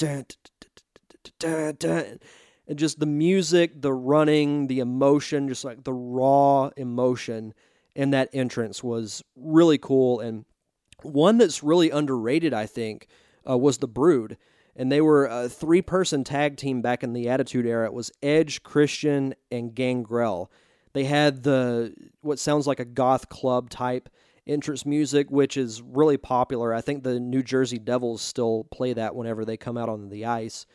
and 2.67 2.79
just 2.79 2.99
the 2.99 3.05
music, 3.05 3.81
the 3.81 3.93
running, 3.93 4.67
the 4.67 4.79
emotion, 4.79 5.47
just 5.47 5.63
like 5.63 5.83
the 5.83 5.93
raw 5.93 6.71
emotion 6.75 7.53
in 7.95 8.11
that 8.11 8.29
entrance 8.33 8.83
was 8.83 9.23
really 9.35 9.77
cool. 9.77 10.19
And 10.19 10.45
one 11.01 11.37
that's 11.37 11.63
really 11.63 11.91
underrated, 11.91 12.53
I 12.53 12.65
think, 12.65 13.07
uh, 13.47 13.57
was 13.57 13.77
the 13.77 13.87
Brood. 13.87 14.37
And 14.75 14.91
they 14.91 14.99
were 14.99 15.25
a 15.25 15.47
three 15.47 15.81
person 15.81 16.23
tag 16.23 16.57
team 16.57 16.81
back 16.81 17.03
in 17.03 17.13
the 17.13 17.29
Attitude 17.29 17.65
Era. 17.65 17.85
It 17.85 17.93
was 17.93 18.11
Edge, 18.21 18.63
Christian, 18.63 19.35
and 19.51 19.73
Gangrel. 19.73 20.51
They 20.93 21.05
had 21.05 21.43
the 21.43 21.93
what 22.21 22.39
sounds 22.39 22.67
like 22.67 22.79
a 22.79 22.85
goth 22.85 23.29
club 23.29 23.69
type 23.69 24.09
entrance 24.47 24.85
music, 24.85 25.29
which 25.29 25.57
is 25.57 25.81
really 25.81 26.17
popular. 26.17 26.73
I 26.73 26.81
think 26.81 27.03
the 27.03 27.19
New 27.19 27.43
Jersey 27.43 27.79
Devils 27.79 28.21
still 28.21 28.65
play 28.71 28.93
that 28.93 29.15
whenever 29.15 29.45
they 29.45 29.57
come 29.57 29.77
out 29.77 29.89
on 29.89 30.09
the 30.09 30.25
ice. 30.25 30.65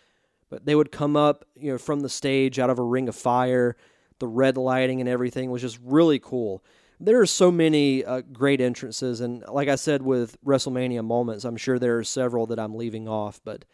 But 0.49 0.66
they 0.66 0.75
would 0.75 0.91
come 0.91 1.16
up, 1.16 1.45
you 1.55 1.71
know, 1.71 1.79
from 1.79 2.01
the 2.01 2.09
stage 2.09 2.59
out 2.59 2.71
of 2.71 2.79
a 2.79 2.85
ring 2.85 3.09
of 3.09 3.14
fire. 3.14 3.77
The 4.18 4.27
red 4.27 4.57
lighting 4.57 5.01
and 5.01 5.09
everything 5.09 5.51
was 5.51 5.62
just 5.62 5.79
really 5.83 6.18
cool. 6.18 6.64
There 6.99 7.21
are 7.21 7.27
so 7.27 7.51
many 7.51 8.05
uh, 8.05 8.21
great 8.21 8.61
entrances, 8.61 9.23
and 9.23 9.43
like 9.49 9.68
I 9.68 9.77
said 9.77 10.03
with 10.03 10.37
WrestleMania 10.45 11.03
moments, 11.03 11.47
I'm 11.47 11.57
sure 11.57 11.79
there 11.79 11.97
are 11.97 12.05
several 12.05 12.47
that 12.49 12.59
I'm 12.59 12.75
leaving 12.75 13.09
off. 13.09 13.41
But 13.43 13.64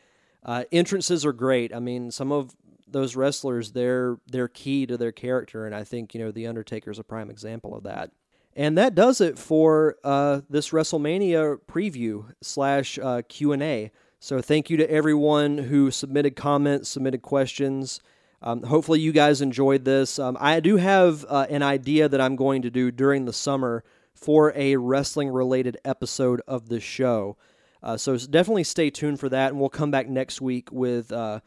uh, 0.44 0.64
entrances 0.70 1.26
are 1.26 1.32
great. 1.32 1.74
I 1.74 1.80
mean, 1.80 2.12
some 2.12 2.30
of 2.30 2.55
those 2.86 3.16
wrestlers, 3.16 3.72
they're 3.72 4.18
they're 4.28 4.47
key 4.47 4.86
to 4.86 4.97
their 4.97 5.11
character, 5.11 5.66
and 5.66 5.74
I 5.74 5.82
think 5.82 6.14
you 6.14 6.20
know 6.20 6.30
the 6.30 6.47
Undertaker 6.47 6.90
is 6.90 7.01
a 7.01 7.05
prime 7.05 7.30
example 7.30 7.74
of 7.74 7.82
that. 7.82 8.12
And 8.57 8.78
that 8.78 8.94
does 8.94 9.20
it 9.20 9.38
for 9.38 9.96
uh, 10.02 10.40
this 10.48 10.70
WrestleMania 10.70 11.59
preview 11.68 12.32
slash 12.40 12.98
uh, 12.98 13.20
Q 13.28 13.52
and 13.52 13.62
A. 13.62 13.92
So 14.18 14.40
thank 14.40 14.70
you 14.70 14.78
to 14.78 14.90
everyone 14.90 15.59
who 15.59 15.90
submitted 15.90 16.36
comments, 16.36 16.88
submitted 16.88 17.20
questions. 17.20 18.00
Um, 18.40 18.62
hopefully, 18.62 18.98
you 19.00 19.12
guys 19.12 19.42
enjoyed 19.42 19.84
this. 19.84 20.18
Um, 20.18 20.38
I 20.40 20.61
do 20.61 20.78
have 20.78 21.26
uh, 21.28 21.46
an 21.50 21.62
idea 21.62 22.09
that 22.09 22.20
I'm 22.20 22.34
going 22.34 22.62
to 22.62 22.70
do 22.70 22.90
during 22.90 23.26
the 23.26 23.32
summer 23.32 23.84
for 24.14 24.54
a 24.57 24.76
wrestling 24.76 25.28
related 25.28 25.76
episode 25.84 26.40
of 26.48 26.70
the 26.70 26.80
show. 26.80 27.36
Uh, 27.82 27.98
so 27.98 28.16
definitely 28.16 28.64
stay 28.64 28.88
tuned 28.88 29.20
for 29.20 29.28
that, 29.28 29.50
and 29.50 29.61
we'll 29.61 29.68
come 29.68 29.90
back 29.90 30.09
next 30.09 30.40
week 30.40 30.72
with 30.72 31.12
uh, 31.12 31.40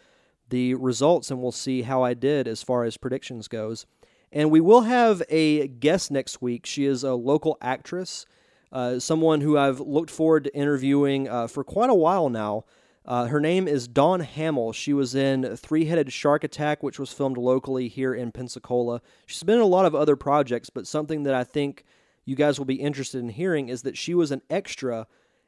the 0.49 0.75
results, 0.75 1.31
and 1.31 1.41
we'll 1.41 1.51
see 1.51 1.81
how 1.81 2.03
I 2.03 2.13
did 2.13 2.47
as 2.47 2.61
far 2.61 2.83
as 2.83 2.97
predictions 2.97 3.47
goes. 3.47 3.87
And 4.31 4.51
we 4.51 4.61
will 4.61 4.81
have 4.81 5.23
a 5.29 5.67
guest 5.67 6.11
next 6.11 6.41
week. 6.41 6.65
She 6.65 6.85
is 6.85 7.03
a 7.03 7.13
local 7.13 7.57
actress, 7.61 8.25
uh, 8.71 8.99
someone 8.99 9.41
who 9.41 9.57
I've 9.57 9.79
looked 9.79 10.11
forward 10.11 10.43
to 10.45 10.55
interviewing 10.55 11.27
uh, 11.27 11.47
for 11.47 11.63
quite 11.63 11.89
a 11.89 11.95
while 11.95 12.29
now. 12.29 12.65
Uh, 13.05 13.25
her 13.25 13.39
name 13.39 13.67
is 13.67 13.87
Dawn 13.87 14.19
Hamill. 14.19 14.71
She 14.71 14.93
was 14.93 15.15
in 15.15 15.55
Three 15.57 15.85
Headed 15.85 16.13
Shark 16.13 16.43
Attack, 16.43 16.83
which 16.83 16.99
was 16.99 17.11
filmed 17.11 17.37
locally 17.37 17.87
here 17.87 18.13
in 18.13 18.31
Pensacola. 18.31 19.01
She's 19.25 19.41
been 19.41 19.55
in 19.55 19.61
a 19.61 19.65
lot 19.65 19.85
of 19.85 19.95
other 19.95 20.15
projects, 20.15 20.69
but 20.69 20.85
something 20.85 21.23
that 21.23 21.33
I 21.33 21.43
think 21.43 21.85
you 22.25 22.35
guys 22.35 22.59
will 22.59 22.65
be 22.65 22.75
interested 22.75 23.19
in 23.19 23.29
hearing 23.29 23.69
is 23.69 23.81
that 23.81 23.97
she 23.97 24.13
was 24.13 24.29
an 24.29 24.43
extra 24.47 25.07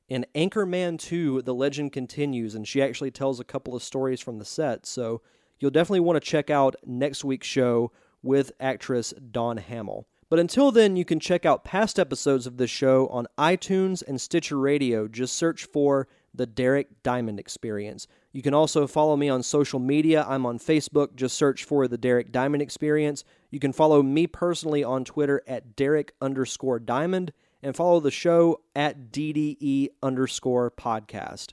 in 0.10 0.26
Anchorman 0.34 0.98
2 0.98 1.44
The 1.44 1.54
Legend 1.54 1.94
Continues, 1.94 2.56
and 2.56 2.68
she 2.68 2.82
actually 2.82 3.12
tells 3.12 3.40
a 3.40 3.46
couple 3.46 3.76
of 3.76 3.84
stories 3.84 4.20
from 4.20 4.40
the 4.40 4.46
set. 4.46 4.88
So 4.88 5.22
you'll 5.60 5.70
definitely 5.70 6.00
want 6.00 6.16
to 6.22 6.28
check 6.28 6.50
out 6.50 6.76
next 6.84 7.24
week's 7.24 7.46
show 7.46 7.92
with 8.24 8.52
actress 8.60 9.14
Dawn 9.32 9.58
Hamill. 9.58 10.08
But 10.30 10.40
until 10.40 10.72
then, 10.72 10.96
you 10.96 11.04
can 11.04 11.20
check 11.20 11.46
out 11.46 11.66
past 11.66 12.00
episodes 12.00 12.48
of 12.48 12.56
this 12.56 12.70
show 12.70 13.08
on 13.08 13.28
iTunes 13.38 14.02
and 14.08 14.20
Stitcher 14.20 14.58
Radio. 14.58 15.10
Just 15.10 15.36
search 15.36 15.66
for 15.66 16.08
The 16.34 16.46
Derek 16.46 17.04
Diamond 17.04 17.38
Experience. 17.38 18.08
You 18.32 18.42
can 18.42 18.54
also 18.54 18.88
follow 18.88 19.18
me 19.18 19.28
on 19.28 19.44
social 19.44 19.80
media. 19.80 20.26
I'm 20.26 20.46
on 20.46 20.58
Facebook. 20.58 21.16
Just 21.16 21.36
search 21.36 21.66
for 21.66 21.86
The 21.90 21.98
Derek 21.98 22.32
Diamond 22.32 22.62
Experience. 22.62 23.26
You 23.50 23.60
can 23.60 23.74
follow 23.74 24.02
me 24.02 24.26
personally 24.26 24.86
on 24.86 25.04
Twitter 25.04 25.42
at 25.48 25.76
Derek 25.76 26.14
underscore 26.22 26.80
Diamond 26.80 27.34
and 27.62 27.76
follow 27.76 28.00
the 28.00 28.10
show 28.10 28.62
at 28.74 29.12
DDE 29.12 29.90
underscore 30.02 30.72
podcast. 30.72 31.52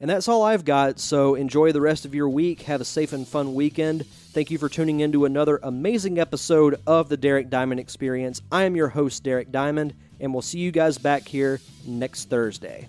And 0.00 0.08
that's 0.08 0.28
all 0.28 0.42
I've 0.42 0.64
got, 0.64 0.98
so 0.98 1.34
enjoy 1.34 1.72
the 1.72 1.80
rest 1.80 2.06
of 2.06 2.14
your 2.14 2.28
week. 2.28 2.62
Have 2.62 2.80
a 2.80 2.86
safe 2.86 3.12
and 3.12 3.28
fun 3.28 3.54
weekend. 3.54 4.06
Thank 4.06 4.50
you 4.50 4.56
for 4.56 4.70
tuning 4.70 5.00
in 5.00 5.12
to 5.12 5.26
another 5.26 5.60
amazing 5.62 6.18
episode 6.18 6.80
of 6.86 7.10
the 7.10 7.18
Derek 7.18 7.50
Diamond 7.50 7.80
Experience. 7.80 8.40
I 8.50 8.64
am 8.64 8.76
your 8.76 8.88
host, 8.88 9.22
Derek 9.22 9.52
Diamond, 9.52 9.92
and 10.18 10.32
we'll 10.32 10.40
see 10.40 10.58
you 10.58 10.70
guys 10.70 10.96
back 10.96 11.28
here 11.28 11.60
next 11.84 12.30
Thursday. 12.30 12.88